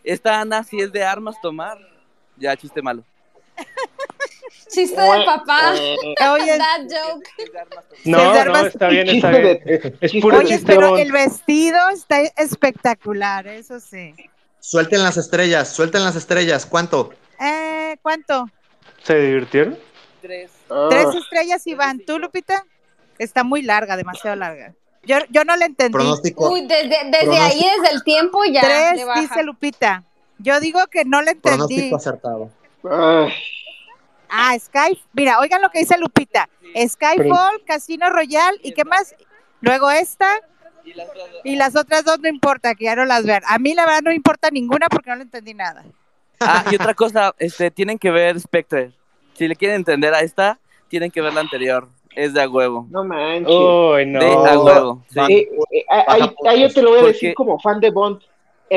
[0.03, 1.77] esta Ana sí es de armas tomar.
[2.37, 3.03] Ya, chiste malo.
[4.71, 5.73] Chiste de papá.
[5.77, 5.95] Eh,
[6.31, 7.29] Oye, That joke.
[8.05, 9.59] No, no, está bien, está bien.
[10.01, 10.99] Es, puro Oye, chiste pero bon.
[10.99, 14.13] el vestido está espectacular, eso sí.
[14.59, 17.11] Suelten las estrellas, suelten las estrellas, ¿cuánto?
[17.39, 18.47] Eh, ¿Cuánto?
[19.03, 19.77] ¿Se divirtieron?
[20.21, 20.51] Tres.
[20.69, 21.99] ah, Tres estrellas, Iván.
[22.05, 22.63] ¿Tú, Lupita?
[23.17, 24.73] Está muy larga, demasiado larga.
[25.03, 25.93] Yo, yo no la entendí.
[25.93, 26.51] Pronóstico.
[26.51, 27.43] Uy, desde, desde Pronóstico.
[27.43, 29.21] ahí, desde el tiempo ya Tres, le baja.
[29.21, 30.03] dice Lupita.
[30.37, 31.57] Yo digo que no la entendí.
[31.57, 32.49] Pronóstico acertado.
[32.89, 33.33] ay,
[34.31, 34.99] Ah, Sky.
[35.13, 36.47] Mira, oigan lo que dice Lupita.
[36.87, 39.13] Skyfall, Casino Royale y qué más.
[39.59, 40.27] Luego esta
[40.85, 43.43] Y las otras dos- y las otras dos no importa, que ya no las vean.
[43.47, 45.83] A mí la verdad no me importa ninguna porque no le entendí nada.
[46.39, 48.93] Ah, y otra cosa, este, tienen que ver Spectre.
[49.33, 50.57] Si le quieren entender a esta,
[50.87, 51.87] tienen que ver la anterior.
[52.15, 52.87] Es de a huevo.
[52.89, 53.47] no manches.
[53.55, 54.19] Uy, no.
[54.19, 55.03] De a huevo.
[55.09, 55.19] sí.
[55.29, 56.05] Eh, eh, ah,
[56.47, 58.21] ahí, yo te lo voy a Porque- decir como fan de Bond.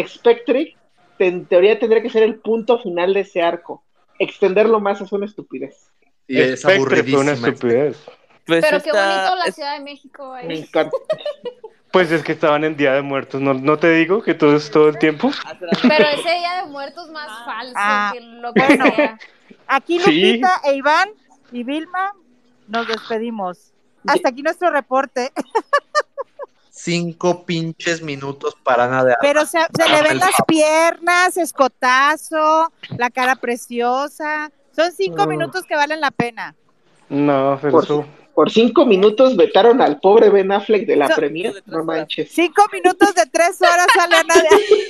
[0.06, 0.76] Spectre,
[1.18, 3.82] te- en teoría tendría que ser el punto final de ese arco.
[4.18, 5.90] Extenderlo más es una estupidez.
[6.26, 7.48] Y es Spectre fue una aburridísima.
[7.48, 7.96] estupidez.
[8.46, 10.32] Pues Pero qué bonito la es- Ciudad de México.
[10.32, 10.46] ahí.
[10.48, 10.96] Me encanta.
[11.90, 14.68] Pues es que estaban en Día de Muertos, ¿no, no te digo que todo es
[14.68, 15.30] todo el tiempo?
[15.82, 18.86] Pero ese Día de Muertos más falso Ah, que lo que bueno.
[18.96, 19.18] sea.
[19.68, 20.10] Aquí Sí.
[20.38, 21.10] Lupita e Iván
[21.52, 22.12] y Vilma
[22.66, 23.72] nos despedimos.
[24.08, 25.30] Hasta aquí nuestro reporte.
[26.76, 33.10] Cinco pinches minutos para nada de Pero se, se le ven las piernas, escotazo, la
[33.10, 34.50] cara preciosa.
[34.74, 35.28] Son cinco Mm.
[35.28, 36.54] minutos que valen la pena.
[37.08, 38.06] No, pero Por, eso...
[38.34, 41.62] por cinco minutos vetaron al pobre Ben Affleck de la So- premier.
[41.66, 42.30] No manches.
[42.32, 44.86] Cinco minutos de tres horas sale Ana de-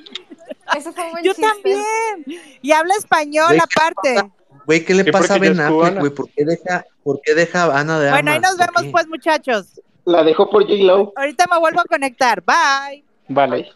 [0.76, 1.50] Ese fue buen Yo chiste.
[1.50, 2.42] también.
[2.62, 4.30] Y habla español aparte.
[4.66, 6.12] Güey, ¿qué le pasa a Ben Affleck, güey?
[6.14, 8.56] ¿Por qué deja, por qué deja a Ana de Bueno, ahí Armas?
[8.58, 9.80] nos ¿Por vemos pues, muchachos.
[10.08, 11.12] La dejó por J-Lo.
[11.16, 12.42] Ahorita me vuelvo a conectar.
[12.42, 13.04] Bye.
[13.28, 13.70] Vale.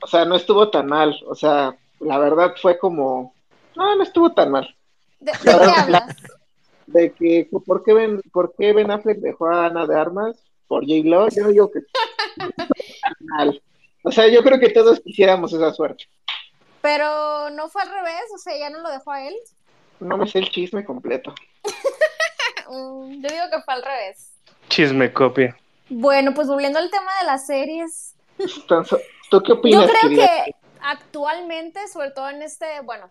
[0.00, 1.18] O sea, no estuvo tan mal.
[1.26, 3.34] O sea, la verdad fue como.
[3.74, 4.76] No, no estuvo tan mal.
[5.18, 6.16] ¿De, de qué hablas?
[6.86, 10.36] De que, ¿por qué Ben, por qué ben Affleck dejó a Ana de Armas?
[10.68, 11.28] Por J-Lo.
[11.30, 11.80] Yo digo que.
[12.38, 12.52] tan
[13.18, 13.60] mal.
[14.04, 16.04] O sea, yo creo que todos quisiéramos esa suerte.
[16.80, 19.34] Pero no fue al revés, o sea, ya no lo dejó a él.
[19.98, 21.34] No me sé el chisme completo.
[22.68, 24.30] Mm, Yo digo que fue al revés.
[24.70, 25.54] Chisme copia.
[25.94, 28.14] Bueno, pues volviendo al tema de las series.
[29.30, 29.86] ¿Tú qué opinas?
[29.86, 33.10] Yo creo que actualmente, sobre todo en este, bueno,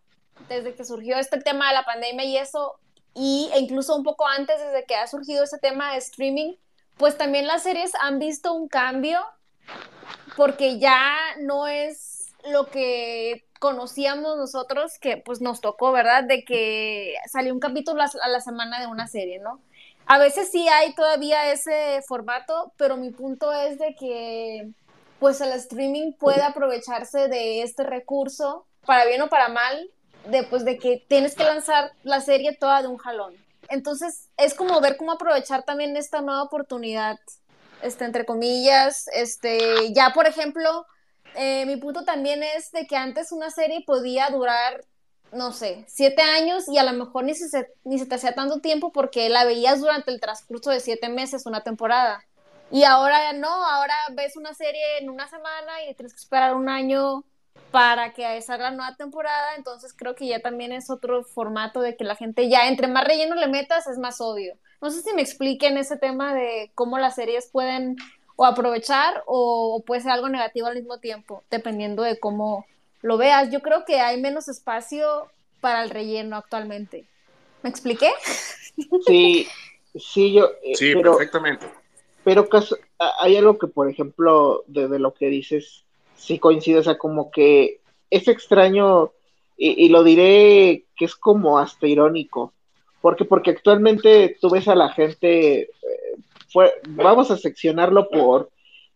[0.50, 2.80] desde que surgió este tema de la pandemia y eso,
[3.14, 6.56] y, e incluso un poco antes, desde que ha surgido este tema de streaming,
[6.98, 9.20] pues también las series han visto un cambio
[10.36, 16.24] porque ya no es lo que conocíamos nosotros, que pues nos tocó, ¿verdad?
[16.24, 19.62] De que salió un capítulo a la semana de una serie, ¿no?
[20.06, 24.72] A veces sí hay todavía ese formato, pero mi punto es de que
[25.20, 29.90] pues el streaming puede aprovecharse de este recurso, para bien o para mal,
[30.26, 33.36] de, pues, de que tienes que lanzar la serie toda de un jalón.
[33.70, 37.18] Entonces, es como ver cómo aprovechar también esta nueva oportunidad,
[37.82, 40.86] este, entre comillas, este, ya por ejemplo,
[41.36, 44.84] eh, mi punto también es de que antes una serie podía durar,
[45.32, 48.60] no sé, siete años y a lo mejor ni se, ni se te hacía tanto
[48.60, 52.24] tiempo porque la veías durante el transcurso de siete meses, una temporada.
[52.72, 56.70] Y ahora no, ahora ves una serie en una semana y tienes que esperar un
[56.70, 57.24] año
[57.72, 61.96] para que salga la nueva temporada, entonces creo que ya también es otro formato de
[61.96, 64.58] que la gente ya, entre más relleno le metas, es más obvio.
[64.82, 67.96] No sé si me expliquen ese tema de cómo las series pueden
[68.36, 72.66] o aprovechar o, puede ser algo negativo al mismo tiempo, dependiendo de cómo
[73.02, 73.52] lo veas.
[73.52, 75.28] Yo creo que hay menos espacio
[75.60, 77.06] para el relleno actualmente.
[77.64, 78.10] ¿Me expliqué?
[79.06, 79.48] Sí,
[79.96, 80.50] sí, yo.
[80.64, 81.68] Eh, sí, perfectamente.
[82.24, 82.48] Pero
[83.20, 85.84] hay algo que, por ejemplo, de, lo que dices,
[86.16, 89.12] sí coincide, o sea, como que es extraño,
[89.58, 92.54] y, lo diré que es como hasta irónico,
[93.02, 95.70] porque porque actualmente tú ves a la gente, eh,
[96.52, 98.50] fue, vamos a seccionarlo por,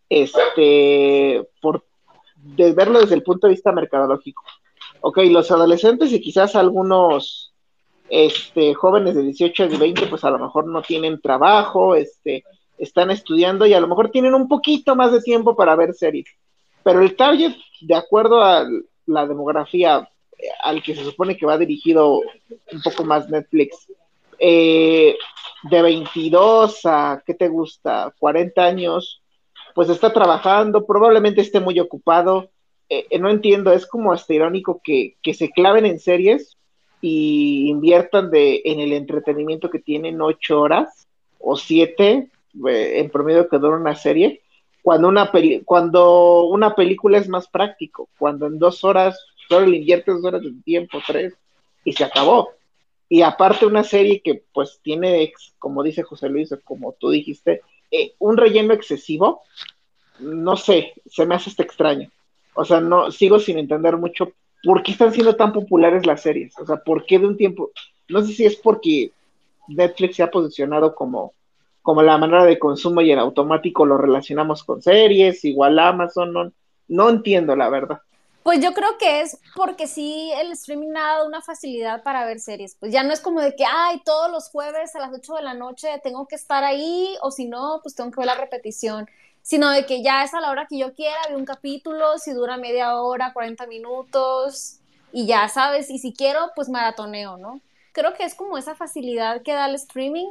[0.10, 1.84] este, por
[2.46, 4.44] de verlo desde el punto de vista mercadológico.
[5.02, 7.54] Ok, los adolescentes y quizás algunos
[8.10, 12.44] este, jóvenes de 18 y 20, pues a lo mejor no tienen trabajo, este,
[12.78, 16.28] están estudiando y a lo mejor tienen un poquito más de tiempo para ver series.
[16.84, 18.68] Pero el target, de acuerdo a
[19.08, 23.88] la demografía eh, al que se supone que va dirigido un poco más Netflix,
[24.38, 25.16] eh,
[25.64, 28.14] de 22 a, ¿qué te gusta?
[28.20, 29.22] 40 años,
[29.76, 32.50] pues está trabajando, probablemente esté muy ocupado.
[32.90, 36.58] Eh, no entiendo, es como hasta irónico que, que, se claven en series
[37.02, 41.08] y inviertan de, en el entretenimiento que tienen 8 horas
[41.40, 42.30] o 7
[42.68, 44.42] eh, en promedio que dura una serie,
[44.82, 49.20] cuando una, peli cuando una película es más práctico, cuando en dos horas
[49.50, 51.34] solo le inviertes dos horas de tiempo, tres,
[51.84, 52.52] y se acabó.
[53.10, 57.62] Y aparte una serie que pues tiene, como dice José Luis, como tú dijiste,
[57.92, 59.44] eh, un relleno excesivo,
[60.20, 62.10] no sé, se me hace este extraño.
[62.54, 64.32] O sea, no, sigo sin entender mucho
[64.64, 66.58] por qué están siendo tan populares las series.
[66.60, 67.72] O sea, por qué de un tiempo,
[68.10, 69.12] no sé si es porque
[69.68, 71.34] Netflix se ha posicionado como
[71.86, 76.52] como la manera de consumo y en automático lo relacionamos con series, igual Amazon, no,
[76.88, 78.00] no entiendo la verdad.
[78.46, 82.40] Pues yo creo que es porque sí el streaming ha dado una facilidad para ver
[82.40, 82.76] series.
[82.80, 85.42] Pues ya no es como de que, ay, todos los jueves a las 8 de
[85.42, 89.10] la noche tengo que estar ahí, o si no, pues tengo que ver la repetición.
[89.42, 92.34] Sino de que ya es a la hora que yo quiera, veo un capítulo, si
[92.34, 94.80] dura media hora, 40 minutos,
[95.12, 97.62] y ya sabes, y si quiero, pues maratoneo, ¿no?
[97.94, 100.28] creo que es como esa facilidad que da el streaming.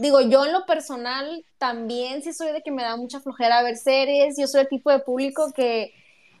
[0.00, 3.76] Digo, yo en lo personal también sí soy de que me da mucha flojera ver
[3.76, 4.36] series.
[4.38, 5.92] Yo soy el tipo de público que,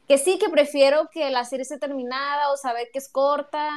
[0.08, 3.68] que sí, que prefiero que la serie esté terminada o saber que es corta.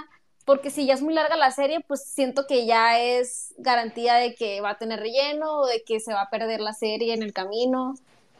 [0.45, 4.33] Porque si ya es muy larga la serie, pues siento que ya es garantía de
[4.33, 7.21] que va a tener relleno o de que se va a perder la serie en
[7.21, 7.93] el camino.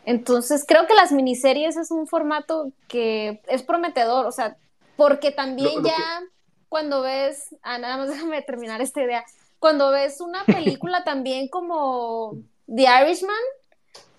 [0.05, 4.57] Entonces, creo que las miniseries es un formato que es prometedor, o sea,
[4.95, 6.23] porque también ya
[6.69, 9.23] cuando ves, ah, nada más déjame terminar esta idea,
[9.59, 12.33] cuando ves una película también como
[12.65, 13.35] The Irishman,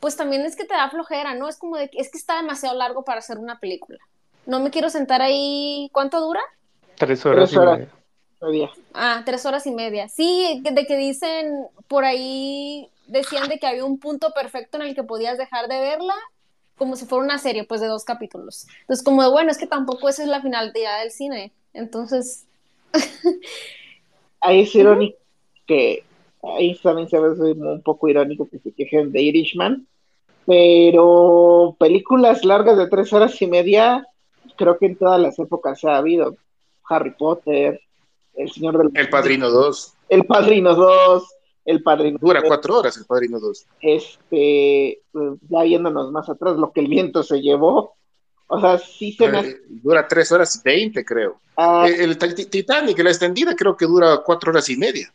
[0.02, 1.48] pues también es que te da flojera, ¿no?
[1.48, 4.00] Es como de que es que está demasiado largo para hacer una película.
[4.46, 6.40] No me quiero sentar ahí, ¿cuánto dura?
[6.96, 7.56] Tres horas, y
[8.44, 8.72] media.
[8.94, 10.08] Ah, tres horas y media.
[10.08, 14.96] Sí, de que dicen por ahí, decían de que había un punto perfecto en el
[14.96, 16.16] que podías dejar de verla,
[16.76, 18.66] como si fuera una serie, pues de dos capítulos.
[18.80, 21.52] Entonces, como de, bueno, es que tampoco esa es la finalidad del cine.
[21.74, 22.44] Entonces.
[24.40, 25.16] ahí es irónico
[25.64, 26.02] que.
[26.42, 29.86] Ahí también se ve un poco irónico que se quejen de Irishman.
[30.46, 34.06] Pero películas largas de tres horas y media,
[34.56, 36.36] creo que en todas las épocas ha habido.
[36.88, 37.80] Harry Potter,
[38.34, 38.90] El Señor del.
[38.94, 39.94] El Padrino 2.
[40.08, 41.24] El Padrino 2.
[41.64, 42.18] El Padrino.
[42.20, 43.66] Dura cuatro horas el Padrino 2.
[43.80, 45.00] Este,
[45.48, 47.94] ya viéndonos más atrás, lo que el viento se llevó.
[48.48, 49.56] O sea, sí se me...
[49.68, 51.40] Dura tres horas y veinte, creo.
[51.56, 51.86] Ah.
[51.88, 55.12] Eh, el, Titanic, la extendida, creo que dura cuatro horas y media.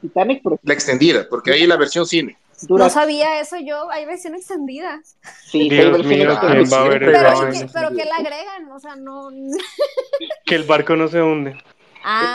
[0.00, 2.36] Titanic, La extendida, porque ahí la versión cine.
[2.68, 5.00] No sabía eso yo, hay versión extendida.
[5.44, 8.96] Sí, Dios mío, ¿quién va a ver pero, que, pero que la agregan, o sea,
[8.96, 9.30] no...
[10.46, 11.56] que el barco no se hunde.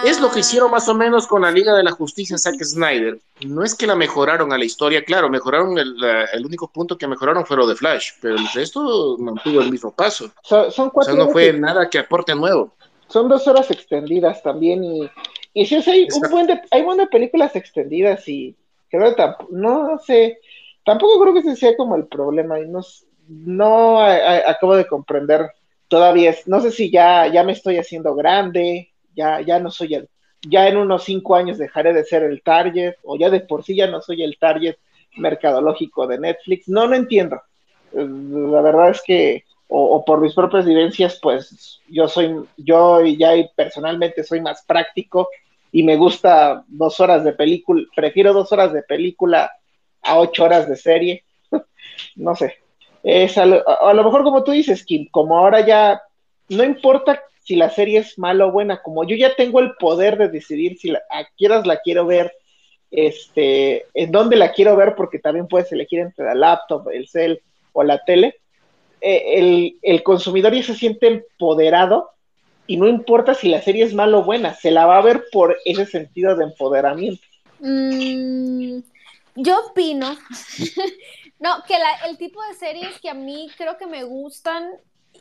[0.04, 3.20] Es lo que hicieron más o menos con la Liga de la Justicia Zack Snyder.
[3.42, 5.96] No es que la mejoraron a la historia, claro, mejoraron el,
[6.34, 9.92] el único punto que mejoraron fue lo de Flash, pero el resto mantuvo el mismo
[9.92, 10.32] paso.
[10.44, 12.74] son cuatro o sea, no fue nada que aporte nuevo.
[13.08, 15.10] Son dos horas extendidas también y,
[15.54, 18.56] y sí, hay, un buen de, hay buenas películas extendidas y
[18.90, 20.40] creo que no sé,
[20.84, 22.82] tampoco creo que ese sea como el problema y no,
[23.28, 25.52] no acabo de comprender
[25.88, 30.10] todavía, no sé si ya, ya me estoy haciendo grande ya, ya no soy el,
[30.42, 33.76] ya en unos cinco años dejaré de ser el target, o ya de por sí
[33.76, 34.76] ya no soy el target
[35.18, 36.70] mercadológico de Netflix.
[36.70, 37.42] No, no entiendo.
[37.94, 43.34] Eh, la verdad es que, o, por mis propias vivencias, pues yo soy, yo ya
[43.56, 45.30] personalmente soy más práctico
[45.72, 49.52] y me gusta dos horas de película, prefiero dos horas de película
[50.02, 51.24] a ocho horas de serie.
[52.16, 52.56] no sé.
[53.04, 53.64] Es a, lo,
[54.04, 56.02] mejor como tú dices, Kim, como ahora ya
[56.50, 60.18] no importa si la serie es mala o buena, como yo ya tengo el poder
[60.18, 62.34] de decidir si la, a quieras la quiero ver,
[62.92, 67.42] este, en dónde la quiero ver, porque también puedes elegir entre la laptop, el cel
[67.72, 68.36] o la tele,
[69.02, 72.12] eh, el, consumidor ya se siente empoderado
[72.70, 75.26] y no importa si la serie es mala o buena, se la va a ver
[75.32, 77.24] por ese sentido de empoderamiento.
[77.60, 78.82] Mm,
[79.34, 80.16] yo opino,
[81.40, 81.74] no, que
[82.08, 84.70] el tipo de series que a mí creo que me gustan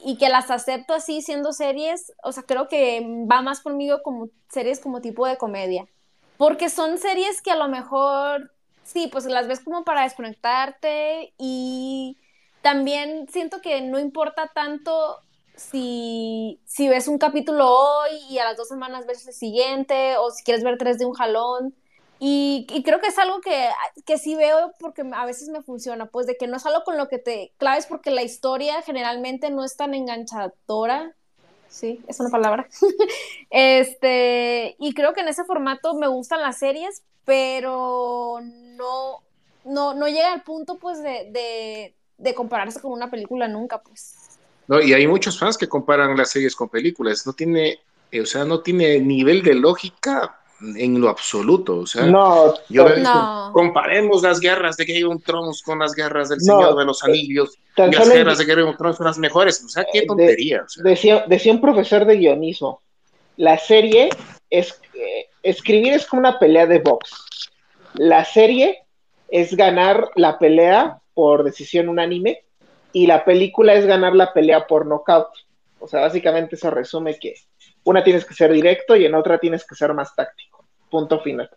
[0.05, 4.29] y que las acepto así siendo series, o sea, creo que va más conmigo como
[4.51, 5.87] series como tipo de comedia.
[6.37, 12.19] Porque son series que a lo mejor, sí, pues las ves como para desconectarte y
[12.61, 15.23] también siento que no importa tanto
[15.59, 20.31] si, si ves un capítulo hoy y a las dos semanas ves el siguiente o
[20.31, 21.75] si quieres ver tres de un jalón.
[22.21, 23.69] Y, creo que es algo que,
[24.05, 26.97] que, sí veo porque a veces me funciona, pues de que no es algo con
[26.97, 31.15] lo que te claves porque la historia generalmente no es tan enganchadora.
[31.69, 32.69] Sí, es una palabra.
[33.51, 39.23] este, y creo que en ese formato me gustan las series, pero no,
[39.65, 44.28] no, no llega al punto pues de, de, de compararse con una película nunca, pues.
[44.69, 47.27] No, y hay muchos fans que comparan las series con películas.
[47.27, 47.81] No tiene,
[48.13, 51.79] o sea, no tiene nivel de lógica en lo absoluto.
[51.79, 52.87] O sea, no, yo
[53.53, 57.57] comparemos las guerras de Game of Thrones con las guerras del Señor de los Anillos.
[57.77, 59.65] y las guerras de Game of Thrones son las mejores.
[59.65, 60.65] O sea, qué tontería.
[60.85, 62.83] decía, decía, un profesor de guionismo:
[63.37, 64.11] la serie
[64.51, 64.79] es.
[64.93, 67.11] Eh, escribir es como una pelea de box.
[67.95, 68.83] La serie
[69.29, 72.45] es ganar la pelea por decisión unánime
[72.93, 75.29] y la película es ganar la pelea por knockout.
[75.81, 77.35] O sea, básicamente eso resume que
[77.85, 80.65] una tienes que ser directo y en otra tienes que ser más táctico.
[80.91, 81.51] Punto final.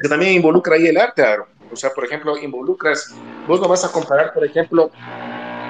[0.00, 1.46] Que también involucra ahí el arte, Aaron.
[1.70, 3.14] O sea, por ejemplo, involucras,
[3.46, 4.90] vos no vas a comparar, por ejemplo,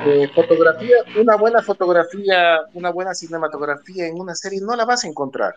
[0.04, 5.08] eh, fotografía, una buena fotografía, una buena cinematografía en una serie, no la vas a
[5.08, 5.54] encontrar.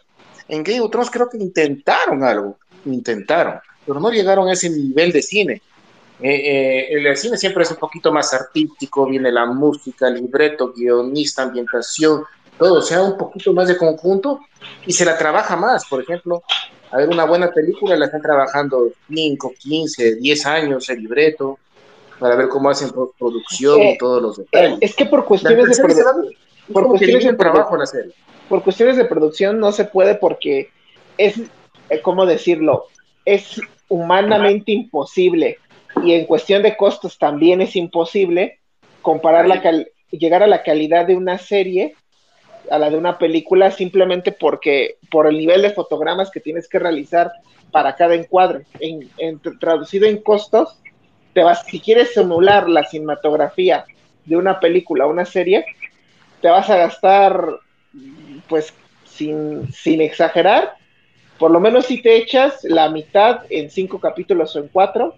[0.48, 5.12] En Game of Thrones creo que intentaron algo, intentaron, pero no llegaron a ese nivel
[5.12, 5.62] de cine.
[6.22, 10.74] Eh, eh, el cine siempre es un poquito más artístico, viene la música, el libreto,
[10.74, 12.24] guionista, ambientación,
[12.58, 14.40] todo sea un poquito más de conjunto
[14.86, 15.86] y se la trabaja más.
[15.86, 16.44] Por ejemplo,
[16.92, 21.60] a ver una buena película la están trabajando 5, 15, 10 años el libreto
[22.20, 24.78] para ver cómo hacen producción y eh, todos los detalles.
[24.82, 26.30] Es que por cuestiones de producción,
[26.72, 28.14] por cuestiones de trabajo la serie.
[28.48, 30.70] Por cuestiones de producción no se puede porque
[31.18, 31.38] es,
[31.90, 32.86] eh, ¿cómo decirlo?
[33.26, 33.60] Es
[33.90, 35.58] humanamente imposible
[36.04, 38.60] y en cuestión de costos también es imposible
[39.02, 39.62] comparar la
[40.12, 41.96] llegar a la calidad de una serie
[42.70, 46.80] a la de una película simplemente porque por el nivel de fotogramas que tienes que
[46.80, 47.32] realizar
[47.72, 48.66] para cada encuadre.
[48.80, 50.80] En, traducido en costos,
[51.34, 53.86] te vas, si quieres simular la cinematografía
[54.26, 55.66] de una película o una serie,
[56.42, 57.60] te vas a gastar,
[58.48, 58.74] pues
[59.06, 60.76] sin, sin exagerar,
[61.38, 65.16] por lo menos si te echas la mitad en cinco capítulos o en cuatro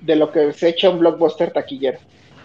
[0.00, 1.98] de lo que se echa un blockbuster taquillero.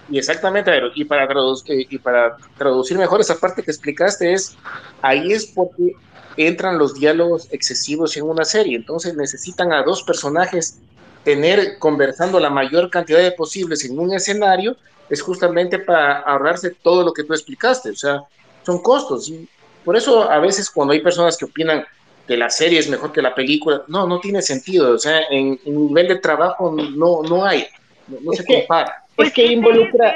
[0.10, 4.56] Y exactamente, y para, traducir, y para traducir mejor esa parte que explicaste es,
[5.02, 5.94] ahí es porque
[6.38, 10.80] entran los diálogos excesivos en una serie, entonces necesitan a dos personajes
[11.24, 14.78] tener conversando la mayor cantidad de posibles en un escenario,
[15.10, 18.22] es justamente para ahorrarse todo lo que tú explicaste, o sea,
[18.64, 19.50] son costos, y
[19.84, 21.84] por eso a veces cuando hay personas que opinan
[22.28, 25.60] que la serie es mejor que la película, no, no tiene sentido, o sea, en,
[25.66, 27.68] nivel de trabajo no, no hay,
[28.08, 29.04] no, se compara.
[29.16, 30.16] Pues que involucra.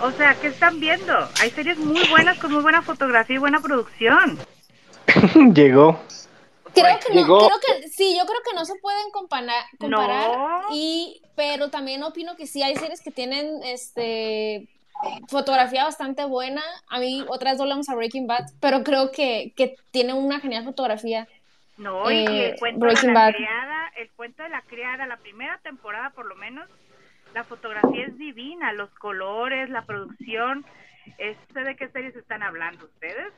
[0.00, 1.12] O sea, ¿qué están viendo?
[1.40, 4.38] Hay series muy buenas con muy buena fotografía y buena producción.
[5.54, 6.00] Llegó.
[6.74, 10.30] Creo que, no, creo que sí, yo creo que no se pueden comparar, comparar
[10.70, 14.68] y pero también opino que sí hay series que tienen este
[15.28, 16.62] fotografía bastante buena.
[16.88, 20.64] A mí otras dos vamos a Breaking Bad, pero creo que, que tiene una genial
[20.64, 21.28] fotografía.
[21.76, 25.58] No, y el eh, cuento de la criada, el cuento de la criada, la primera
[25.58, 26.68] temporada por lo menos,
[27.34, 30.64] la fotografía es divina, los colores, la producción.
[31.18, 33.32] ¿Este de qué series están hablando ustedes?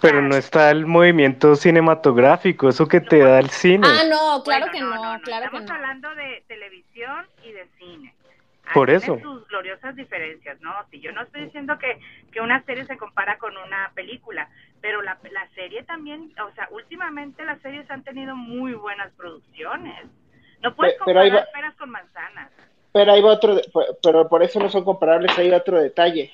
[0.00, 3.86] Pero no está el movimiento cinematográfico, eso que te da el cine.
[3.88, 8.14] Ah, no, claro que no, claro Estamos hablando de televisión y de cine.
[8.74, 9.18] Por eso.
[9.20, 10.72] sus gloriosas diferencias, ¿no?
[10.90, 12.00] Si yo no estoy diciendo que,
[12.32, 14.48] que una serie se compara con una película,
[14.80, 20.06] pero la, la serie también, o sea, últimamente las series han tenido muy buenas producciones.
[20.62, 22.50] No puedes comparar peras con manzanas.
[22.92, 23.60] Pero hay otro,
[24.02, 26.32] pero por eso no son comparables, hay otro detalle.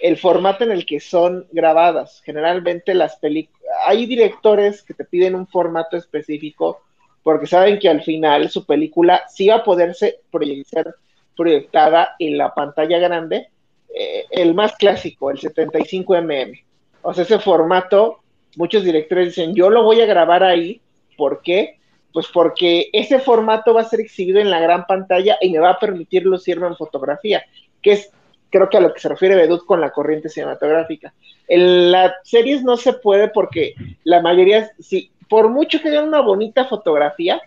[0.00, 2.22] El formato en el que son grabadas.
[2.24, 6.82] Generalmente las películas, hay directores que te piden un formato específico
[7.22, 10.94] porque saben que al final su película sí va a poderse proyectar
[11.40, 13.48] proyectada en la pantalla grande,
[13.94, 16.52] eh, el más clásico, el 75 mm.
[17.00, 18.18] O sea, ese formato,
[18.56, 20.82] muchos directores dicen, yo lo voy a grabar ahí,
[21.16, 21.78] ¿por qué?
[22.12, 25.70] Pues porque ese formato va a ser exhibido en la gran pantalla y me va
[25.70, 27.42] a permitir lucirme en fotografía,
[27.80, 28.12] que es
[28.50, 31.14] creo que a lo que se refiere Bedut con la corriente cinematográfica.
[31.48, 33.74] En las series no se puede porque
[34.04, 37.40] la mayoría, si por mucho que haya una bonita fotografía,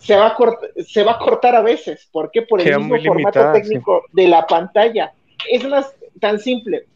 [0.00, 0.36] se va a,
[0.82, 2.08] se va a cortar a veces.
[2.10, 2.42] ¿Por qué?
[2.42, 5.12] Por el mismo formato técnico de la pantalla.
[5.48, 6.86] Es más tan simple.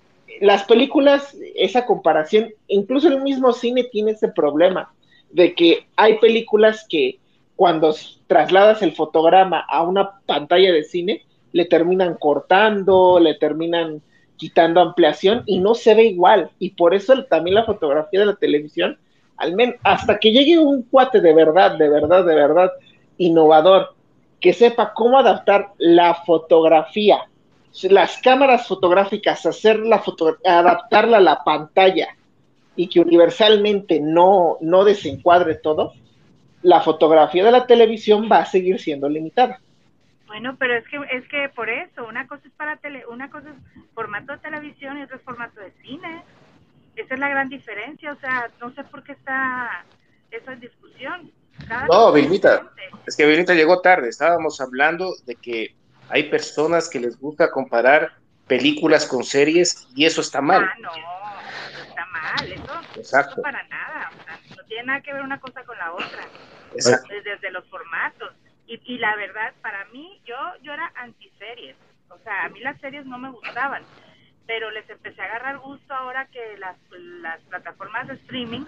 [0.41, 4.93] Las películas, esa comparación, incluso el mismo cine tiene ese problema
[5.31, 7.19] de que hay películas que
[7.57, 7.95] cuando
[8.27, 14.03] trasladas el fotograma a una pantalla de cine, le terminan cortando, le terminan
[14.37, 16.51] quitando ampliación y no se ve igual.
[16.59, 18.99] Y por eso también la fotografía de la televisión,
[19.37, 22.73] al menos hasta que llegue un cuate de verdad, de verdad, de verdad,
[23.19, 23.95] innovador,
[24.41, 27.25] que sepa cómo adaptar la fotografía,
[27.85, 32.09] las cámaras fotográficas, hacer la foto, adaptarla a la pantalla
[32.77, 35.95] y que universalmente no, no desencuadre todo,
[36.63, 39.61] la fotografía de la televisión va a seguir siendo limitada.
[40.27, 43.51] Bueno, pero es que es que por eso, una cosa es para tele, una cosa
[43.51, 46.23] es formato de televisión y otra es formato de cine.
[46.97, 49.85] Esa es la gran diferencia, o sea, no sé por qué está
[50.31, 51.33] en discusión
[51.89, 52.71] no, Vilmita,
[53.07, 54.09] es que Vilmita llegó tarde.
[54.09, 55.75] Estábamos hablando de que
[56.09, 58.13] hay personas que les gusta comparar
[58.47, 60.65] películas con series y eso está mal.
[60.65, 60.91] Ah, no,
[61.89, 63.43] está mal, eso, Exacto.
[63.43, 64.11] para nada.
[64.57, 66.25] no tiene nada que ver una cosa con la otra.
[66.75, 67.09] Exacto.
[67.25, 68.33] Desde, los formatos.
[68.67, 71.77] Y, y, la verdad, para mí, yo, yo era anti-series.
[72.09, 73.83] O sea, a mí las series no me gustaban.
[74.47, 78.65] Pero les empecé a agarrar gusto ahora que las, las plataformas de streaming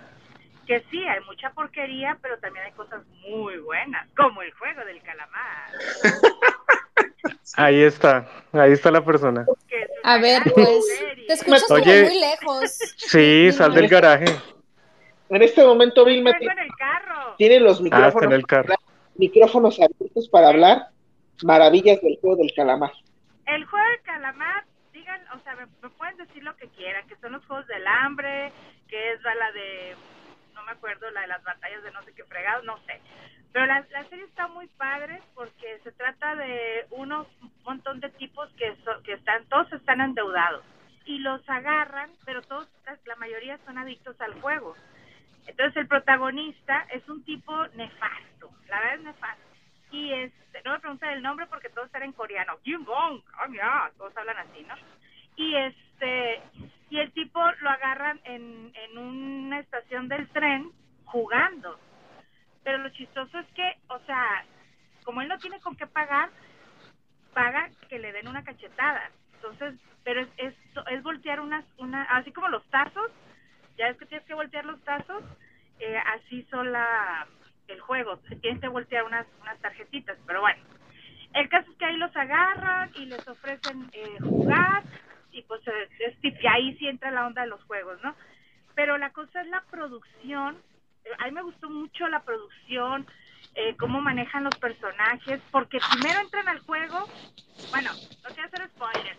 [0.67, 5.01] que sí, hay mucha porquería, pero también hay cosas muy buenas, como el juego del
[5.03, 5.71] calamar.
[7.57, 9.47] Ahí está, ahí está la persona.
[10.05, 10.85] A ver, pues,
[11.27, 12.71] te escuchas Oye, muy lejos.
[12.97, 14.27] Sí, sal del garaje.
[15.29, 16.33] En este momento, Vilma
[17.37, 18.43] tiene los ah, micrófonos,
[19.17, 20.89] micrófonos abiertos para hablar
[21.43, 22.93] maravillas del juego del calamar.
[23.47, 27.33] El juego del calamar, digan, o sea, me, pueden decir lo que quieran, que son
[27.33, 28.53] los juegos del hambre,
[28.89, 29.97] que es la de
[30.67, 33.01] me acuerdo, la de las batallas de no sé qué fregados, no sé.
[33.53, 37.27] Pero la, serie está muy padre porque se trata de unos
[37.65, 40.65] montón de tipos que, que están, todos están endeudados
[41.07, 42.69] y los agarran, pero todos,
[43.07, 44.77] la mayoría son adictos al juego.
[45.47, 49.47] Entonces el protagonista es un tipo nefasto, la verdad es nefasto.
[49.93, 52.59] Y este, no me preguntan el nombre porque todos están en coreano.
[53.97, 54.75] Todos hablan así, ¿no?
[55.37, 56.43] Y este,
[56.91, 60.71] y el tipo lo agarran en, en una estación del tren
[61.05, 61.79] jugando.
[62.63, 64.45] Pero lo chistoso es que, o sea,
[65.05, 66.31] como él no tiene con qué pagar,
[67.33, 69.11] paga que le den una cachetada.
[69.35, 70.55] Entonces, pero es,
[70.91, 73.11] es, voltear unas, una, así como los tazos,
[73.77, 75.23] ya es que tienes que voltear los tazos,
[75.79, 77.27] eh, así son la,
[77.69, 80.63] el juego, tienes que voltear unas, unas tarjetitas, pero bueno.
[81.35, 84.83] El caso es que ahí los agarran y les ofrecen eh, jugar
[85.37, 88.15] y pues es, y ahí sí entra la onda de los juegos, ¿no?
[88.75, 90.57] Pero la cosa es la producción,
[91.05, 93.07] eh, a mí me gustó mucho la producción,
[93.55, 97.07] eh, cómo manejan los personajes, porque primero entran al juego,
[97.71, 97.91] bueno,
[98.25, 99.19] no quiero hacer spoilers,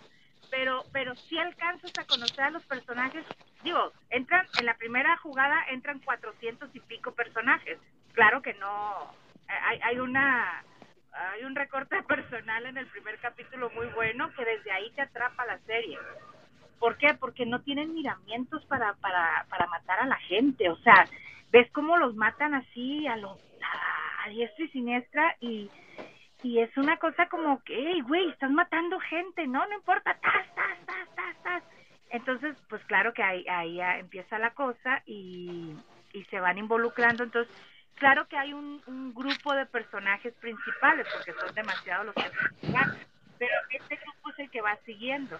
[0.49, 3.23] pero, pero sí alcanzas a conocer a los personajes,
[3.63, 7.77] digo, entran, en la primera jugada entran cuatrocientos y pico personajes,
[8.13, 9.13] claro que no,
[9.47, 10.63] hay, hay una
[11.17, 15.45] hay un recorte personal en el primer capítulo muy bueno que desde ahí te atrapa
[15.45, 15.97] la serie.
[16.79, 17.15] ¿Por qué?
[17.19, 20.69] Porque no tienen miramientos para, para, para matar a la gente.
[20.69, 21.05] O sea,
[21.51, 23.39] ves cómo los matan así a los
[24.25, 25.71] a diestra y siniestra y,
[26.43, 30.55] y es una cosa como que, hey, güey, estás matando gente, no, no importa, tas,
[30.55, 31.63] tas, tas, tas, tas.
[32.09, 35.75] Entonces, pues claro que ahí, ahí empieza la cosa y,
[36.13, 37.23] y se van involucrando.
[37.23, 37.53] Entonces,
[37.97, 42.31] claro que hay un, un grupo de personajes principales, porque son demasiados los que
[43.37, 45.39] pero este grupo es el que va siguiendo.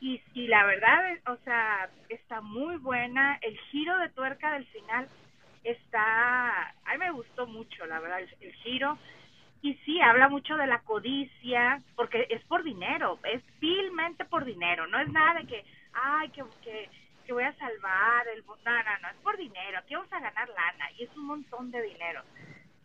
[0.00, 3.38] Y, y la verdad, o sea, está muy buena.
[3.40, 5.08] El giro de tuerca del final
[5.62, 8.98] está, a mí me gustó mucho, la verdad, el, giro.
[9.62, 14.86] Y sí, habla mucho de la codicia, porque es por dinero, es vilmente por dinero,
[14.86, 15.64] no es nada de que,
[15.94, 17.03] ay, que, que, que
[17.34, 18.44] voy a salvar el...
[18.44, 21.70] No, no, no, es por dinero, aquí vamos a ganar lana, y es un montón
[21.70, 22.22] de dinero.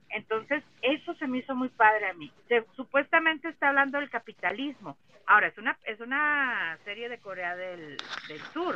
[0.09, 2.31] Entonces, eso se me hizo muy padre a mí.
[2.75, 4.97] supuestamente está hablando del capitalismo.
[5.27, 7.97] Ahora, es una, es una serie de Corea del,
[8.27, 8.75] del Sur,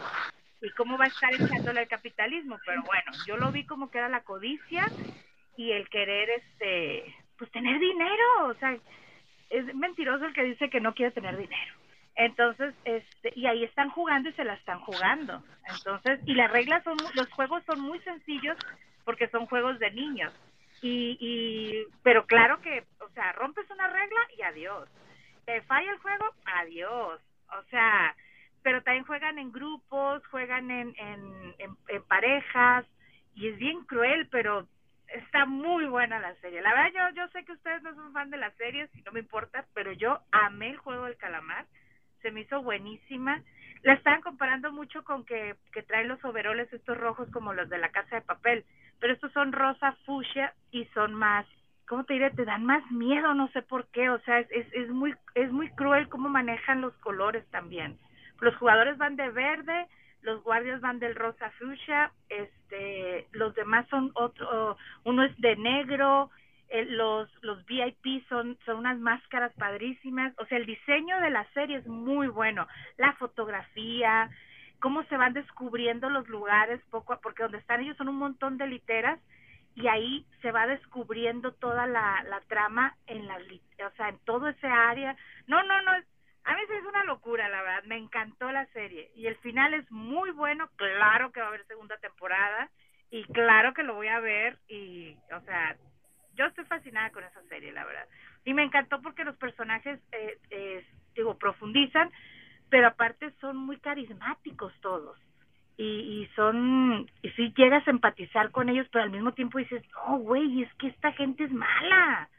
[0.64, 3.98] y cómo va a estar echándole el capitalismo, pero bueno, yo lo vi como que
[3.98, 4.86] era la codicia
[5.58, 8.78] y el querer este pues tener dinero, o sea,
[9.50, 11.74] es mentiroso el que dice que no quiere tener dinero.
[12.16, 15.44] Entonces, este, y ahí están jugando y se la están jugando.
[15.68, 18.58] Entonces, y las reglas son, los juegos son muy sencillos
[19.04, 20.34] porque son juegos de niños.
[20.82, 24.90] Y, y, pero claro que, o sea, rompes una regla y adiós.
[25.46, 27.22] Te falla el juego, adiós.
[27.58, 28.16] O sea,
[28.64, 31.56] pero también juegan en grupos, juegan en, en,
[31.88, 32.86] en, parejas,
[33.36, 34.68] y es bien cruel, pero
[35.08, 36.62] está muy buena la serie.
[36.62, 39.12] La verdad, yo, yo sé que ustedes no son fan de las series y no
[39.12, 41.66] me importa, pero yo amé el juego del calamar,
[42.24, 43.44] se me hizo buenísima.
[43.84, 47.78] La estaban comparando mucho con que, que traen los overoles estos rojos como los de
[47.78, 48.66] la casa de papel,
[49.00, 51.46] pero estos son rosa fucsia y son más,
[51.88, 52.32] ¿cómo te diré?
[52.32, 55.52] Te dan más miedo, no sé por qué, o sea, es, es, es muy, es
[55.52, 58.00] muy cruel cómo manejan los colores también.
[58.40, 59.88] Los jugadores van de verde,
[60.22, 66.32] los guardias van del rosa fuchsia, este, los demás son otro, uno es de negro,
[66.90, 71.78] los los VIP son son unas máscaras padrísimas, o sea, el diseño de la serie
[71.78, 72.68] es muy bueno,
[72.98, 74.30] la fotografía,
[74.80, 78.68] cómo se van descubriendo los lugares poco porque donde están ellos son un montón de
[78.68, 79.20] literas
[79.76, 84.48] y ahí se va descubriendo toda la, la trama en la o sea, en todo
[84.48, 85.16] ese área.
[85.48, 85.92] No, no, no,
[86.46, 87.84] a mí es una locura, la verdad.
[87.86, 89.12] Me encantó la serie.
[89.16, 90.70] Y el final es muy bueno.
[90.76, 92.70] Claro que va a haber segunda temporada.
[93.10, 94.60] Y claro que lo voy a ver.
[94.68, 95.76] Y, o sea,
[96.36, 98.08] yo estoy fascinada con esa serie, la verdad.
[98.46, 100.86] Y me encantó porque los personajes, eh, eh,
[101.16, 102.12] digo, profundizan.
[102.70, 105.20] Pero aparte son muy carismáticos todos.
[105.78, 109.84] Y, y son, y sí llegas a empatizar con ellos, pero al mismo tiempo dices,
[110.08, 112.30] oh, güey, es que esta gente es mala.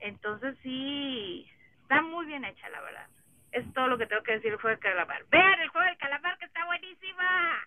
[0.00, 1.48] Entonces sí,
[1.82, 3.06] está muy bien hecha, la verdad.
[3.52, 5.24] Es todo lo que tengo que decir el juego del calamar.
[5.30, 7.66] Vean el juego del calamar que está buenísima.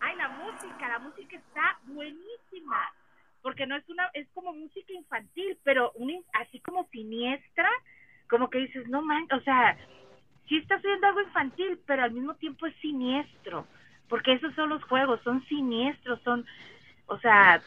[0.00, 2.92] Ay, la música, la música está buenísima.
[3.46, 7.70] Porque no es una, es como música infantil, pero un, así como siniestra,
[8.28, 9.78] como que dices, no man, o sea,
[10.48, 13.64] sí estás viendo algo infantil, pero al mismo tiempo es siniestro.
[14.08, 16.44] Porque esos son los juegos, son siniestros, son,
[17.06, 17.62] o sea,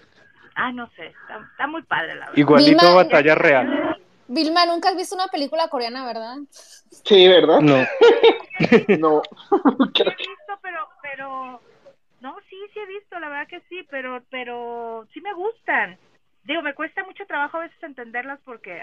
[0.56, 1.14] ah, no sé,
[1.54, 2.38] está, muy padre la verdad.
[2.38, 3.98] Igualito batalla real.
[4.28, 6.40] Vilma, nunca has visto una película coreana, ¿verdad?
[6.50, 7.62] Sí, ¿verdad?
[7.62, 7.78] No.
[9.00, 9.22] no.
[9.96, 11.62] sí he visto, pero, pero,
[12.22, 15.98] no, sí, sí he visto, la verdad que sí, pero, pero sí me gustan.
[16.44, 18.82] Digo, me cuesta mucho trabajo a veces entenderlas porque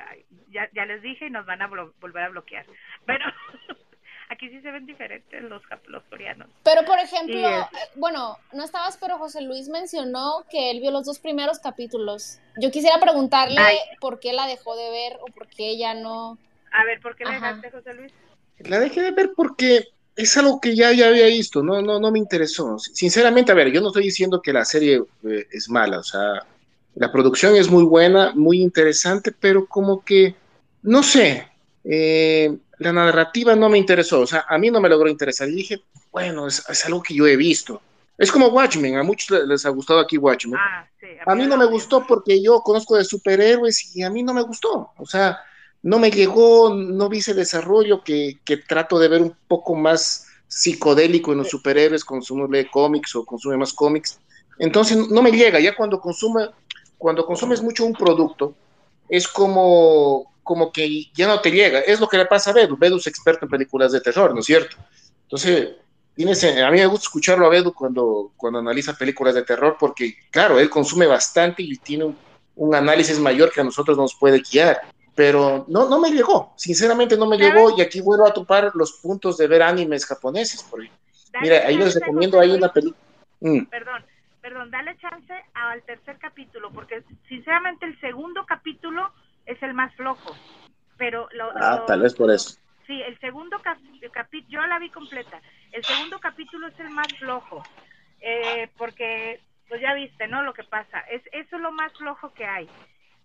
[0.51, 2.65] ya, ya les dije y nos van a volver a bloquear.
[3.07, 3.25] Pero
[4.29, 6.49] aquí sí se ven diferentes los, los coreanos.
[6.63, 11.07] Pero, por ejemplo, eh, bueno, no estabas, pero José Luis mencionó que él vio los
[11.07, 12.41] dos primeros capítulos.
[12.57, 13.63] Yo quisiera preguntarle
[14.01, 16.39] por qué la dejó de ver o por qué ya no...
[16.73, 18.13] A ver, ¿por qué la dejaste, José Luis?
[18.59, 22.11] La dejé de ver porque es algo que ya, ya había visto, no, no, no
[22.11, 22.79] me interesó.
[22.79, 26.47] Sinceramente, a ver, yo no estoy diciendo que la serie eh, es mala, o sea,
[26.95, 30.35] la producción es muy buena, muy interesante, pero como que,
[30.83, 31.47] no sé,
[31.85, 35.49] eh, la narrativa no me interesó, o sea, a mí no me logró interesar.
[35.49, 37.83] Y dije, bueno, es, algo que yo he visto.
[38.17, 40.59] Es como Watchmen, a muchos les ha gustado aquí Watchmen.
[40.59, 40.89] Ah,
[41.27, 44.41] a, mí no me gustó porque yo conozco de superhéroes y a mí no me
[44.43, 44.93] gustó.
[44.97, 45.39] O sea,
[45.87, 50.27] no me llegó, no vi ese desarrollo que, que trato de ver un poco más
[50.49, 54.19] psicodélico en los superhéroes, consume cómics o consume más cómics.
[54.59, 56.49] Entonces no me llega, ya cuando consume,
[56.99, 58.55] cuando consumes mucho un producto,
[59.09, 61.81] es como como que ya no te llega.
[61.81, 62.77] Es lo que le pasa a Bedu.
[62.77, 64.77] Bedu es experto en películas de terror, ¿no es cierto?
[65.23, 65.71] Entonces,
[66.15, 70.15] tienes, a mí me gusta escucharlo a Bedu cuando, cuando analiza películas de terror, porque,
[70.31, 72.15] claro, él consume bastante y tiene
[72.55, 74.81] un, análisis mayor que a nosotros nos puede guiar.
[75.17, 78.93] Pero no, no me llegó, sinceramente no me llegó, y aquí vuelvo a topar los
[79.01, 80.63] puntos de ver animes japoneses.
[80.63, 80.91] Porque,
[81.41, 83.03] mira, ahí les recomiendo, hay una película.
[83.41, 83.65] Mm.
[83.65, 84.05] Perdón,
[84.43, 89.11] perdón, dale chance al tercer capítulo, porque sinceramente el segundo capítulo
[89.47, 90.37] es el más flojo.
[90.99, 92.59] Pero lo, ah, tal vez por eso.
[92.87, 94.13] Sí, el segundo capítulo,
[94.49, 95.41] yo la vi completa.
[95.73, 97.63] El segundo capítulo es el más flojo,
[98.21, 100.43] eh, porque, pues ya viste, ¿no?
[100.43, 101.01] Lo que pasa.
[101.11, 102.69] Es, eso es lo más flojo que hay.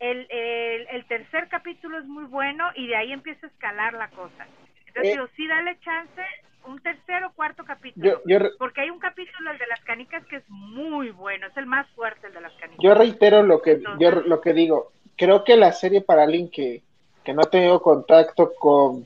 [0.02, 4.10] El, el, el tercer capítulo es muy bueno y de ahí empieza a escalar la
[4.10, 4.48] cosa.
[4.88, 6.22] Entonces, eh, sí, dale chance
[6.68, 8.22] un tercer o cuarto capítulo.
[8.58, 11.88] porque hay un capítulo, el de las canicas, que es muy bueno, es el más
[11.92, 12.80] fuerte, el de las canicas.
[12.82, 14.92] Yo reitero lo que, yo lo que digo.
[15.16, 16.82] Creo que la serie para alguien que,
[17.24, 19.06] que no ha tenido contacto con,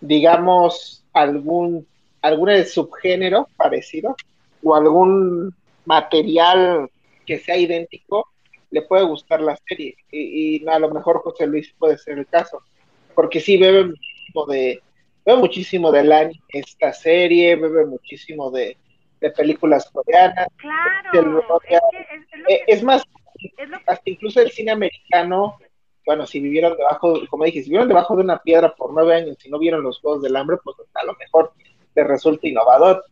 [0.00, 1.86] digamos, algún,
[2.22, 4.16] algún subgénero parecido
[4.62, 5.54] o algún
[5.84, 6.88] material
[7.26, 8.28] que sea idéntico,
[8.70, 9.96] le puede gustar la serie.
[10.10, 12.62] Y, y a lo mejor José Luis puede ser el caso.
[13.14, 14.82] Porque sí bebe muchísimo de,
[15.28, 18.78] bebe muchísimo del anime esta serie, bebe muchísimo de,
[19.36, 20.46] películas coreanas.
[20.56, 21.60] Claro.
[22.66, 23.02] Es, más,
[23.86, 25.58] hasta incluso el cine americano,
[26.06, 29.36] bueno, si vivieron debajo, como dije, si vivieron debajo de una piedra por nueve años
[29.44, 31.52] y no vieron los Juegos del Hambre, pues a lo mejor
[31.92, 33.04] te resulta innovador.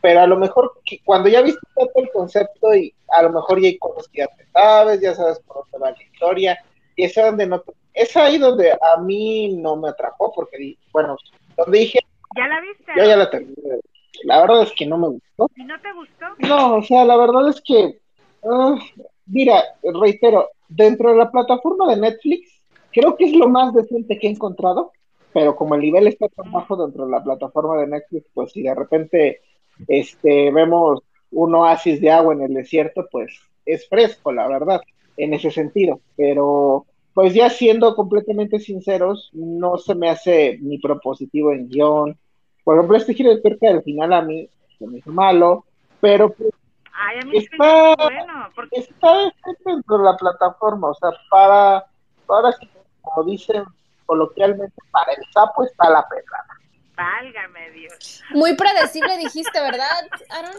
[0.00, 3.68] Pero a lo mejor cuando ya viste todo el concepto y a lo mejor ya
[3.68, 6.64] hay cosas que ya te sabes, ya sabes por dónde va la historia,
[6.94, 7.62] y es donde no
[7.98, 11.16] es ahí donde a mí no me atrapó, porque, bueno,
[11.56, 11.98] donde dije...
[12.36, 12.92] ¿Ya la viste?
[12.96, 13.80] Yo ya la terminé.
[14.22, 15.50] La verdad es que no me gustó.
[15.56, 16.26] ¿Y no te gustó?
[16.38, 17.98] No, o sea, la verdad es que,
[18.42, 18.78] uh,
[19.26, 22.62] mira, reitero, dentro de la plataforma de Netflix,
[22.92, 24.92] creo que es lo más decente que he encontrado,
[25.32, 28.62] pero como el nivel está tan bajo dentro de la plataforma de Netflix, pues si
[28.62, 29.40] de repente
[29.86, 34.80] este, vemos un oasis de agua en el desierto, pues es fresco, la verdad,
[35.16, 41.52] en ese sentido, pero pues ya siendo completamente sinceros, no se me hace ni propositivo
[41.52, 42.16] en guion.
[42.62, 44.48] Por ejemplo, este giro de tuerca del final a mí
[44.78, 45.64] se me hizo malo,
[46.00, 46.50] pero pues,
[46.92, 48.80] Ay, a mí está, bueno, porque...
[48.80, 49.32] está
[49.64, 52.68] dentro de la plataforma, o sea, para, sí,
[53.02, 53.64] como dicen
[54.06, 56.57] coloquialmente, para el sapo está la pedrada.
[56.98, 58.24] Válgame Dios.
[58.30, 59.86] Muy predecible dijiste, ¿verdad,
[60.30, 60.56] Aaron?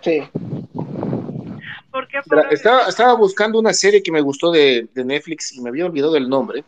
[0.00, 0.20] Sí.
[2.50, 6.28] Estaba, estaba, buscando una serie que me gustó de, Netflix y me había olvidado del
[6.28, 6.64] nombre.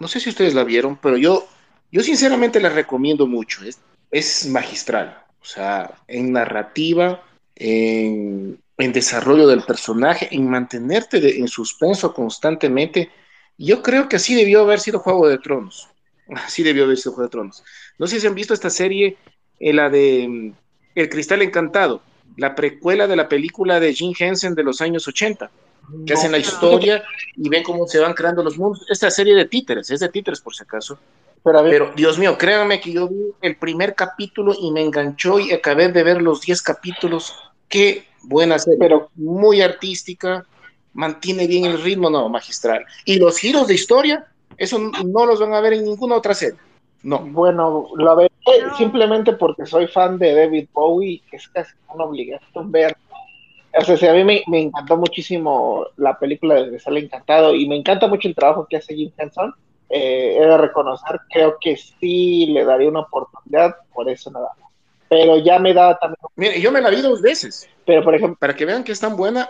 [0.00, 1.46] No sé si ustedes la vieron, pero yo,
[1.90, 3.62] yo sinceramente la recomiendo mucho.
[3.62, 3.78] Es,
[4.10, 5.22] es magistral.
[5.42, 7.22] O sea, en narrativa,
[7.54, 13.10] en, desarrollo del personaje, en mantenerte en suspenso constantemente.
[13.58, 15.91] Yo creo que así debió haber sido Juego de Tronos.
[16.46, 17.64] Así debió haber sido Juego de Tronos.
[17.98, 19.16] No sé si han visto esta serie,
[19.60, 20.54] eh, la de mm,
[20.94, 22.02] El Cristal Encantado
[22.36, 25.50] la precuela de la película de Jim Henson de los años 80,
[26.06, 27.02] que hacen la historia
[27.36, 28.84] y ven cómo se van creando los mundos.
[28.88, 30.98] Esta serie de títeres, es de títeres por si acaso.
[31.42, 35.88] Pero, Dios mío, créanme que yo vi el primer capítulo y me enganchó y acabé
[35.88, 37.34] de ver los 10 capítulos.
[37.68, 40.46] Qué buena serie, pero muy artística,
[40.92, 42.84] mantiene bien el ritmo, no, magistral.
[43.04, 46.58] Y los giros de historia, eso no los van a ver en ninguna otra serie.
[47.02, 47.18] No.
[47.18, 48.30] Bueno, lo veré
[48.76, 52.96] simplemente porque soy fan de David Bowie, que es casi una obligación ver.
[53.76, 58.06] O sea, a mí me, encantó muchísimo la película de Sale Encantado y me encanta
[58.06, 59.54] mucho el trabajo que hace Jim Henson.
[59.88, 64.70] Eh, he de reconocer, creo que sí le daría una oportunidad, por eso nada más.
[65.08, 66.18] Pero ya me da también.
[66.36, 67.68] Mire, yo me la vi dos veces.
[67.84, 68.38] Pero, por ejemplo.
[68.38, 69.48] Para que vean que es tan buena,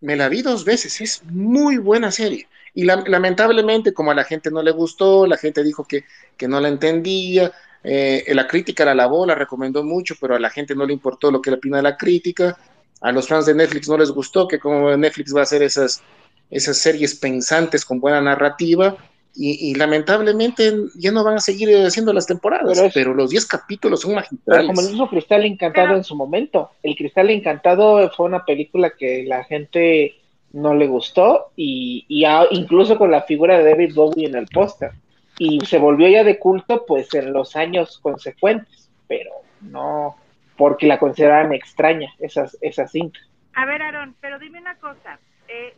[0.00, 1.00] me la vi dos veces.
[1.00, 2.46] Es muy buena serie.
[2.76, 6.04] Y lamentablemente, como a la gente no le gustó, la gente dijo que,
[6.36, 7.50] que no la entendía,
[7.82, 11.30] eh, la crítica la lavó, la recomendó mucho, pero a la gente no le importó
[11.30, 12.58] lo que le opina de la crítica.
[13.00, 16.02] A los fans de Netflix no les gustó que como Netflix va a hacer esas,
[16.50, 18.94] esas series pensantes con buena narrativa.
[19.38, 24.14] Y, lamentablemente ya no van a seguir haciendo las temporadas, pero, los 10 capítulos son
[24.14, 24.66] magistrales.
[24.66, 26.70] como el mismo Cristal Encantado en su momento.
[26.82, 30.14] El Cristal Encantado fue una película que la gente
[30.52, 32.06] no le gustó y,
[32.50, 34.92] incluso con la figura de David Bowie en el póster.
[35.38, 40.16] Y se volvió ya de culto pues en los años consecuentes, pero no
[40.56, 43.18] porque la consideraban extraña esas, esa cinta.
[43.54, 45.18] A ver, Aaron, pero dime una cosa,
[45.48, 45.74] eh,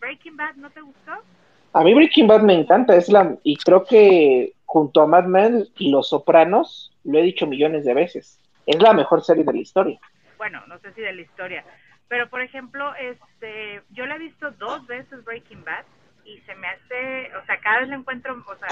[0.00, 1.12] ¿Breaking Bad no te gustó?
[1.72, 5.66] A mí Breaking Bad me encanta, es la y creo que junto a Mad Men
[5.78, 9.58] y Los Sopranos, lo he dicho millones de veces, es la mejor serie de la
[9.58, 10.00] historia.
[10.36, 11.64] Bueno, no sé si de la historia,
[12.10, 15.84] pero, por ejemplo, este, yo la he visto dos veces Breaking Bad
[16.24, 18.68] y se me hace, o sea, cada vez le encuentro, o sea,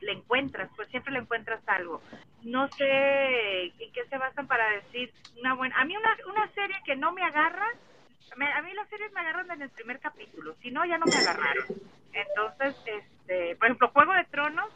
[0.00, 2.02] le encuentras, pues siempre le encuentras algo.
[2.42, 5.80] No sé en qué se basan para decir una buena...
[5.80, 7.68] A mí una, una serie que no me agarra,
[8.32, 11.14] a mí las series me agarran en el primer capítulo, si no, ya no me
[11.14, 11.66] agarraron.
[12.12, 14.72] Entonces, este, por ejemplo, Juego de Tronos,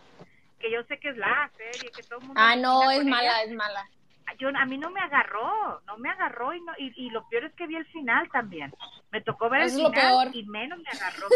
[0.61, 2.41] que yo sé que es la serie, que todo el mundo...
[2.41, 3.89] Ah, no, es mala, es mala.
[4.39, 7.45] Yo a mí no me agarró, no me agarró y, no, y, y lo peor
[7.45, 8.73] es que vi el final también.
[9.11, 10.37] Me tocó ver Eso el es lo final peor.
[10.37, 11.27] y menos me agarró.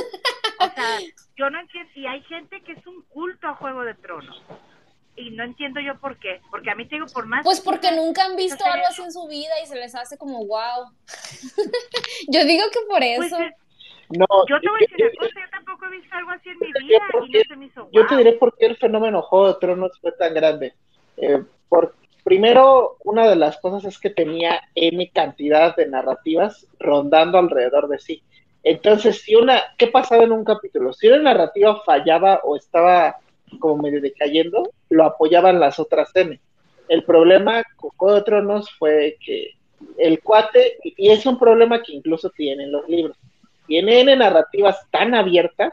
[0.61, 0.99] O sea,
[1.37, 4.43] yo no entiendo, y hay gente que es un culto a Juego de Tronos.
[5.15, 7.65] Y no entiendo yo por qué, porque a mí te digo por más Pues que
[7.65, 10.93] porque nunca han visto algo así en su vida y se les hace como wow.
[12.29, 13.39] Yo digo que por Pues, eso.
[14.11, 16.59] No, yo te voy a decir una cosa, yo tampoco he visto algo así en
[16.61, 19.53] mi vida y no se me hizo Yo te diré por qué el fenómeno Juego
[19.53, 20.73] de Tronos fue tan grande.
[21.19, 21.95] Eh, por,
[22.29, 27.99] primero, una de las cosas es que tenía N cantidad de narrativas rondando alrededor de
[27.99, 28.23] sí.
[28.63, 30.93] Entonces, si una, ¿qué pasaba en un capítulo?
[30.93, 33.17] Si una narrativa fallaba o estaba
[33.61, 36.39] como medio decayendo, lo apoyaban las otras N.
[36.91, 39.53] El problema con Juego de Tronos fue que
[39.97, 43.17] el cuate, y es un problema que incluso tienen los libros,
[43.67, 45.73] tiene N narrativas tan abiertas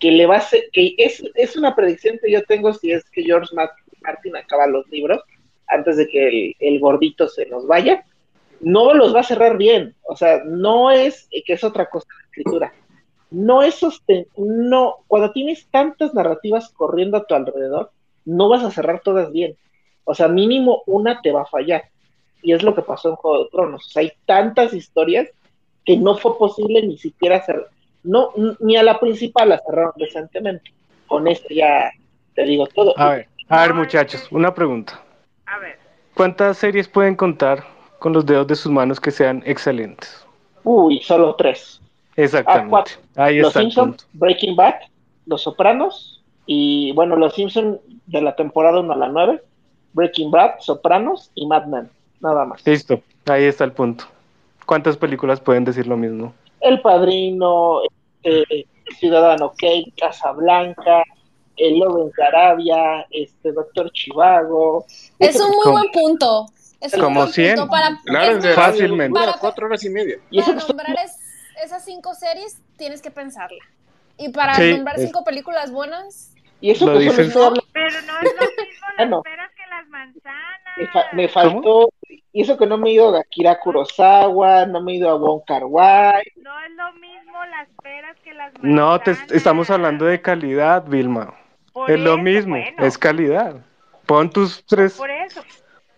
[0.00, 3.08] que le va a ser, que es, es una predicción que yo tengo si es
[3.10, 5.22] que George Mart- Martin acaba los libros
[5.72, 8.04] antes de que el, el gordito se nos vaya,
[8.60, 12.24] no los va a cerrar bien, o sea, no es, que es otra cosa de
[12.24, 12.72] escritura,
[13.30, 17.90] no es sosten, no, cuando tienes tantas narrativas corriendo a tu alrededor,
[18.24, 19.56] no vas a cerrar todas bien,
[20.04, 21.84] o sea, mínimo una te va a fallar,
[22.42, 25.28] y es lo que pasó en Juego de Tronos, o sea, hay tantas historias
[25.84, 27.68] que no fue posible ni siquiera cerrar,
[28.04, 30.72] no, n- ni a la principal la cerraron decentemente.
[31.06, 31.90] Con esto ya
[32.34, 32.98] te digo todo.
[32.98, 35.01] A ver, a ver muchachos, una pregunta.
[35.52, 35.78] A ver,
[36.14, 37.64] ¿Cuántas series pueden contar
[37.98, 40.24] con los dedos de sus manos que sean excelentes?
[40.64, 41.80] Uy, solo tres.
[42.16, 42.70] Exactamente.
[42.70, 42.94] cuatro.
[43.16, 44.18] Ahí Los está el Simpsons, punto.
[44.18, 44.74] Breaking Bad,
[45.26, 49.42] Los Sopranos y bueno, Los Simpsons de la temporada 1 a la 9,
[49.94, 51.88] Breaking Bad, Sopranos y Mad Men,
[52.20, 52.66] nada más.
[52.66, 54.04] Listo, ahí está el punto.
[54.66, 56.34] ¿Cuántas películas pueden decir lo mismo?
[56.60, 57.80] El Padrino,
[58.22, 58.66] eh,
[58.98, 61.02] Ciudadano Kane, Casablanca,
[61.56, 64.84] El Lawrence de Arabia, este Doctor Chivago.
[65.18, 66.46] Es un muy buen punto.
[66.80, 67.68] Es un como buen punto 100.
[67.68, 69.18] para, Claro, es Fácilmente.
[69.18, 70.16] Para- cuatro horas y media.
[70.30, 71.18] Y eso para nombrar es-
[71.62, 73.62] esas cinco series tienes que pensarla.
[74.18, 77.90] Y para Sí, nombrar es- cinco películas buenas, y eso Lo que solo dices- pero
[77.90, 79.22] no es lo mismo las Bueno.
[79.22, 80.76] peras que las manzanas.
[80.76, 81.92] Me, fa- me faltó,
[82.32, 85.14] y eso que no me he ido a Akira Kurosawa, no me he ido a
[85.16, 88.74] Wong Kar Wai, No es lo mismo las peras que las manzanas.
[88.74, 91.34] No, te est- estamos hablando de calidad, Vilma.
[91.72, 93.56] Por es lo eso, mismo, bueno, es calidad.
[94.06, 94.94] Pon tus tres.
[94.96, 95.42] Por eso,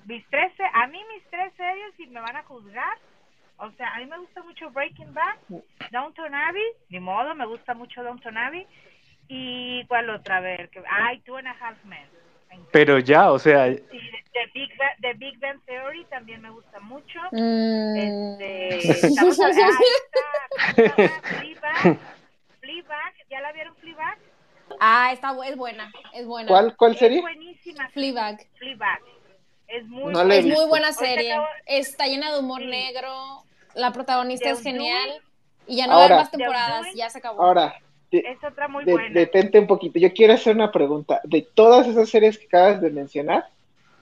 [0.06, 2.98] mis tres, a mí mis tres series, si me van a juzgar,
[3.56, 5.36] o sea, a mí me gusta mucho Breaking Bad,
[5.90, 8.66] Downton Abbey, ni modo, me gusta mucho Downton Abbey,
[9.28, 10.36] y ¿cuál otra?
[10.36, 12.06] A ver, que, ay, Two and a Half Men.
[12.70, 13.82] Pero ya, o sea, Sí,
[14.32, 17.18] The Big, Bang, The Big Bang Theory también me gusta mucho.
[17.32, 21.20] mm, Este, estamos ah, esta, ¿cómo se llama?
[21.22, 21.98] Fleabag,
[22.60, 24.18] Fleabag, ¿ya la vieron Fleabag?
[24.80, 26.48] Ah, está, es buena, es buena.
[26.48, 27.20] ¿cuál, cuál Es serie?
[27.20, 27.88] buenísima.
[27.90, 28.38] Fleabag.
[28.58, 29.00] Fleabag.
[29.68, 31.32] Es muy No Es muy buena serie.
[31.32, 32.66] acabo- Está llena de humor Sí.
[32.66, 33.42] negro.
[33.74, 35.20] La protagonista es genial.
[35.66, 37.42] Y ya no Ahora- más temporadas, ya se acabó.
[37.42, 37.74] Ahora,
[38.10, 39.08] de- Es otra muy de- buena.
[39.14, 39.98] detente un poquito.
[39.98, 41.20] Yo quiero hacer una pregunta.
[41.24, 43.48] De todas esas series que acabas de mencionar,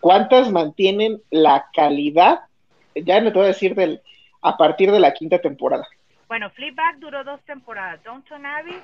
[0.00, 2.40] ¿cuántas mantienen la calidad?
[2.96, 4.02] Ya no te voy a decir del,
[4.42, 5.86] a partir de la quinta temporada.
[6.26, 8.02] Bueno, Fleabag duró dos temporadas.
[8.02, 8.76] Downton Abbey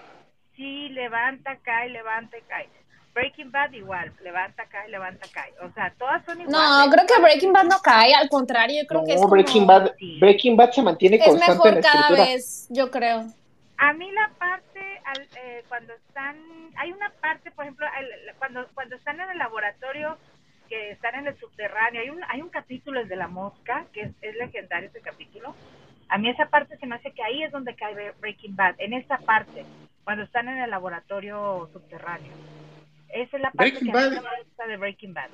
[0.58, 2.68] sí levanta, cae, levanta y cae.
[3.14, 5.52] Breaking Bad igual, levanta, cae, levanta, cae.
[5.62, 6.52] O sea, todas son iguales.
[6.86, 9.30] No, creo que Breaking Bad no cae, al contrario, yo creo No, que es como-
[9.32, 10.18] Breaking Bad, Sí.
[10.20, 12.24] Breaking Bad se mantiene es constante mejor en cada escritura.
[12.26, 13.24] vez, yo creo.
[13.78, 16.36] A mí la parte, al- eh, cuando están,
[16.76, 20.18] hay una parte, por ejemplo, el- cuando, cuando están en el laboratorio,
[20.68, 24.02] que están en el subterráneo, hay un, hay un capítulo, el de la mosca, que
[24.02, 25.54] es, es legendario ese capítulo.
[26.08, 28.74] A mí esa parte se me hace que ahí es donde cae Bre- Breaking Bad,
[28.78, 29.64] en esa parte,
[30.08, 32.32] cuando están en el laboratorio subterráneo.
[33.10, 35.28] Esa es la parte Breaking que a mí Bad- gusta de Breaking Bad.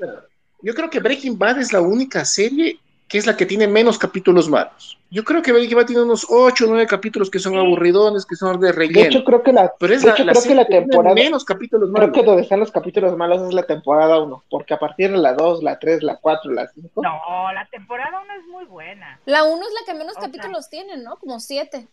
[0.62, 3.96] Yo creo que Breaking Bad es la única serie que es la que tiene menos
[3.98, 4.98] capítulos malos.
[5.12, 7.58] Yo creo que Breaking Bad tiene unos 8 o 9 capítulos que son Sí.
[7.60, 9.06] aburridones, que son de De relleno.
[9.06, 11.14] hecho, creo que la, pero es de la, hecho, la creo que la tiene temporada,
[11.14, 12.18] menos capítulos creo malos.
[12.18, 15.34] que donde están los capítulos malos es la temporada 1, porque a partir de la
[15.34, 19.20] 2, la 3, la 4, la 5, No, la temporada 1 es muy buena.
[19.24, 21.14] La 1 es la que menos O sea- capítulos tiene, ¿no?
[21.14, 21.86] Como siete.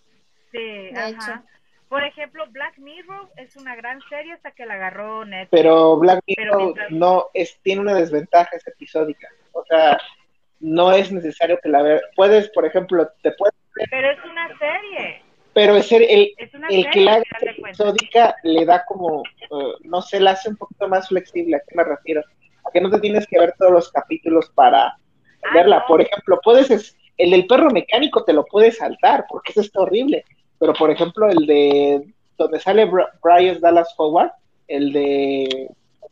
[0.52, 1.10] Sí, De ajá.
[1.10, 1.44] hecho.
[1.92, 5.50] Por ejemplo, Black Mirror es una gran serie hasta que la agarró Netflix.
[5.52, 9.28] pero Black Pero Mirror mientras- no es, tiene una desventaja, es episódica.
[9.52, 9.98] O sea,
[10.62, 12.02] no es necesario que la veas.
[12.16, 13.54] Puedes, por ejemplo, te puedes,
[13.90, 15.22] Pero es una serie.
[15.54, 16.90] pero es el, el, Es una el serie.
[16.92, 21.10] que la haga episódica le da como, eh, no sé, la hace un poquito más
[21.10, 21.58] flexible.
[21.58, 22.22] ¿A qué me refiero?
[22.66, 25.80] A que no te tienes que ver todos los capítulos para Ah, verla.
[25.80, 25.86] no.
[25.88, 29.82] Por ejemplo, puedes, es- el del perro mecánico te lo puedes saltar, porque eso está
[29.82, 30.24] horrible.
[30.62, 32.06] Pero, por ejemplo, el de
[32.38, 34.32] donde sale Bryce Dallas Howard,
[34.70, 35.44] el de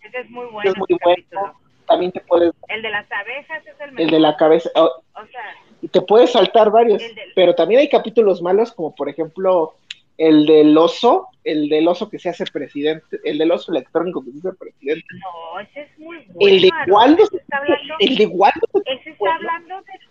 [0.02, 0.70] Ese es muy bueno.
[0.72, 1.16] es muy ese bueno.
[1.16, 1.54] capítulo.
[1.88, 2.52] también te puedes...
[2.68, 4.12] El de las abejas es el El mejor.
[4.12, 5.42] de la cabeza, oh, O sea,
[5.82, 9.76] y te puedes saltar varios, El del- pero también hay capítulos malos, como por ejemplo
[10.18, 14.32] el del oso, el del oso que se hace presidente, el del oso electrónico que
[14.32, 16.40] se hace presidente, no, ese es muy bueno.
[16.42, 16.72] el de.
[16.92, 19.36] Waldo, Ese está hablando, el de Waldo, ese está bueno.
[19.36, 20.09] hablando de...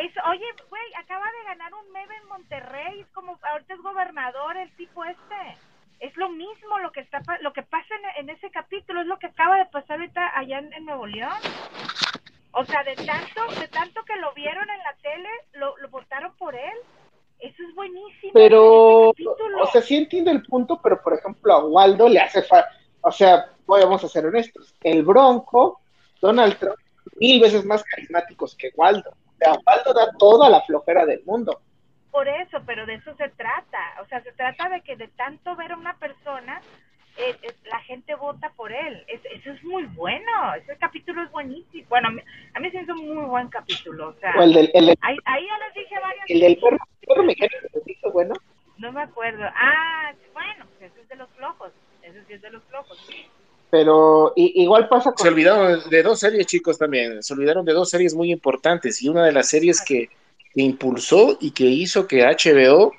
[0.00, 4.56] Es, oye, güey, acaba de ganar un MEV en Monterrey, es como, ahorita es gobernador
[4.56, 5.58] el tipo este.
[6.00, 9.18] Es lo mismo lo que está lo que pasa en, en ese capítulo, es lo
[9.18, 11.36] que acaba de pasar ahorita allá en, en Nuevo León.
[12.52, 16.34] O sea, de tanto, de tanto que lo vieron en la tele, lo, lo votaron
[16.36, 16.78] por él.
[17.38, 18.32] Eso es buenísimo.
[18.32, 22.64] pero, o sea, sí entiendo el punto, pero por ejemplo a Waldo le hace fa
[23.02, 25.80] o sea, vamos a ser honestos, el Bronco,
[26.22, 26.76] Donald Trump,
[27.16, 29.12] mil veces más carismáticos que Waldo.
[29.40, 31.60] O sea, Waldo da toda la flojera del mundo.
[32.10, 33.78] Por eso, pero de eso se trata.
[34.02, 36.60] O sea, se trata de que de tanto ver a una persona,
[37.16, 39.04] eh, eh, la gente vota por él.
[39.08, 40.54] Es- eso es muy bueno.
[40.56, 41.86] Ese capítulo es buenísimo.
[41.88, 42.22] Bueno, a mí,
[42.54, 44.08] a mí se hizo un muy buen capítulo.
[44.08, 46.56] O sea, O el del, el del, ahí, ahí ya les dije varias el del
[46.58, 48.34] perro, perro mecánico se hizo bueno.
[48.78, 49.44] No me acuerdo.
[49.54, 51.70] Ah, bueno, ese es de los flojos.
[52.02, 52.98] Ese sí es de los flojos.
[53.70, 57.22] Pero igual pasa Se con olvidaron de dos series, chicos, también.
[57.22, 59.00] Se olvidaron de dos series muy importantes.
[59.02, 60.08] Y una de las series que,
[60.52, 62.92] que impulsó y que hizo que HBO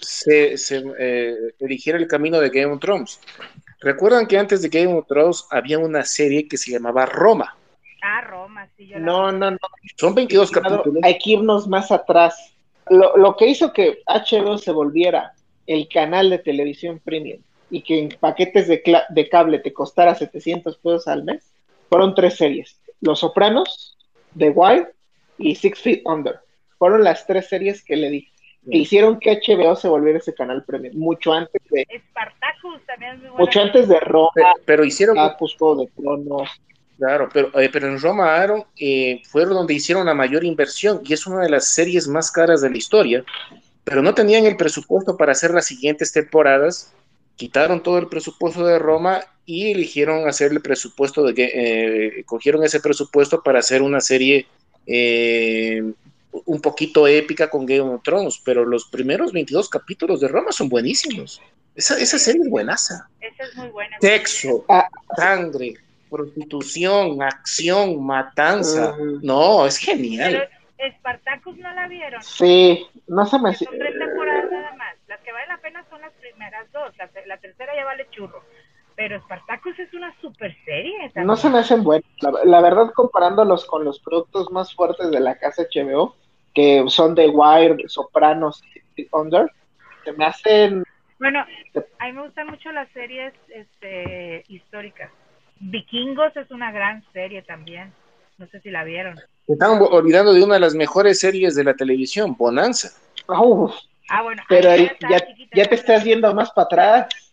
[0.00, 3.20] se, se, eh, eligiera el camino de Game of Thrones.
[3.80, 7.56] Recuerdan que antes de Game of Thrones había una serie que se llamaba Roma.
[8.02, 8.88] Ah, Roma, sí.
[8.88, 9.58] Yo la- No, no, no.
[9.96, 11.02] Son 22 Claro, capítulos.
[11.04, 12.52] hay que irnos más atrás.
[12.90, 15.34] Lo, lo que hizo que HBO se volviera
[15.66, 20.14] el canal de televisión premium y que en paquetes de, cla- de cable te costara
[20.14, 21.52] 700 pesos al mes
[21.88, 23.96] fueron tres series: Los Sopranos,
[24.36, 24.92] The Wire
[25.38, 26.40] y Six Feet Under.
[26.78, 28.28] Fueron las tres series que le di.
[28.70, 30.94] Que hicieron que HBO se volviera ese canal premium.
[30.98, 33.44] Mucho antes de, Spartacus también es muy buena.
[33.44, 36.50] mucho antes de Roma, Pe- Pero hicieron, Capus, Juego de Tronos.
[36.98, 41.14] claro, pero, eh, pero en Roma, Aaron, eh, fueron donde hicieron la mayor inversión y
[41.14, 43.24] es una de las series más caras de la historia.
[43.84, 46.92] Pero no tenían el presupuesto para hacer las siguientes temporadas.
[47.38, 52.64] Quitaron todo el presupuesto de Roma y eligieron hacer el presupuesto de que eh, cogieron
[52.64, 54.46] ese presupuesto para hacer una serie
[54.86, 55.84] eh,
[56.32, 58.42] un poquito épica con Game of Thrones.
[58.44, 61.40] Pero los primeros 22 capítulos de Roma son buenísimos.
[61.76, 63.08] Esa, esa serie es buenaza.
[63.20, 63.96] Esa es muy buena.
[64.00, 64.88] Sexo, Ah.
[65.16, 65.74] sangre,
[66.10, 68.96] prostitución, acción, matanza.
[69.22, 70.48] No, es genial.
[70.76, 72.20] Pero Spartacus no la vieron.
[72.22, 74.87] Sí, no se me son tres temporadas nada más.
[75.08, 76.96] Las que valen la pena son las primeras dos.
[76.98, 78.42] La, te- la tercera ya vale churro.
[78.94, 81.10] Pero Spartacus es una super serie.
[81.16, 82.04] No se me hacen buenos.
[82.20, 86.16] La, la verdad, comparándolos con los productos más fuertes de la casa HBO,
[86.54, 88.62] que son The Wire, Sopranos
[88.96, 89.50] y Under,
[90.04, 90.82] se me hacen.
[91.20, 91.44] Bueno,
[92.00, 95.10] a mí me gustan mucho las series este, históricas.
[95.60, 97.92] Vikingos es una gran serie también.
[98.36, 99.18] No sé si la vieron.
[99.46, 102.90] Están olvidando de una de las mejores series de la televisión, Bonanza.
[103.28, 103.74] Uf,
[104.08, 104.42] Ah, bueno.
[104.48, 107.32] pero ahí ya, chiquita, ya te estás yendo más para atrás.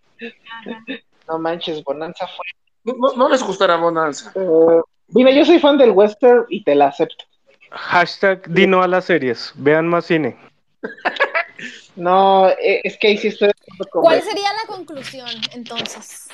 [0.51, 0.83] Ajá.
[1.27, 2.93] No manches, Bonanza fue.
[3.15, 4.31] No, les gustará Bonanza.
[4.35, 7.25] eh, mira, yo soy fan del western y te la acepto.
[7.71, 9.51] Hashtag Dino a las series.
[9.55, 10.37] Vean más cine.
[11.95, 16.27] No, eh, es que ahí sí estoy de acuerdo con ¿Cuál sería la conclusión entonces?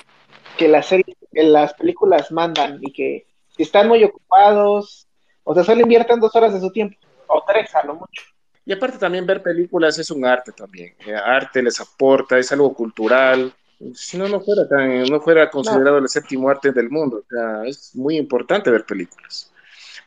[0.57, 5.07] que las series, que las películas mandan y que si están muy ocupados,
[5.43, 6.97] o sea, solo inviertan dos horas de su tiempo,
[7.27, 8.23] o tres a lo mucho.
[8.71, 10.93] Y aparte también ver películas es un arte también.
[11.05, 13.53] Eh, arte les aporta, es algo cultural.
[13.93, 17.17] Si no, no fuera tan, no fuera considerado el séptimo arte del mundo.
[17.17, 19.51] O sea, es muy importante ver películas.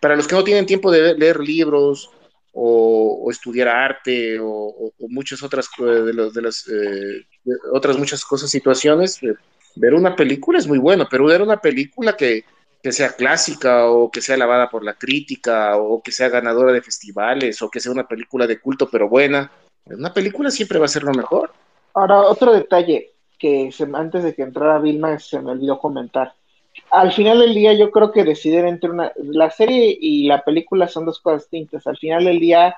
[0.00, 2.08] Para los que no tienen tiempo de leer libros
[2.54, 7.54] o, o estudiar arte o, o- o muchas otras de, los- de las eh, de
[7.70, 9.34] otras muchas cosas, situaciones, eh,
[9.76, 12.46] ver una película es muy bueno, pero ver una película que,
[12.84, 16.82] que sea clásica o que sea alabada por la crítica o que sea ganadora de
[16.82, 19.50] festivales o que sea una película de culto pero buena,
[19.86, 21.50] una película siempre va a ser lo mejor.
[21.94, 26.34] Ahora, otro detalle que antes de que entrara Vilma se me olvidó comentar.
[26.90, 29.12] Al final del día yo creo que decidir entre una...
[29.16, 31.86] La serie y la película son dos cosas distintas.
[31.86, 32.76] Al final del día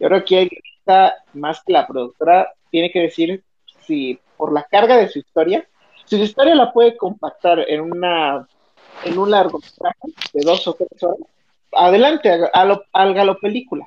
[0.00, 0.50] yo creo que hay
[1.32, 3.44] más que la productora tiene que decir
[3.86, 5.64] si por la carga de su historia,
[6.06, 8.48] si su historia la puede compactar en una
[9.02, 11.18] en un largometraje de dos o tres horas,
[11.72, 12.82] adelante, a lo-
[13.40, 13.86] película.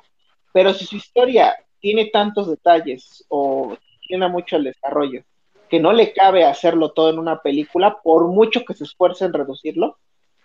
[0.52, 3.76] Pero si su historia tiene tantos detalles o
[4.06, 5.22] tiene mucho el desarrollo
[5.68, 9.34] que no le cabe hacerlo todo en una película, por mucho que se esfuerce en
[9.34, 9.98] reducirlo,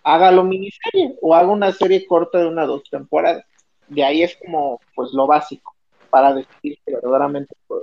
[0.03, 3.45] hágalo miniserie o haga una serie corta de una o dos temporadas.
[3.88, 5.73] De ahí es como pues lo básico
[6.10, 7.81] para decidir que verdaderamente pues,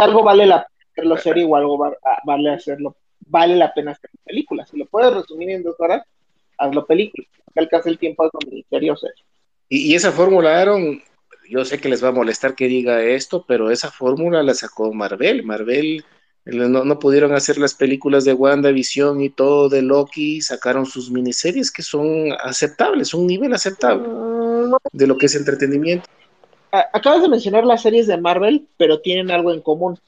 [0.00, 2.94] algo vale la hacerlo serie o algo va- vale hacerlo
[3.28, 4.66] vale la pena hacer película.
[4.66, 6.02] Si lo puedes resumir en dos horas,
[6.56, 7.26] hazlo película.
[7.54, 9.24] Que alcance el tiempo, hazlo miniserie o serie.
[9.68, 11.02] Y, y esa fórmula, Aaron,
[11.48, 14.92] yo sé que les va a molestar que diga esto, pero esa fórmula la sacó
[14.92, 15.44] Marvel.
[15.44, 16.04] Marvel
[16.44, 21.70] no, no, pudieron hacer las películas de WandaVision y todo de Loki, sacaron sus miniseries
[21.70, 24.08] que son aceptables, un nivel aceptable
[24.92, 26.08] de lo que es entretenimiento.
[26.70, 29.98] Acabas de mencionar las series de Marvel, pero tienen algo en común.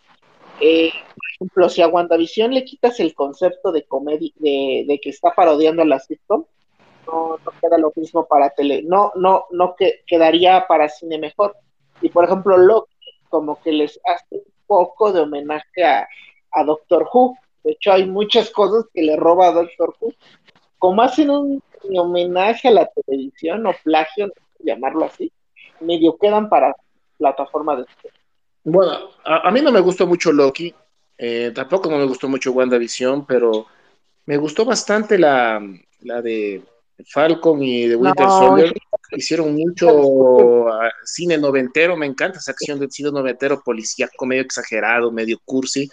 [0.60, 0.90] Eh,
[1.40, 5.86] ejemplo, si a WandaVision le quitas el concepto de comedia, de, que está parodiando a
[5.86, 6.44] la sitcom,
[7.06, 11.56] no, queda lo mismo para tele, no, no, no que, quedaría para cine mejor.
[12.02, 12.94] Y por ejemplo, Loki
[13.28, 16.06] como que les hace un poco de homenaje a,
[16.64, 17.36] Doctor Who.
[17.64, 20.12] De hecho, hay muchas cosas que le roba a Doctor Who.
[20.78, 21.62] Como hacen un
[21.96, 25.32] homenaje a la televisión o plagio, llamarlo así,
[25.80, 26.74] medio quedan para
[27.18, 27.84] plataforma de
[28.64, 30.74] Bueno, a, a, mí no me gustó mucho Loki,
[31.22, 33.66] eh, tampoco no me gustó mucho WandaVision, pero
[34.24, 35.62] me gustó bastante la,
[36.00, 36.62] la de
[37.06, 38.72] Falcon y de Winter no, Soldier.
[39.10, 40.70] Hicieron mucho uh,
[41.04, 45.90] cine noventero, me encanta esa acción del cine noventero, policíaco, medio exagerado, medio cursi.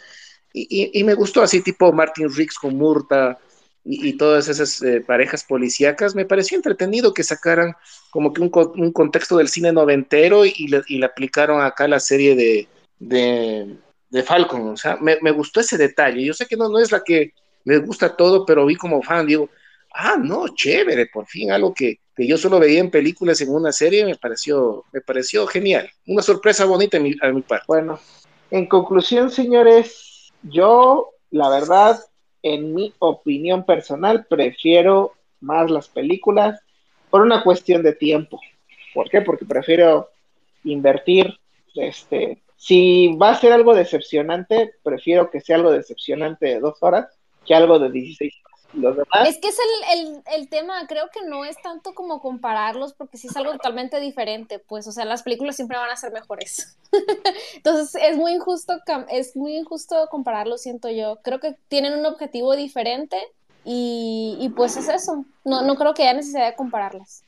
[0.54, 3.38] Y, y, y, me gustó así, tipo Martin Riggs con Murta
[3.84, 6.16] y, y todas esas eh, parejas policíacas.
[6.16, 7.76] Me pareció entretenido que sacaran
[8.12, 12.00] como que un, un contexto del cine noventero y le, y le aplicaron acá la
[12.00, 12.68] serie de,
[13.00, 13.78] de,
[14.10, 14.70] de Falcon.
[14.70, 16.24] O sea, me, me, gustó ese detalle.
[16.24, 19.28] Yo sé que no, no es la que les gusta todo, pero vi como fan,
[19.28, 19.50] digo,
[19.94, 23.72] ah, no, chévere, por fin algo que, que yo solo veía en películas, en una
[23.72, 25.90] serie, me pareció, me pareció genial.
[26.06, 27.66] Una sorpresa bonita a mi, a mi parte.
[27.68, 28.00] Bueno,
[28.52, 32.00] en conclusión, señores, yo, la verdad,
[32.42, 36.60] en mi opinión personal, prefiero más las películas
[37.10, 38.40] por una cuestión de tiempo.
[38.94, 39.22] ¿Por qué?
[39.22, 40.10] Porque prefiero
[40.64, 41.38] invertir,
[41.76, 47.08] este, si va a ser algo decepcionante, prefiero que sea algo decepcionante de dos horas
[47.46, 48.48] que algo de 16 horas.
[48.74, 52.20] Los demás, Es que es el, el, el, tema, creo que no es tanto como
[52.20, 55.96] compararlos, porque sí es algo totalmente diferente, pues, o sea, las películas siempre van a
[55.96, 56.78] ser mejores.
[57.56, 58.74] Entonces, es muy injusto,
[59.10, 61.20] es muy injusto compararlos, siento yo.
[61.24, 63.18] Creo que tienen un objetivo diferente
[63.64, 65.26] y, y pues es eso.
[65.46, 67.24] No, no creo que haya necesidad de compararlas.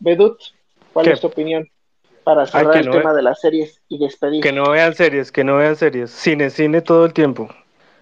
[0.00, 0.38] Bedut,
[0.92, 1.12] ¿cuál ¿Qué?
[1.12, 1.66] es tu opinión?
[2.28, 3.16] Para cerrar Ay, el no tema ve...
[3.16, 4.42] de las series y despedir.
[4.42, 6.10] Que no vean series, que no vean series.
[6.10, 7.48] Cine, cine todo el tiempo.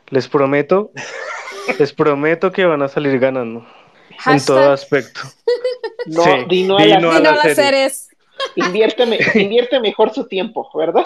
[0.09, 0.91] Les prometo
[1.79, 3.65] les prometo que van a salir ganando.
[4.19, 4.35] Hashtag.
[4.35, 5.21] En todo aspecto.
[6.07, 7.57] No, sí, dino a, dino las, a, las, series.
[7.57, 8.09] series.
[8.55, 9.05] Invierte,
[9.41, 11.05] invierte, mejor su tiempo, ¿verdad?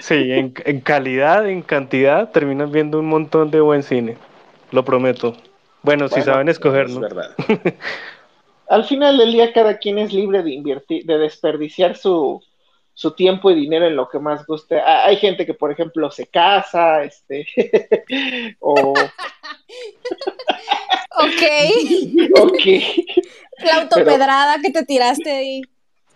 [0.00, 4.18] Sí, en, en, calidad, en cantidad, terminan viendo un montón de buen cine.
[4.72, 5.32] Lo prometo.
[5.82, 7.00] Bueno, bueno si saben escoger, ¿no?
[7.00, 7.34] verdad.
[8.70, 12.40] Al final del día, cada quien es libre de invertir, de desperdiciar su,
[12.94, 14.80] su tiempo y dinero en lo que más guste.
[14.80, 17.48] Hay gente que, por ejemplo, se casa, este,
[18.60, 18.92] o...
[21.16, 21.42] ok.
[22.42, 22.64] ok.
[23.58, 24.62] La autopedrada pero...
[24.62, 25.62] que te tiraste ahí.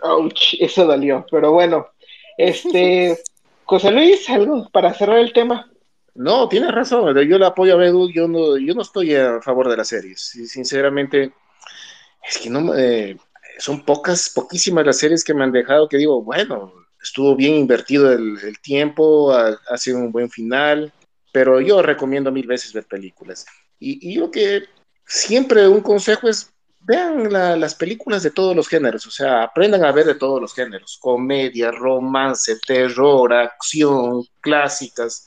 [0.02, 1.88] Ouch, eso dolió, pero bueno.
[2.38, 3.18] Este,
[3.64, 5.68] José Luis, algo para cerrar el tema.
[6.14, 9.68] No, tienes razón, yo le apoyo a Bedu, yo no, yo no estoy a favor
[9.68, 11.32] de las series, sinceramente,
[12.28, 13.16] es que no, eh,
[13.58, 16.72] son pocas, poquísimas las series que me han dejado que digo, bueno,
[17.02, 20.92] estuvo bien invertido el, tiempo, ha, sido un buen final,
[21.32, 23.44] pero yo recomiendo mil veces ver películas.
[23.78, 24.64] Y, y lo que
[25.06, 29.84] siempre un consejo es, vean la, las películas de todos los géneros, o sea, aprendan
[29.84, 35.26] a ver de todos los géneros, comedia, romance, terror, acción, clásicas,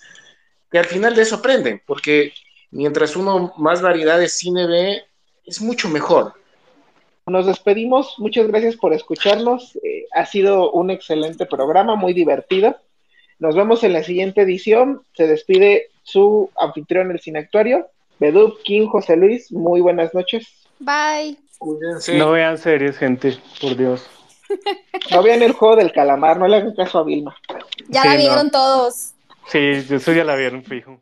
[0.72, 2.34] que al final de eso aprenden, porque
[2.72, 5.04] mientras uno más variedad de cine ve,
[5.46, 6.34] es mucho mejor
[7.28, 8.16] nos despedimos.
[8.18, 9.76] Muchas gracias por escucharnos.
[9.84, 12.78] Eh, ha sido un excelente programa, muy divertido.
[13.40, 15.04] Nos vemos en la siguiente edición.
[15.14, 17.88] Se despide su anfitrión, el Cineactuario,
[18.20, 19.52] Bedub, King, José Luis.
[19.52, 20.48] Muy buenas noches.
[20.80, 21.38] Bye.
[21.60, 22.18] Cuídense.
[22.18, 24.08] No vean series, gente, por Dios.
[25.12, 27.36] No vean el juego del calamar, no le hagan caso a Vilma.
[27.90, 28.52] Ya sí, la vieron no.
[28.52, 29.14] todos.
[29.48, 31.02] Sí, eso ya la vieron, fijo.